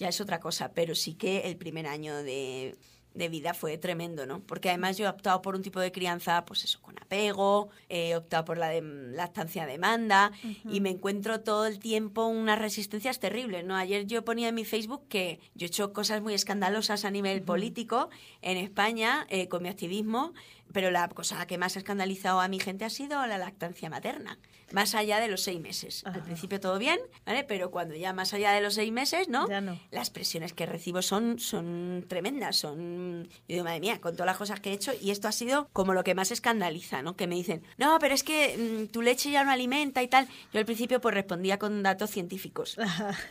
ya 0.00 0.08
es 0.08 0.20
otra 0.20 0.40
cosa, 0.40 0.72
pero 0.72 0.96
sí 0.96 1.14
que 1.14 1.42
el 1.42 1.56
primer 1.56 1.86
año 1.86 2.16
de 2.24 2.76
de 3.18 3.28
vida 3.28 3.52
fue 3.52 3.76
tremendo, 3.76 4.26
¿no? 4.26 4.40
Porque 4.40 4.68
además 4.68 4.96
yo 4.96 5.06
he 5.06 5.08
optado 5.08 5.42
por 5.42 5.54
un 5.54 5.62
tipo 5.62 5.80
de 5.80 5.92
crianza, 5.92 6.44
pues 6.44 6.64
eso, 6.64 6.80
con 6.80 6.96
apego, 6.98 7.68
he 7.88 8.16
optado 8.16 8.44
por 8.44 8.58
la 8.58 8.68
de 8.68 8.80
lactancia 8.82 9.66
demanda 9.66 10.32
y 10.64 10.80
me 10.80 10.90
encuentro 10.90 11.40
todo 11.40 11.66
el 11.66 11.78
tiempo 11.78 12.26
unas 12.26 12.58
resistencias 12.58 13.18
terribles, 13.18 13.64
¿no? 13.64 13.76
Ayer 13.76 14.06
yo 14.06 14.24
ponía 14.24 14.48
en 14.48 14.54
mi 14.54 14.64
Facebook 14.64 15.02
que 15.08 15.40
yo 15.54 15.66
he 15.66 15.68
hecho 15.68 15.92
cosas 15.92 16.22
muy 16.22 16.34
escandalosas 16.34 17.04
a 17.04 17.10
nivel 17.10 17.42
político 17.42 18.08
en 18.42 18.56
España 18.56 19.26
eh, 19.28 19.48
con 19.48 19.62
mi 19.62 19.68
activismo, 19.68 20.32
pero 20.72 20.90
la 20.90 21.08
cosa 21.08 21.46
que 21.46 21.58
más 21.58 21.76
ha 21.76 21.80
escandalizado 21.80 22.40
a 22.40 22.48
mi 22.48 22.60
gente 22.60 22.84
ha 22.84 22.90
sido 22.90 23.26
la 23.26 23.38
lactancia 23.38 23.90
materna 23.90 24.38
más 24.72 24.94
allá 24.94 25.20
de 25.20 25.28
los 25.28 25.42
seis 25.42 25.60
meses. 25.60 26.04
Al 26.04 26.22
principio 26.22 26.60
todo 26.60 26.78
bien, 26.78 26.98
¿vale? 27.24 27.44
Pero 27.44 27.70
cuando 27.70 27.94
ya 27.94 28.12
más 28.12 28.34
allá 28.34 28.52
de 28.52 28.60
los 28.60 28.74
seis 28.74 28.92
meses, 28.92 29.28
¿no? 29.28 29.46
Las 29.90 30.10
presiones 30.10 30.52
que 30.52 30.66
recibo 30.66 31.02
son, 31.02 31.38
son 31.38 32.04
tremendas, 32.08 32.56
son... 32.56 33.28
Yo 33.48 33.54
digo, 33.54 33.64
madre 33.64 33.80
mía, 33.80 34.00
con 34.00 34.12
todas 34.12 34.26
las 34.26 34.36
cosas 34.36 34.60
que 34.60 34.70
he 34.70 34.72
hecho, 34.72 34.92
y 35.00 35.10
esto 35.10 35.28
ha 35.28 35.32
sido 35.32 35.68
como 35.72 35.94
lo 35.94 36.04
que 36.04 36.14
más 36.14 36.30
escandaliza, 36.30 37.02
¿no? 37.02 37.16
Que 37.16 37.26
me 37.26 37.34
dicen, 37.34 37.62
no, 37.76 37.98
pero 37.98 38.14
es 38.14 38.22
que 38.22 38.56
mm, 38.56 38.92
tu 38.92 39.02
leche 39.02 39.30
ya 39.30 39.44
no 39.44 39.50
alimenta 39.50 40.02
y 40.02 40.08
tal. 40.08 40.28
Yo 40.52 40.60
al 40.60 40.66
principio 40.66 41.00
pues 41.00 41.14
respondía 41.14 41.58
con 41.58 41.82
datos 41.82 42.10
científicos, 42.10 42.76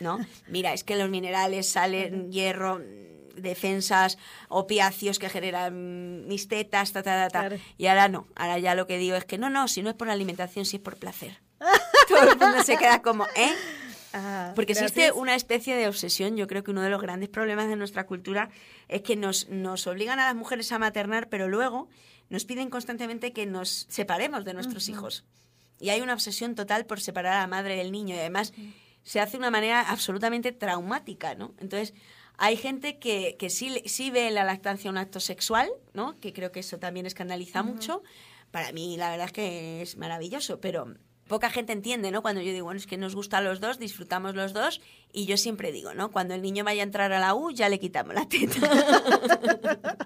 ¿no? 0.00 0.18
Mira, 0.48 0.72
es 0.72 0.84
que 0.84 0.96
los 0.96 1.08
minerales, 1.08 1.68
salen, 1.68 2.32
hierro 2.32 2.80
defensas, 3.40 4.18
opiáceos 4.48 5.18
que 5.18 5.28
generan 5.28 6.26
mis 6.26 6.48
tetas, 6.48 6.92
ta, 6.92 7.02
ta, 7.02 7.28
ta, 7.28 7.50
Y 7.76 7.86
ahora 7.86 8.08
no, 8.08 8.26
ahora 8.36 8.58
ya 8.58 8.74
lo 8.74 8.86
que 8.86 8.98
digo 8.98 9.16
es 9.16 9.24
que 9.24 9.38
no, 9.38 9.50
no, 9.50 9.68
si 9.68 9.82
no 9.82 9.90
es 9.90 9.96
por 9.96 10.10
alimentación, 10.10 10.64
si 10.64 10.76
es 10.76 10.82
por 10.82 10.96
placer. 10.96 11.40
Todo 12.08 12.32
el 12.32 12.38
mundo 12.38 12.62
se 12.62 12.76
queda 12.76 13.02
como, 13.02 13.26
¿eh? 13.36 13.52
Ah, 14.12 14.52
Porque 14.54 14.72
existe 14.72 15.12
una 15.12 15.34
especie 15.34 15.76
de 15.76 15.86
obsesión. 15.86 16.36
Yo 16.36 16.46
creo 16.46 16.64
que 16.64 16.70
uno 16.70 16.82
de 16.82 16.90
los 16.90 17.02
grandes 17.02 17.28
problemas 17.28 17.68
de 17.68 17.76
nuestra 17.76 18.06
cultura 18.06 18.50
es 18.88 19.02
que 19.02 19.16
nos, 19.16 19.48
nos 19.48 19.86
obligan 19.86 20.18
a 20.18 20.24
las 20.24 20.34
mujeres 20.34 20.72
a 20.72 20.78
maternar, 20.78 21.28
pero 21.28 21.48
luego 21.48 21.88
nos 22.30 22.44
piden 22.44 22.70
constantemente 22.70 23.32
que 23.32 23.46
nos 23.46 23.86
separemos 23.88 24.44
de 24.44 24.54
nuestros 24.54 24.88
hijos. 24.88 25.24
Y 25.80 25.90
hay 25.90 26.00
una 26.00 26.14
obsesión 26.14 26.54
total 26.54 26.86
por 26.86 27.00
separar 27.00 27.34
a 27.34 27.40
la 27.40 27.46
madre 27.46 27.76
del 27.76 27.92
niño 27.92 28.14
y 28.14 28.18
además 28.18 28.52
se 29.02 29.20
hace 29.20 29.32
de 29.32 29.38
una 29.38 29.50
manera 29.50 29.80
absolutamente 29.80 30.52
traumática, 30.52 31.34
¿no? 31.34 31.54
Entonces, 31.58 31.94
hay 32.38 32.56
gente 32.56 32.98
que, 32.98 33.36
que 33.38 33.50
sí, 33.50 33.82
sí 33.84 34.10
ve 34.10 34.30
la 34.30 34.44
lactancia 34.44 34.90
un 34.90 34.96
acto 34.96 35.18
sexual, 35.18 35.68
¿no? 35.92 36.18
Que 36.20 36.32
creo 36.32 36.52
que 36.52 36.60
eso 36.60 36.78
también 36.78 37.04
escandaliza 37.04 37.64
mucho. 37.64 38.02
Para 38.52 38.72
mí, 38.72 38.96
la 38.96 39.10
verdad 39.10 39.26
es 39.26 39.32
que 39.32 39.82
es 39.82 39.96
maravilloso, 39.96 40.60
pero 40.60 40.94
poca 41.26 41.50
gente 41.50 41.72
entiende, 41.72 42.12
¿no? 42.12 42.22
Cuando 42.22 42.40
yo 42.40 42.52
digo, 42.52 42.64
bueno, 42.64 42.78
es 42.78 42.86
que 42.86 42.96
nos 42.96 43.16
gusta 43.16 43.38
a 43.38 43.40
los 43.40 43.60
dos, 43.60 43.80
disfrutamos 43.80 44.36
los 44.36 44.52
dos, 44.52 44.80
y 45.12 45.26
yo 45.26 45.36
siempre 45.36 45.72
digo, 45.72 45.94
¿no? 45.94 46.10
Cuando 46.12 46.34
el 46.34 46.42
niño 46.42 46.64
vaya 46.64 46.82
a 46.82 46.86
entrar 46.86 47.12
a 47.12 47.18
la 47.18 47.34
U, 47.34 47.50
ya 47.50 47.68
le 47.68 47.80
quitamos 47.80 48.14
la 48.14 48.28
teta. 48.28 48.60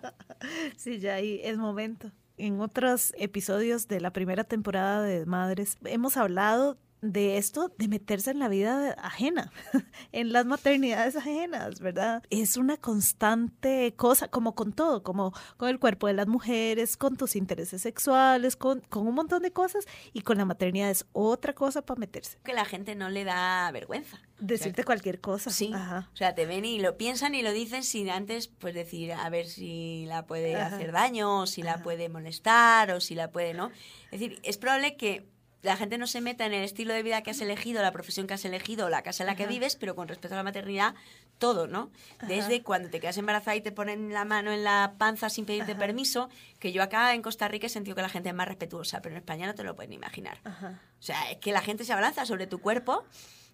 sí, 0.77 0.99
ya 1.01 1.15
ahí 1.15 1.39
es 1.45 1.59
momento. 1.59 2.11
En 2.39 2.61
otros 2.61 3.13
episodios 3.19 3.89
de 3.89 4.01
la 4.01 4.11
primera 4.11 4.45
temporada 4.45 5.03
de 5.03 5.27
Madres 5.27 5.77
hemos 5.85 6.17
hablado 6.17 6.79
de 7.03 7.37
esto 7.37 7.73
de 7.77 7.89
meterse 7.89 8.31
en 8.31 8.39
la 8.39 8.49
vida 8.49 8.93
ajena, 8.93 9.53
en 10.13 10.33
las 10.33 10.47
maternidades 10.47 11.17
ajenas, 11.17 11.81
¿verdad? 11.81 12.23
Es 12.31 12.57
una 12.57 12.77
constante 12.77 13.93
cosa, 13.97 14.29
como 14.29 14.55
con 14.55 14.73
todo, 14.73 15.03
como 15.03 15.35
con 15.57 15.69
el 15.69 15.81
cuerpo 15.81 16.07
de 16.07 16.15
las 16.15 16.29
mujeres, 16.29 16.97
con 16.97 17.17
tus 17.17 17.35
intereses 17.35 17.83
sexuales, 17.83 18.57
con, 18.57 18.81
con 18.89 19.07
un 19.07 19.15
montón 19.15 19.43
de 19.43 19.53
cosas, 19.53 19.85
y 20.13 20.23
con 20.23 20.39
la 20.39 20.45
maternidad 20.45 20.91
es 20.91 21.05
otra 21.13 21.55
cosa 21.55 21.83
para 21.83 21.99
meterse. 21.99 22.39
Que 22.45 22.55
la 22.55 22.65
gente 22.65 22.95
no 22.95 23.11
le 23.11 23.25
da 23.25 23.71
vergüenza. 23.73 24.21
Decirte 24.39 24.85
cualquier 24.85 25.21
cosa. 25.21 25.51
Sí. 25.51 25.73
O 25.73 26.17
sea, 26.17 26.35
te 26.35 26.47
ven 26.47 26.65
y 26.65 26.81
lo 26.81 26.97
piensan 26.97 27.35
y 27.35 27.43
lo 27.43 27.53
dicen 27.53 27.85
sin 27.85 28.11
antes 28.11 28.49
pues 28.49 28.75
decir 28.75 29.13
a 29.13 29.29
ver 29.29 29.47
si 29.47 30.05
la 30.07 30.27
puede 30.27 30.57
hacer 30.57 30.93
daño, 30.93 31.43
o 31.43 31.47
si 31.47 31.63
la 31.63 31.83
puede 31.83 32.09
molestar, 32.09 32.91
o 32.93 33.01
si 33.01 33.15
la 33.15 33.31
puede, 33.31 33.55
¿no? 33.55 33.71
Es 34.11 34.21
decir, 34.21 34.41
es 34.43 34.59
probable 34.59 34.97
que 34.97 35.32
la 35.63 35.77
gente 35.77 35.97
no 35.97 36.07
se 36.07 36.21
meta 36.21 36.45
en 36.45 36.53
el 36.53 36.65
estilo 36.65 36.93
de 36.93 37.03
vida 37.03 37.23
que 37.23 37.31
has 37.31 37.41
elegido, 37.41 37.83
la 37.83 37.93
profesión 37.93 38.27
que 38.27 38.35
has 38.35 38.45
elegido, 38.45 38.89
la 38.89 39.03
casa 39.03 39.23
en 39.23 39.29
la 39.29 39.37
que 39.37 39.47
vives, 39.47 39.77
pero 39.77 39.95
con 39.95 40.09
respecto 40.09 40.35
a 40.35 40.37
la 40.37 40.43
maternidad, 40.43 40.95
todo, 41.39 41.69
¿no? 41.69 41.91
Desde 42.27 42.63
cuando 42.63 42.91
te 42.91 43.01
quedas 43.01 43.17
embarazada 43.17 43.57
y 43.57 43.61
te 43.61 43.71
ponen 43.73 44.13
la 44.13 44.25
mano 44.25 44.53
en 44.53 44.65
la 44.65 44.95
panza 44.99 45.31
sin 45.31 45.47
pedirte 45.47 45.75
permiso, 45.77 46.29
que 46.59 46.73
yo 46.73 46.83
acá 46.83 47.15
en 47.15 47.23
Costa 47.23 47.47
Rica 47.47 47.67
he 47.67 47.71
sentido 47.71 47.95
que 47.95 48.03
la 48.03 48.09
gente 48.09 48.29
es 48.29 48.35
más 48.35 48.49
respetuosa, 48.49 49.01
pero 49.01 49.15
en 49.15 49.21
España 49.21 49.47
no 49.47 49.55
te 49.55 49.63
lo 49.63 49.77
pueden 49.77 49.93
imaginar. 49.93 50.39
O 50.45 51.03
sea, 51.03 51.31
es 51.31 51.39
que 51.39 51.53
la 51.53 51.61
gente 51.61 51.85
se 51.85 51.93
abalanza 51.93 52.27
sobre 52.27 52.49
tu 52.49 52.61
cuerpo, 52.61 53.05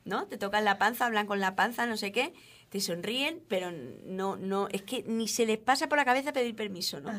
¿no? 0.05 0.27
Te 0.27 0.39
tocan 0.39 0.65
la 0.65 0.79
panza, 0.79 1.07
hablan 1.07 1.27
con 1.27 1.41
la 1.41 1.57
panza, 1.57 1.87
no 1.87 1.99
sé 1.99 2.13
qué, 2.13 2.33
te 2.71 2.81
sonríen, 2.81 3.43
pero 3.49 3.71
no, 4.05 4.37
no, 4.37 4.69
es 4.69 4.83
que 4.83 5.03
ni 5.05 5.29
se 5.29 5.47
les 5.47 5.59
pasa 5.59 5.89
por 5.89 5.99
la 5.99 6.05
cabeza 6.05 6.33
pedir 6.33 6.55
permiso, 6.55 7.01
¿no? 7.01 7.11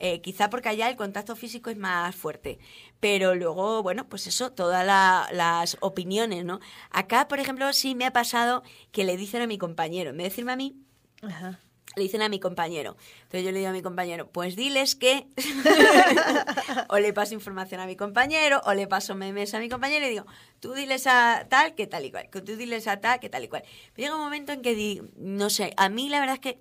Eh, 0.00 0.20
quizá 0.20 0.48
porque 0.50 0.68
allá 0.68 0.88
el 0.88 0.96
contacto 0.96 1.34
físico 1.36 1.70
es 1.70 1.76
más 1.76 2.14
fuerte. 2.14 2.58
Pero 3.00 3.34
luego, 3.34 3.82
bueno, 3.82 4.08
pues 4.08 4.26
eso, 4.26 4.52
todas 4.52 4.86
las 4.86 5.76
opiniones, 5.80 6.44
¿no? 6.44 6.60
Acá, 6.90 7.28
por 7.28 7.40
ejemplo, 7.40 7.72
sí 7.72 7.94
me 7.94 8.06
ha 8.06 8.12
pasado 8.12 8.62
que 8.92 9.04
le 9.04 9.16
dicen 9.16 9.42
a 9.42 9.46
mi 9.46 9.58
compañero, 9.58 10.12
de 10.12 10.22
decirme 10.22 10.52
a 10.52 10.56
mí, 10.56 10.76
le 11.96 12.02
dicen 12.02 12.22
a 12.22 12.28
mi 12.28 12.38
compañero. 12.38 12.96
Entonces 13.22 13.44
yo 13.44 13.50
le 13.50 13.58
digo 13.58 13.70
a 13.70 13.72
mi 13.72 13.82
compañero, 13.82 14.28
pues 14.30 14.56
diles 14.56 14.94
que... 14.94 15.26
o 16.88 16.98
le 16.98 17.12
paso 17.12 17.34
información 17.34 17.80
a 17.80 17.86
mi 17.86 17.96
compañero, 17.96 18.60
o 18.64 18.74
le 18.74 18.86
paso 18.86 19.14
memes 19.14 19.52
a 19.54 19.58
mi 19.58 19.68
compañero 19.68 20.06
y 20.06 20.10
digo, 20.10 20.26
tú 20.60 20.74
diles 20.74 21.06
a 21.06 21.46
tal 21.48 21.74
que 21.74 21.86
tal 21.86 22.04
y 22.04 22.10
cual, 22.10 22.30
que 22.30 22.40
tú 22.40 22.56
diles 22.56 22.86
a 22.86 23.00
tal 23.00 23.20
que 23.20 23.28
tal 23.28 23.44
y 23.44 23.48
cual. 23.48 23.64
Pero 23.94 24.06
llega 24.06 24.16
un 24.16 24.22
momento 24.22 24.52
en 24.52 24.62
que 24.62 24.74
digo, 24.74 25.06
no 25.16 25.50
sé, 25.50 25.72
a 25.76 25.88
mí 25.88 26.08
la 26.08 26.20
verdad 26.20 26.34
es 26.34 26.40
que 26.40 26.60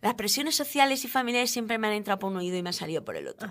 las 0.00 0.14
presiones 0.14 0.54
sociales 0.54 1.04
y 1.04 1.08
familiares 1.08 1.50
siempre 1.50 1.78
me 1.78 1.88
han 1.88 1.94
entrado 1.94 2.18
por 2.18 2.30
un 2.30 2.38
oído 2.38 2.56
y 2.56 2.62
me 2.62 2.70
han 2.70 2.74
salido 2.74 3.04
por 3.04 3.16
el 3.16 3.28
otro. 3.28 3.50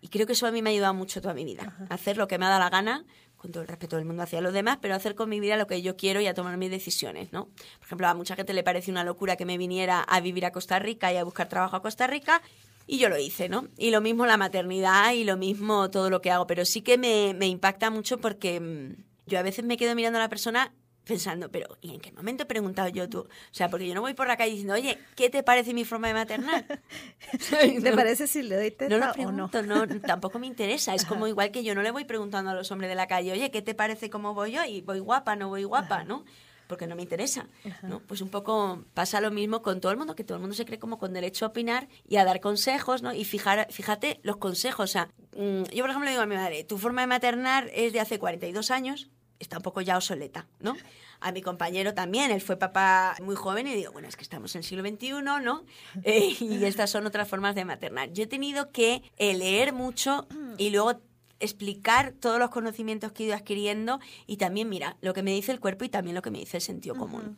Y 0.00 0.08
creo 0.08 0.26
que 0.26 0.34
eso 0.34 0.46
a 0.46 0.52
mí 0.52 0.60
me 0.62 0.70
ha 0.70 0.72
ayudado 0.72 0.94
mucho 0.94 1.20
toda 1.20 1.34
mi 1.34 1.44
vida. 1.44 1.74
Hacer 1.88 2.16
lo 2.18 2.28
que 2.28 2.38
me 2.38 2.44
ha 2.46 2.50
dado 2.50 2.60
la 2.60 2.70
gana, 2.70 3.04
con 3.36 3.52
todo 3.52 3.62
el 3.62 3.68
respeto 3.68 3.96
del 3.96 4.04
mundo 4.04 4.22
hacia 4.22 4.40
los 4.40 4.52
demás, 4.52 4.78
pero 4.80 4.94
hacer 4.94 5.14
con 5.14 5.28
mi 5.28 5.40
vida 5.40 5.56
lo 5.56 5.66
que 5.66 5.80
yo 5.82 5.96
quiero 5.96 6.20
y 6.20 6.26
a 6.26 6.34
tomar 6.34 6.56
mis 6.58 6.70
decisiones, 6.70 7.32
¿no? 7.32 7.46
Por 7.78 7.86
ejemplo, 7.86 8.06
a 8.08 8.14
mucha 8.14 8.36
gente 8.36 8.52
le 8.52 8.62
parece 8.62 8.90
una 8.90 9.04
locura 9.04 9.36
que 9.36 9.46
me 9.46 9.56
viniera 9.58 10.02
a 10.02 10.20
vivir 10.20 10.44
a 10.44 10.52
Costa 10.52 10.78
Rica 10.78 11.12
y 11.12 11.16
a 11.16 11.24
buscar 11.24 11.48
trabajo 11.48 11.76
a 11.76 11.82
Costa 11.82 12.06
Rica. 12.06 12.42
Y 12.86 12.98
yo 12.98 13.08
lo 13.08 13.18
hice, 13.18 13.48
¿no? 13.48 13.68
Y 13.76 13.90
lo 13.90 14.00
mismo 14.00 14.26
la 14.26 14.36
maternidad 14.36 15.12
y 15.12 15.24
lo 15.24 15.36
mismo 15.36 15.90
todo 15.90 16.08
lo 16.08 16.20
que 16.20 16.30
hago. 16.30 16.46
Pero 16.46 16.64
sí 16.64 16.82
que 16.82 16.98
me, 16.98 17.34
me 17.34 17.48
impacta 17.48 17.90
mucho 17.90 18.18
porque 18.18 18.60
mm, 18.60 19.04
yo 19.26 19.38
a 19.38 19.42
veces 19.42 19.64
me 19.64 19.76
quedo 19.76 19.94
mirando 19.94 20.18
a 20.18 20.22
la 20.22 20.28
persona 20.28 20.72
pensando, 21.06 21.50
pero 21.50 21.78
¿y 21.80 21.94
en 21.94 22.00
qué 22.00 22.12
momento 22.12 22.42
he 22.42 22.46
preguntado 22.46 22.88
yo 22.88 23.08
tú? 23.08 23.20
O 23.20 23.28
sea, 23.52 23.70
porque 23.70 23.86
yo 23.86 23.94
no 23.94 24.00
voy 24.00 24.14
por 24.14 24.26
la 24.26 24.36
calle 24.36 24.50
diciendo, 24.50 24.74
oye, 24.74 24.98
¿qué 25.14 25.30
te 25.30 25.42
parece 25.42 25.72
mi 25.72 25.84
forma 25.84 26.08
de 26.08 26.14
maternar? 26.14 26.66
¿Te 27.82 27.92
parece 27.92 28.26
si 28.26 28.42
le 28.42 28.56
doy 28.56 28.70
teta 28.72 28.98
no 28.98 29.06
lo 29.06 29.12
pregunto, 29.12 29.62
no? 29.62 29.86
tampoco 30.00 30.38
me 30.38 30.48
interesa. 30.48 30.94
Es 30.94 31.04
como 31.04 31.28
igual 31.28 31.52
que 31.52 31.62
yo 31.62 31.74
no 31.74 31.82
le 31.82 31.92
voy 31.92 32.04
preguntando 32.04 32.50
a 32.50 32.54
los 32.54 32.70
hombres 32.72 32.90
de 32.90 32.96
la 32.96 33.06
calle, 33.06 33.32
oye, 33.32 33.50
¿qué 33.52 33.62
te 33.62 33.74
parece 33.74 34.10
cómo 34.10 34.34
voy 34.34 34.52
yo? 34.52 34.64
Y 34.64 34.80
voy 34.80 34.98
guapa, 34.98 35.36
no 35.36 35.48
voy 35.48 35.62
guapa, 35.62 36.02
¿no? 36.02 36.24
Porque 36.66 36.88
no 36.88 36.96
me 36.96 37.02
interesa, 37.02 37.46
¿no? 37.82 38.00
Pues 38.00 38.20
un 38.20 38.28
poco 38.28 38.84
pasa 38.92 39.20
lo 39.20 39.30
mismo 39.30 39.62
con 39.62 39.80
todo 39.80 39.92
el 39.92 39.98
mundo, 39.98 40.16
que 40.16 40.24
todo 40.24 40.36
el 40.36 40.40
mundo 40.40 40.56
se 40.56 40.64
cree 40.64 40.80
como 40.80 40.98
con 40.98 41.12
derecho 41.12 41.44
a 41.44 41.48
opinar 41.48 41.86
y 42.08 42.16
a 42.16 42.24
dar 42.24 42.40
consejos, 42.40 43.02
¿no? 43.02 43.12
Y 43.12 43.24
fijar, 43.24 43.68
fíjate 43.70 44.18
los 44.24 44.38
consejos, 44.38 44.90
o 44.90 44.92
sea, 44.92 45.08
mm, 45.36 45.62
yo 45.72 45.84
por 45.84 45.90
ejemplo 45.90 46.10
digo 46.10 46.22
a 46.22 46.26
mi 46.26 46.34
madre, 46.34 46.64
tu 46.64 46.78
forma 46.78 47.02
de 47.02 47.06
maternar 47.06 47.70
es 47.72 47.92
de 47.92 48.00
hace 48.00 48.18
42 48.18 48.72
años, 48.72 49.08
está 49.38 49.58
un 49.58 49.62
poco 49.62 49.80
ya 49.80 49.96
obsoleta, 49.96 50.46
¿no? 50.60 50.76
A 51.20 51.32
mi 51.32 51.42
compañero 51.42 51.94
también, 51.94 52.30
él 52.30 52.40
fue 52.40 52.56
papá 52.56 53.16
muy 53.22 53.36
joven 53.36 53.66
y 53.66 53.74
digo, 53.74 53.92
bueno, 53.92 54.08
es 54.08 54.16
que 54.16 54.22
estamos 54.22 54.54
en 54.54 54.60
el 54.60 54.64
siglo 54.64 54.88
XXI, 54.88 55.22
¿no? 55.42 55.64
Eh, 56.04 56.36
y 56.40 56.64
estas 56.64 56.90
son 56.90 57.06
otras 57.06 57.28
formas 57.28 57.54
de 57.54 57.64
maternar. 57.64 58.12
Yo 58.12 58.24
he 58.24 58.26
tenido 58.26 58.70
que 58.70 59.02
eh, 59.16 59.34
leer 59.34 59.72
mucho 59.72 60.26
y 60.58 60.70
luego 60.70 61.00
explicar 61.40 62.12
todos 62.12 62.38
los 62.38 62.50
conocimientos 62.50 63.12
que 63.12 63.24
he 63.24 63.26
ido 63.26 63.36
adquiriendo 63.36 64.00
y 64.26 64.36
también, 64.36 64.68
mira, 64.68 64.96
lo 65.00 65.14
que 65.14 65.22
me 65.22 65.32
dice 65.32 65.52
el 65.52 65.60
cuerpo 65.60 65.84
y 65.84 65.88
también 65.88 66.14
lo 66.14 66.22
que 66.22 66.30
me 66.30 66.38
dice 66.38 66.58
el 66.58 66.62
sentido 66.62 66.94
común. 66.94 67.36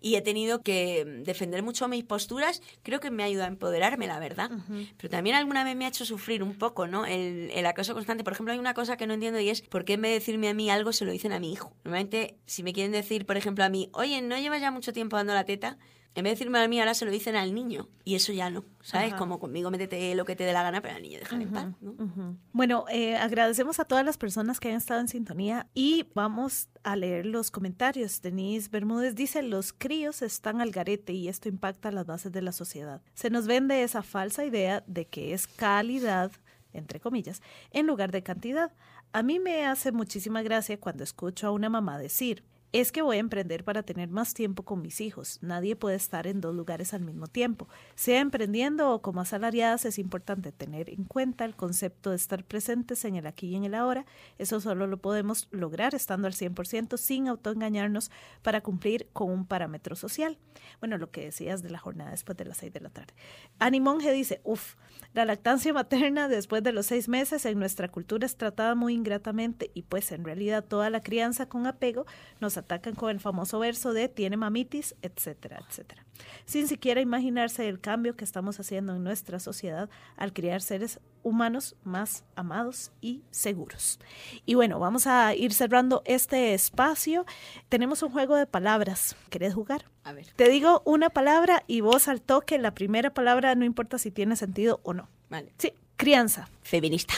Y 0.00 0.16
he 0.16 0.20
tenido 0.20 0.62
que 0.62 1.04
mm, 1.04 1.22
defender 1.22 1.62
mucho 1.62 1.88
mis 1.88 2.04
posturas, 2.04 2.62
creo 2.82 3.00
que 3.00 3.10
me 3.10 3.22
ha 3.22 3.26
ayudado 3.26 3.46
a 3.46 3.52
empoderarme, 3.52 4.06
la 4.06 4.18
verdad. 4.18 4.50
Pero 4.96 5.10
también 5.10 5.36
alguna 5.36 5.64
vez 5.64 5.76
me 5.76 5.84
ha 5.84 5.88
hecho 5.88 6.04
sufrir 6.04 6.42
un 6.42 6.54
poco, 6.58 6.86
¿no? 6.86 7.06
El, 7.06 7.50
el, 7.52 7.66
acoso 7.66 7.94
constante. 7.94 8.24
Por 8.24 8.32
ejemplo, 8.32 8.52
hay 8.52 8.58
una 8.58 8.74
cosa 8.74 8.96
que 8.96 9.06
no 9.06 9.14
entiendo 9.14 9.40
y 9.40 9.48
es 9.48 9.62
por 9.62 9.84
qué 9.84 9.94
en 9.94 10.02
vez 10.02 10.10
de 10.10 10.14
decirme 10.14 10.48
a 10.48 10.54
mí 10.54 10.70
algo 10.70 10.92
se 10.92 11.04
lo 11.04 11.12
dicen 11.12 11.32
a 11.32 11.40
mi 11.40 11.52
hijo. 11.52 11.72
Normalmente, 11.84 12.36
si 12.46 12.62
me 12.62 12.72
quieren 12.72 12.92
decir, 12.92 13.26
por 13.26 13.36
ejemplo, 13.36 13.64
a 13.64 13.68
mí, 13.68 13.90
oye, 13.92 14.20
¿no 14.22 14.38
llevas 14.38 14.60
ya 14.60 14.70
mucho 14.70 14.92
tiempo 14.92 15.16
dando 15.16 15.34
la 15.34 15.44
teta? 15.44 15.78
En 16.14 16.22
vez 16.22 16.30
de 16.32 16.34
decirme 16.36 16.60
a 16.60 16.68
mí, 16.68 16.78
ahora 16.78 16.94
se 16.94 17.04
lo 17.04 17.10
dicen 17.10 17.34
al 17.34 17.54
niño. 17.54 17.88
Y 18.04 18.14
eso 18.14 18.32
ya 18.32 18.48
no, 18.48 18.64
¿sabes? 18.82 19.14
Como 19.14 19.40
conmigo 19.40 19.70
métete 19.70 20.14
lo 20.14 20.24
que 20.24 20.36
te 20.36 20.44
dé 20.44 20.52
la 20.52 20.62
gana, 20.62 20.80
pero 20.80 20.94
al 20.94 21.02
niño 21.02 21.18
déjale 21.18 21.44
en 21.44 21.50
paz, 21.50 21.66
¿no? 21.80 22.38
Bueno, 22.52 22.84
eh, 22.88 23.16
agradecemos 23.16 23.80
a 23.80 23.84
todas 23.84 24.04
las 24.04 24.16
personas 24.16 24.60
que 24.60 24.70
han 24.70 24.76
estado 24.76 25.00
en 25.00 25.08
sintonía 25.08 25.66
y 25.74 26.06
vamos 26.14 26.68
a 26.84 26.94
leer 26.94 27.26
los 27.26 27.50
comentarios. 27.50 28.22
Denise 28.22 28.68
Bermúdez 28.70 29.14
dice, 29.14 29.42
los 29.42 29.72
críos 29.72 30.22
están 30.22 30.60
al 30.60 30.70
garete 30.70 31.12
y 31.12 31.28
esto 31.28 31.48
impacta 31.48 31.90
las 31.90 32.06
bases 32.06 32.30
de 32.30 32.42
la 32.42 32.52
sociedad. 32.52 33.02
Se 33.14 33.30
nos 33.30 33.46
vende 33.46 33.82
esa 33.82 34.02
falsa 34.02 34.44
idea 34.44 34.84
de 34.86 35.06
que 35.06 35.34
es 35.34 35.46
calidad 35.48 36.30
entre 36.74 37.00
comillas, 37.00 37.40
en 37.70 37.86
lugar 37.86 38.10
de 38.10 38.22
cantidad. 38.22 38.72
A 39.12 39.22
mí 39.22 39.38
me 39.38 39.64
hace 39.64 39.92
muchísima 39.92 40.42
gracia 40.42 40.80
cuando 40.80 41.04
escucho 41.04 41.46
a 41.46 41.52
una 41.52 41.70
mamá 41.70 41.98
decir, 41.98 42.44
es 42.80 42.90
que 42.90 43.02
voy 43.02 43.18
a 43.18 43.20
emprender 43.20 43.62
para 43.62 43.84
tener 43.84 44.08
más 44.08 44.34
tiempo 44.34 44.64
con 44.64 44.82
mis 44.82 45.00
hijos. 45.00 45.38
Nadie 45.42 45.76
puede 45.76 45.94
estar 45.94 46.26
en 46.26 46.40
dos 46.40 46.56
lugares 46.56 46.92
al 46.92 47.02
mismo 47.02 47.28
tiempo. 47.28 47.68
Sea 47.94 48.18
emprendiendo 48.18 48.90
o 48.90 49.00
como 49.00 49.20
asalariadas, 49.20 49.84
es 49.84 49.96
importante 49.96 50.50
tener 50.50 50.90
en 50.90 51.04
cuenta 51.04 51.44
el 51.44 51.54
concepto 51.54 52.10
de 52.10 52.16
estar 52.16 52.42
presentes 52.42 53.04
en 53.04 53.14
el 53.14 53.28
aquí 53.28 53.46
y 53.46 53.54
en 53.54 53.62
el 53.62 53.76
ahora. 53.76 54.06
Eso 54.38 54.60
solo 54.60 54.88
lo 54.88 54.96
podemos 54.96 55.46
lograr 55.52 55.94
estando 55.94 56.26
al 56.26 56.34
100% 56.34 56.96
sin 56.96 57.28
autoengañarnos 57.28 58.10
para 58.42 58.60
cumplir 58.60 59.08
con 59.12 59.30
un 59.30 59.46
parámetro 59.46 59.94
social. 59.94 60.36
Bueno, 60.80 60.98
lo 60.98 61.12
que 61.12 61.26
decías 61.26 61.62
de 61.62 61.70
la 61.70 61.78
jornada 61.78 62.10
después 62.10 62.36
de 62.36 62.44
las 62.44 62.56
seis 62.56 62.72
de 62.72 62.80
la 62.80 62.90
tarde. 62.90 63.14
Ani 63.60 63.78
Monge 63.78 64.10
dice, 64.10 64.40
uff, 64.42 64.74
la 65.12 65.24
lactancia 65.24 65.72
materna 65.72 66.26
después 66.26 66.64
de 66.64 66.72
los 66.72 66.86
seis 66.86 67.08
meses 67.08 67.46
en 67.46 67.60
nuestra 67.60 67.88
cultura 67.88 68.26
es 68.26 68.36
tratada 68.36 68.74
muy 68.74 68.94
ingratamente 68.94 69.70
y 69.74 69.82
pues 69.82 70.10
en 70.10 70.24
realidad 70.24 70.64
toda 70.64 70.90
la 70.90 71.00
crianza 71.00 71.48
con 71.48 71.68
apego 71.68 72.04
nos 72.40 72.63
atacan 72.64 72.94
con 72.94 73.10
el 73.10 73.20
famoso 73.20 73.58
verso 73.58 73.92
de 73.92 74.08
tiene 74.08 74.36
mamitis, 74.36 74.94
etcétera, 75.02 75.60
etcétera. 75.68 76.04
Sin 76.44 76.68
siquiera 76.68 77.00
imaginarse 77.00 77.68
el 77.68 77.80
cambio 77.80 78.16
que 78.16 78.24
estamos 78.24 78.58
haciendo 78.58 78.94
en 78.96 79.04
nuestra 79.04 79.38
sociedad 79.38 79.88
al 80.16 80.32
criar 80.32 80.60
seres 80.60 81.00
humanos 81.22 81.76
más 81.84 82.24
amados 82.36 82.92
y 83.00 83.22
seguros. 83.30 83.98
Y 84.46 84.54
bueno, 84.54 84.78
vamos 84.78 85.06
a 85.06 85.34
ir 85.34 85.52
cerrando 85.52 86.02
este 86.04 86.54
espacio. 86.54 87.24
Tenemos 87.68 88.02
un 88.02 88.10
juego 88.10 88.36
de 88.36 88.46
palabras. 88.46 89.16
¿Querés 89.30 89.54
jugar? 89.54 89.86
A 90.04 90.12
ver. 90.12 90.26
Te 90.36 90.48
digo 90.48 90.82
una 90.84 91.10
palabra 91.10 91.64
y 91.66 91.80
vos 91.80 92.08
al 92.08 92.20
toque 92.20 92.58
la 92.58 92.74
primera 92.74 93.10
palabra, 93.10 93.54
no 93.54 93.64
importa 93.64 93.98
si 93.98 94.10
tiene 94.10 94.36
sentido 94.36 94.80
o 94.82 94.92
no. 94.92 95.08
Vale. 95.30 95.52
Sí. 95.58 95.72
Crianza. 95.96 96.48
Feminista. 96.62 97.14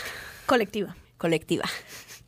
Colectiva. 0.47 0.97
Colectiva. 1.19 1.65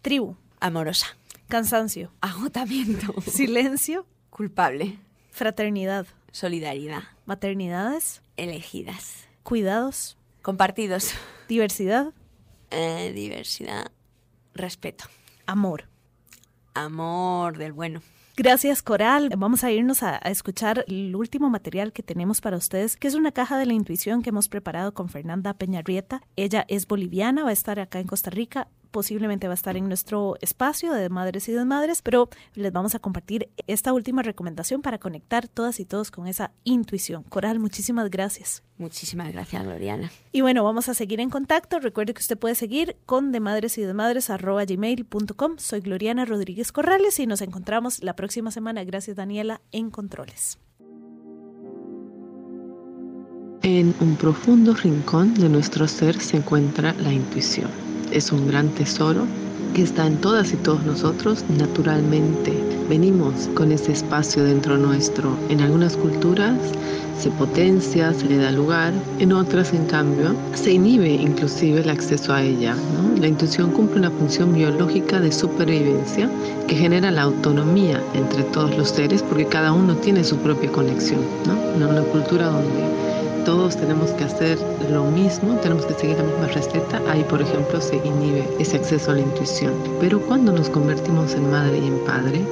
Tribu. 0.02 0.36
Amorosa. 0.60 1.06
Cansancio. 1.48 2.12
Agotamiento. 2.20 3.20
Silencio. 3.26 4.06
Culpable. 4.28 4.98
Fraternidad. 5.30 6.06
Solidaridad. 6.30 7.04
Maternidades. 7.24 8.20
Elegidas. 8.36 9.26
Cuidados. 9.42 10.18
Compartidos. 10.42 11.14
Diversidad. 11.48 12.12
Eh, 12.70 13.12
diversidad. 13.14 13.90
Respeto. 14.52 15.04
Amor. 15.46 15.88
Amor 16.74 17.56
del 17.56 17.72
bueno. 17.72 18.02
Gracias, 18.36 18.82
Coral. 18.82 19.30
Vamos 19.36 19.64
a 19.64 19.72
irnos 19.72 20.02
a, 20.02 20.18
escuchar 20.18 20.84
el 20.86 21.16
último 21.16 21.48
material 21.48 21.92
que 21.92 22.02
tenemos 22.02 22.40
para 22.40 22.58
ustedes, 22.58 22.96
que 22.96 23.08
es 23.08 23.14
una 23.14 23.32
caja 23.32 23.58
de 23.58 23.66
la 23.66 23.72
intuición 23.72 24.22
que 24.22 24.28
hemos 24.28 24.48
preparado 24.48 24.92
con 24.92 25.08
Fernanda 25.08 25.54
Peñarrieta. 25.54 26.22
Ella 26.36 26.64
es 26.68 26.86
boliviana, 26.86 27.42
va 27.42 27.50
a 27.50 27.54
estar 27.54 27.80
acá 27.80 27.98
en 28.00 28.06
Costa 28.06 28.30
Rica 28.30 28.68
posiblemente 28.90 29.46
va 29.46 29.52
a 29.52 29.54
estar 29.54 29.76
en 29.76 29.88
nuestro 29.88 30.36
espacio 30.40 30.92
de 30.92 31.08
madres 31.08 31.48
y 31.48 31.52
desmadres, 31.52 32.02
pero 32.02 32.28
les 32.54 32.72
vamos 32.72 32.94
a 32.94 32.98
compartir 32.98 33.48
esta 33.66 33.92
última 33.92 34.22
recomendación 34.22 34.82
para 34.82 34.98
conectar 34.98 35.48
todas 35.48 35.80
y 35.80 35.84
todos 35.84 36.10
con 36.10 36.26
esa 36.26 36.52
intuición. 36.64 37.22
Coral, 37.24 37.58
muchísimas 37.58 38.10
gracias. 38.10 38.62
Muchísimas 38.78 39.32
gracias, 39.32 39.64
Gloriana. 39.64 40.10
Y 40.30 40.40
bueno, 40.40 40.62
vamos 40.62 40.88
a 40.88 40.94
seguir 40.94 41.20
en 41.20 41.30
contacto. 41.30 41.80
Recuerde 41.80 42.14
que 42.14 42.20
usted 42.20 42.38
puede 42.38 42.54
seguir 42.54 42.96
con 43.06 43.32
de 43.32 43.40
madres 43.40 43.76
y 43.78 43.82
desmadres 43.82 44.28
gmail.com. 44.28 45.58
Soy 45.58 45.80
Gloriana 45.80 46.24
Rodríguez 46.24 46.72
Corrales 46.72 47.18
y 47.18 47.26
nos 47.26 47.40
encontramos 47.40 48.02
la 48.02 48.14
próxima 48.14 48.50
semana. 48.50 48.84
Gracias, 48.84 49.16
Daniela, 49.16 49.60
en 49.72 49.90
Controles. 49.90 50.58
En 53.62 53.94
un 54.00 54.16
profundo 54.16 54.72
rincón 54.74 55.34
de 55.34 55.48
nuestro 55.48 55.88
ser 55.88 56.18
se 56.20 56.36
encuentra 56.36 56.92
la 56.94 57.12
intuición. 57.12 57.87
Es 58.12 58.32
un 58.32 58.46
gran 58.48 58.70
tesoro 58.70 59.26
que 59.74 59.82
está 59.82 60.06
en 60.06 60.16
todas 60.16 60.52
y 60.54 60.56
todos 60.56 60.82
nosotros 60.84 61.44
naturalmente. 61.58 62.52
Venimos 62.88 63.50
con 63.54 63.70
ese 63.70 63.92
espacio 63.92 64.44
dentro 64.44 64.78
nuestro. 64.78 65.36
En 65.50 65.60
algunas 65.60 65.94
culturas 65.94 66.54
se 67.18 67.30
potencia, 67.32 68.14
se 68.14 68.26
le 68.26 68.38
da 68.38 68.50
lugar, 68.50 68.94
en 69.18 69.32
otras 69.32 69.74
en 69.74 69.84
cambio 69.86 70.34
se 70.54 70.72
inhibe 70.72 71.10
inclusive 71.10 71.80
el 71.80 71.90
acceso 71.90 72.32
a 72.32 72.42
ella. 72.42 72.74
La 73.20 73.28
intuición 73.28 73.72
cumple 73.72 73.98
una 73.98 74.10
función 74.10 74.54
biológica 74.54 75.20
de 75.20 75.30
supervivencia 75.30 76.30
que 76.66 76.76
genera 76.76 77.10
la 77.10 77.22
autonomía 77.22 78.02
entre 78.14 78.42
todos 78.44 78.76
los 78.78 78.88
seres 78.88 79.22
porque 79.22 79.44
cada 79.44 79.72
uno 79.72 79.96
tiene 79.96 80.24
su 80.24 80.38
propia 80.38 80.72
conexión. 80.72 81.20
En 81.76 81.82
una 81.82 82.02
cultura 82.02 82.46
donde 82.46 83.17
todos 83.48 83.78
tenemos 83.78 84.10
que 84.10 84.24
hacer 84.24 84.58
lo 84.90 85.04
mismo, 85.04 85.54
tenemos 85.62 85.86
que 85.86 85.94
seguir 85.94 86.18
la 86.18 86.24
misma 86.24 86.48
receta, 86.48 87.00
ahí 87.08 87.24
por 87.30 87.40
ejemplo 87.40 87.80
se 87.80 87.96
inhibe 87.96 88.46
ese 88.58 88.76
acceso 88.76 89.10
a 89.10 89.14
la 89.14 89.20
intuición. 89.20 89.72
Pero 90.00 90.20
cuando 90.20 90.52
nos 90.52 90.68
convertimos 90.68 91.32
en 91.32 91.50
madre 91.50 91.78
y 91.78 91.86
en 91.86 91.98
padre, 92.00 92.44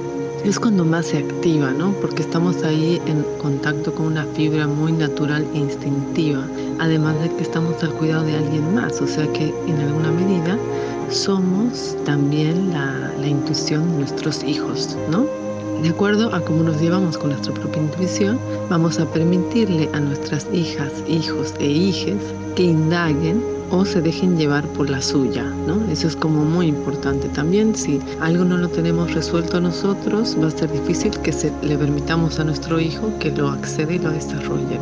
es 0.42 0.59
cuando 0.59 0.86
más 0.86 1.05
se 1.05 1.18
activa, 1.18 1.70
¿no? 1.72 1.92
Porque 2.01 2.22
estamos 2.22 2.62
ahí 2.62 2.99
en 3.05 3.22
contacto 3.42 3.92
con 3.92 4.07
una 4.07 4.24
fibra 4.24 4.66
muy 4.66 4.92
natural 4.92 5.47
e 5.53 5.59
instintiva, 5.59 6.47
además 6.78 7.20
de 7.20 7.28
que 7.28 7.42
estamos 7.42 7.82
al 7.82 7.92
cuidado 7.92 8.24
de 8.24 8.38
alguien 8.38 8.74
más, 8.74 8.99
o 9.03 9.07
sea 9.07 9.30
que 9.34 9.55
en 9.66 9.78
alguna 9.78 10.11
medida 10.12 10.57
somos 11.11 11.94
también 12.07 12.70
la, 12.70 13.12
la 13.20 13.26
intuición 13.26 13.92
de 13.92 13.99
nuestros 13.99 14.42
hijos, 14.44 14.97
¿no? 15.11 15.45
De 15.83 15.91
acuerdo 15.91 16.35
a 16.35 16.41
cómo 16.41 16.62
nos 16.62 16.81
llevamos 16.81 17.18
con 17.18 17.31
nuestra 17.31 17.53
propia 17.53 17.83
intuición, 17.83 18.39
vamos 18.70 18.99
a 18.99 19.07
permitirle 19.07 19.89
a 19.93 20.01
nuestras 20.01 20.47
hijas, 20.53 20.91
hijos 21.07 21.55
e 21.59 21.66
hijes 21.66 22.16
que 22.55 22.62
indaguen 22.62 23.43
o 23.70 23.85
se 23.85 24.01
dejen 24.01 24.37
llevar 24.37 24.66
por 24.68 24.89
la 24.89 25.03
suya, 25.03 25.45
¿no? 25.66 25.81
Eso 25.91 26.07
es 26.07 26.16
como 26.16 26.45
muy 26.45 26.66
importante. 26.66 27.29
También 27.29 27.74
si 27.74 28.01
algo 28.20 28.45
no 28.45 28.57
lo 28.57 28.68
tenemos 28.68 29.12
resuelto 29.12 29.61
nosotros, 29.61 30.37
va 30.41 30.49
a 30.49 30.51
ser 30.51 30.70
difícil 30.72 31.11
que 31.20 31.33
se, 31.33 31.53
le 31.62 31.77
permitamos 31.77 32.39
a 32.39 32.45
nuestro 32.45 32.81
hijo 32.81 33.12
que 33.18 33.31
lo 33.33 33.49
acceda 33.49 33.93
y 33.93 33.99
lo 33.99 34.11
desarrolle. 34.11 34.79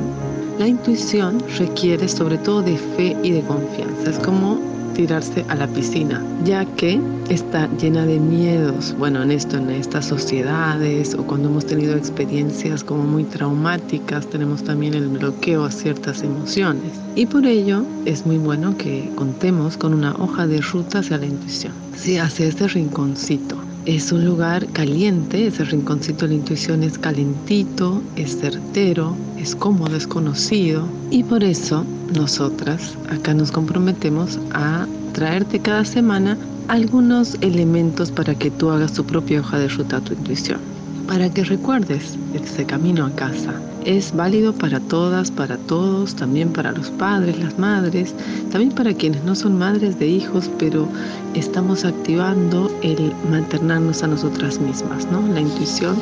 La 0.59 0.69
intuición 0.69 1.43
requiere 1.59 2.09
sobre 2.09 2.39
todo 2.39 2.63
de 2.63 2.77
fe 2.77 3.17
y 3.23 3.33
de 3.33 3.43
confianza. 3.43 4.11
Es 4.11 4.19
como 4.19 4.74
tirarse 4.95 5.45
a 5.49 5.55
la 5.55 5.67
piscina, 5.67 6.23
ya 6.45 6.65
que 6.77 7.01
está 7.29 7.69
llena 7.77 8.07
de 8.07 8.19
miedos. 8.19 8.95
Bueno, 8.99 9.23
en 9.23 9.31
esto, 9.31 9.57
en 9.59 9.71
estas 9.71 10.07
sociedades 10.07 11.15
o 11.15 11.25
cuando 11.27 11.49
hemos 11.49 11.67
tenido 11.67 11.97
experiencias 11.97 12.83
como 12.83 13.05
muy 13.05 13.25
traumáticas, 13.25 14.27
tenemos 14.29 14.63
también 14.65 14.95
el 14.95 15.09
bloqueo 15.09 15.65
a 15.65 15.71
ciertas 15.71 16.23
emociones. 16.23 16.93
Y 17.17 17.27
por 17.27 17.45
ello 17.47 17.85
es 18.05 18.25
muy 18.25 18.39
bueno 18.39 18.77
que 18.79 19.11
contemos 19.17 19.77
con 19.77 19.95
una 19.95 20.15
hoja 20.17 20.47
de 20.47 20.61
ruta 20.61 21.01
hacia 21.01 21.19
la 21.19 21.27
intuición, 21.27 21.73
sí, 21.97 22.19
hacia 22.19 22.47
ese 22.47 22.69
rinconcito. 22.69 23.57
Es 23.87 24.12
un 24.12 24.24
lugar 24.24 24.66
caliente, 24.72 25.47
ese 25.47 25.62
rinconcito 25.64 26.24
de 26.24 26.28
la 26.28 26.35
intuición 26.37 26.82
es 26.82 26.97
calentito, 26.97 28.03
es 28.16 28.39
certero, 28.39 29.14
es 29.37 29.55
cómodo, 29.55 29.95
es 29.95 30.07
conocido. 30.07 30.89
Y 31.11 31.22
por 31.22 31.45
eso 31.45 31.85
nosotras 32.14 32.97
acá 33.11 33.35
nos 33.35 33.53
comprometemos 33.53 34.39
a 34.53 34.87
traerte 35.12 35.61
cada 35.61 35.85
semana 35.85 36.39
algunos 36.68 37.35
elementos 37.43 38.11
para 38.11 38.35
que 38.35 38.51
tú 38.51 38.70
hagas 38.70 38.95
tu 38.95 39.05
propia 39.05 39.41
hoja 39.41 39.59
de 39.59 39.68
ruta 39.68 39.99
a 39.99 40.01
tu 40.01 40.14
intuición, 40.14 40.61
para 41.07 41.31
que 41.31 41.45
recuerdes 41.45 42.17
ese 42.35 42.65
camino 42.65 43.07
a 43.07 43.11
casa 43.11 43.55
es 43.85 44.15
válido 44.15 44.53
para 44.53 44.81
todas, 44.81 45.31
para 45.31 45.59
todos, 45.59 46.15
también 46.15 46.51
para 46.53 46.73
los 46.73 46.91
padres, 46.91 47.39
las 47.39 47.59
madres, 47.59 48.15
también 48.51 48.73
para 48.73 48.95
quienes 48.95 49.23
no 49.25 49.35
son 49.35 49.59
madres 49.59 49.99
de 49.99 50.07
hijos, 50.07 50.51
pero 50.59 50.89
estamos 51.35 51.85
activando 51.85 52.71
el 52.83 53.13
maternarnos 53.31 54.03
a 54.03 54.07
nosotras 54.07 54.59
mismas, 54.59 55.07
¿no? 55.11 55.27
La 55.29 55.41
intuición 55.41 55.97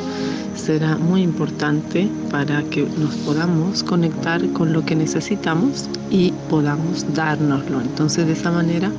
será 0.55 0.97
muy 0.97 1.23
importante 1.23 2.07
para 2.31 2.63
que 2.63 2.83
nos 2.97 3.15
podamos 3.17 3.83
conectar 3.83 4.47
con 4.53 4.71
lo 4.71 4.85
que 4.85 4.95
necesitamos 4.95 5.89
y 6.09 6.31
podamos 6.49 7.05
dárnoslo. 7.13 7.81
Entonces, 7.81 8.27
de 8.27 8.33
esa 8.33 8.51
manera 8.51 8.91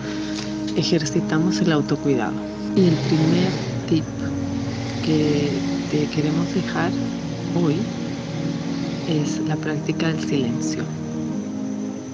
ejercitamos 0.77 1.61
el 1.61 1.73
autocuidado. 1.73 2.35
Y 2.77 2.87
el 2.87 2.95
primer 2.95 3.49
tip 3.89 4.05
que 5.05 5.74
queremos 6.13 6.53
dejar 6.53 6.91
hoy 7.55 7.77
es 9.09 9.39
la 9.47 9.57
práctica 9.57 10.09
del 10.09 10.21
silencio. 10.21 10.83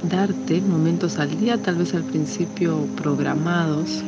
Darte 0.03 0.61
momentos 0.61 1.19
al 1.19 1.31
día, 1.39 1.57
tal 1.57 1.77
vez 1.77 1.95
al 1.95 2.05
principio 2.05 2.87
programados, 2.97 4.03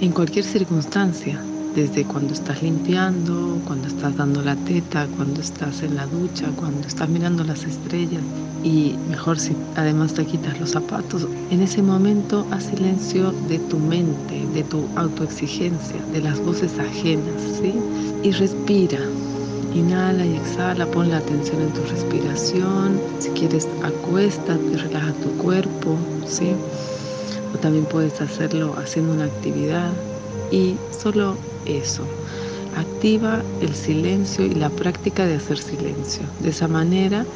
en 0.00 0.12
cualquier 0.12 0.44
circunstancia, 0.44 1.42
desde 1.78 2.04
cuando 2.04 2.34
estás 2.34 2.60
limpiando, 2.60 3.62
cuando 3.64 3.86
estás 3.86 4.16
dando 4.16 4.42
la 4.42 4.56
teta, 4.56 5.06
cuando 5.16 5.40
estás 5.40 5.80
en 5.84 5.94
la 5.94 6.08
ducha, 6.08 6.50
cuando 6.56 6.88
estás 6.88 7.08
mirando 7.08 7.44
las 7.44 7.64
estrellas 7.64 8.24
y 8.64 8.98
mejor 9.08 9.38
si 9.38 9.56
además 9.76 10.12
te 10.12 10.26
quitas 10.26 10.58
los 10.58 10.70
zapatos, 10.70 11.28
en 11.50 11.62
ese 11.62 11.80
momento 11.80 12.48
haz 12.50 12.64
silencio 12.64 13.30
de 13.46 13.60
tu 13.60 13.78
mente, 13.78 14.44
de 14.52 14.64
tu 14.64 14.88
autoexigencia, 14.96 16.04
de 16.06 16.20
las 16.20 16.40
voces 16.40 16.76
ajenas, 16.80 17.40
¿sí? 17.62 17.80
Y 18.24 18.32
respira, 18.32 18.98
Inhala 19.72 20.26
y 20.26 20.34
exhala, 20.34 20.90
pon 20.90 21.10
la 21.10 21.18
atención 21.18 21.60
en 21.60 21.72
tu 21.74 21.82
respiración. 21.82 23.00
Si 23.20 23.30
quieres, 23.30 23.68
acuéstate, 23.84 24.76
relaja 24.78 25.12
tu 25.12 25.30
cuerpo, 25.36 25.96
¿sí? 26.26 26.56
O 27.54 27.58
también 27.58 27.84
puedes 27.84 28.20
hacerlo 28.20 28.74
haciendo 28.76 29.12
una 29.12 29.26
actividad 29.26 29.92
y 30.50 30.80
solo 30.90 31.38
eso. 31.64 32.14
Activa 32.72 33.46
el 33.60 33.74
silencio 33.74 34.46
y 34.46 34.52
la 34.52 34.70
práctica 34.70 35.26
de 35.26 35.36
hacer 35.36 35.58
silencio. 35.58 36.34
De 36.38 36.50
esa 36.50 36.68
manera, 36.68 37.28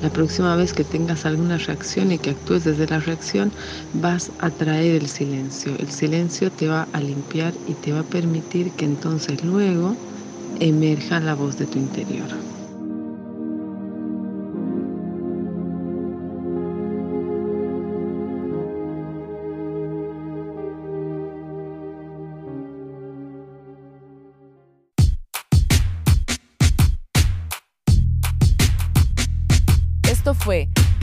la 0.00 0.10
próxima 0.10 0.56
vez 0.56 0.72
que 0.74 0.84
tengas 0.84 1.26
alguna 1.26 1.58
reacción 1.58 2.12
y 2.12 2.18
que 2.20 2.30
actúes 2.30 2.64
desde 2.64 2.86
la 2.86 3.00
reacción, 3.00 3.52
vas 3.92 4.32
a 4.38 4.50
traer 4.50 4.96
el 5.02 5.08
silencio. 5.08 5.76
El 5.78 5.90
silencio 5.90 6.52
te 6.52 6.68
va 6.68 6.84
a 6.92 7.00
limpiar 7.00 7.58
y 7.64 7.76
te 7.76 7.92
va 7.92 8.00
a 8.00 8.04
permitir 8.08 8.74
que 8.74 8.84
entonces 8.86 9.42
luego 9.42 10.00
emerja 10.54 11.20
la 11.20 11.34
voz 11.34 11.56
de 11.56 11.66
tu 11.68 11.78
interior. 11.78 12.28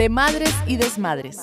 De 0.03 0.09
Madres 0.09 0.53
y 0.67 0.75
Desmadres. 0.75 1.37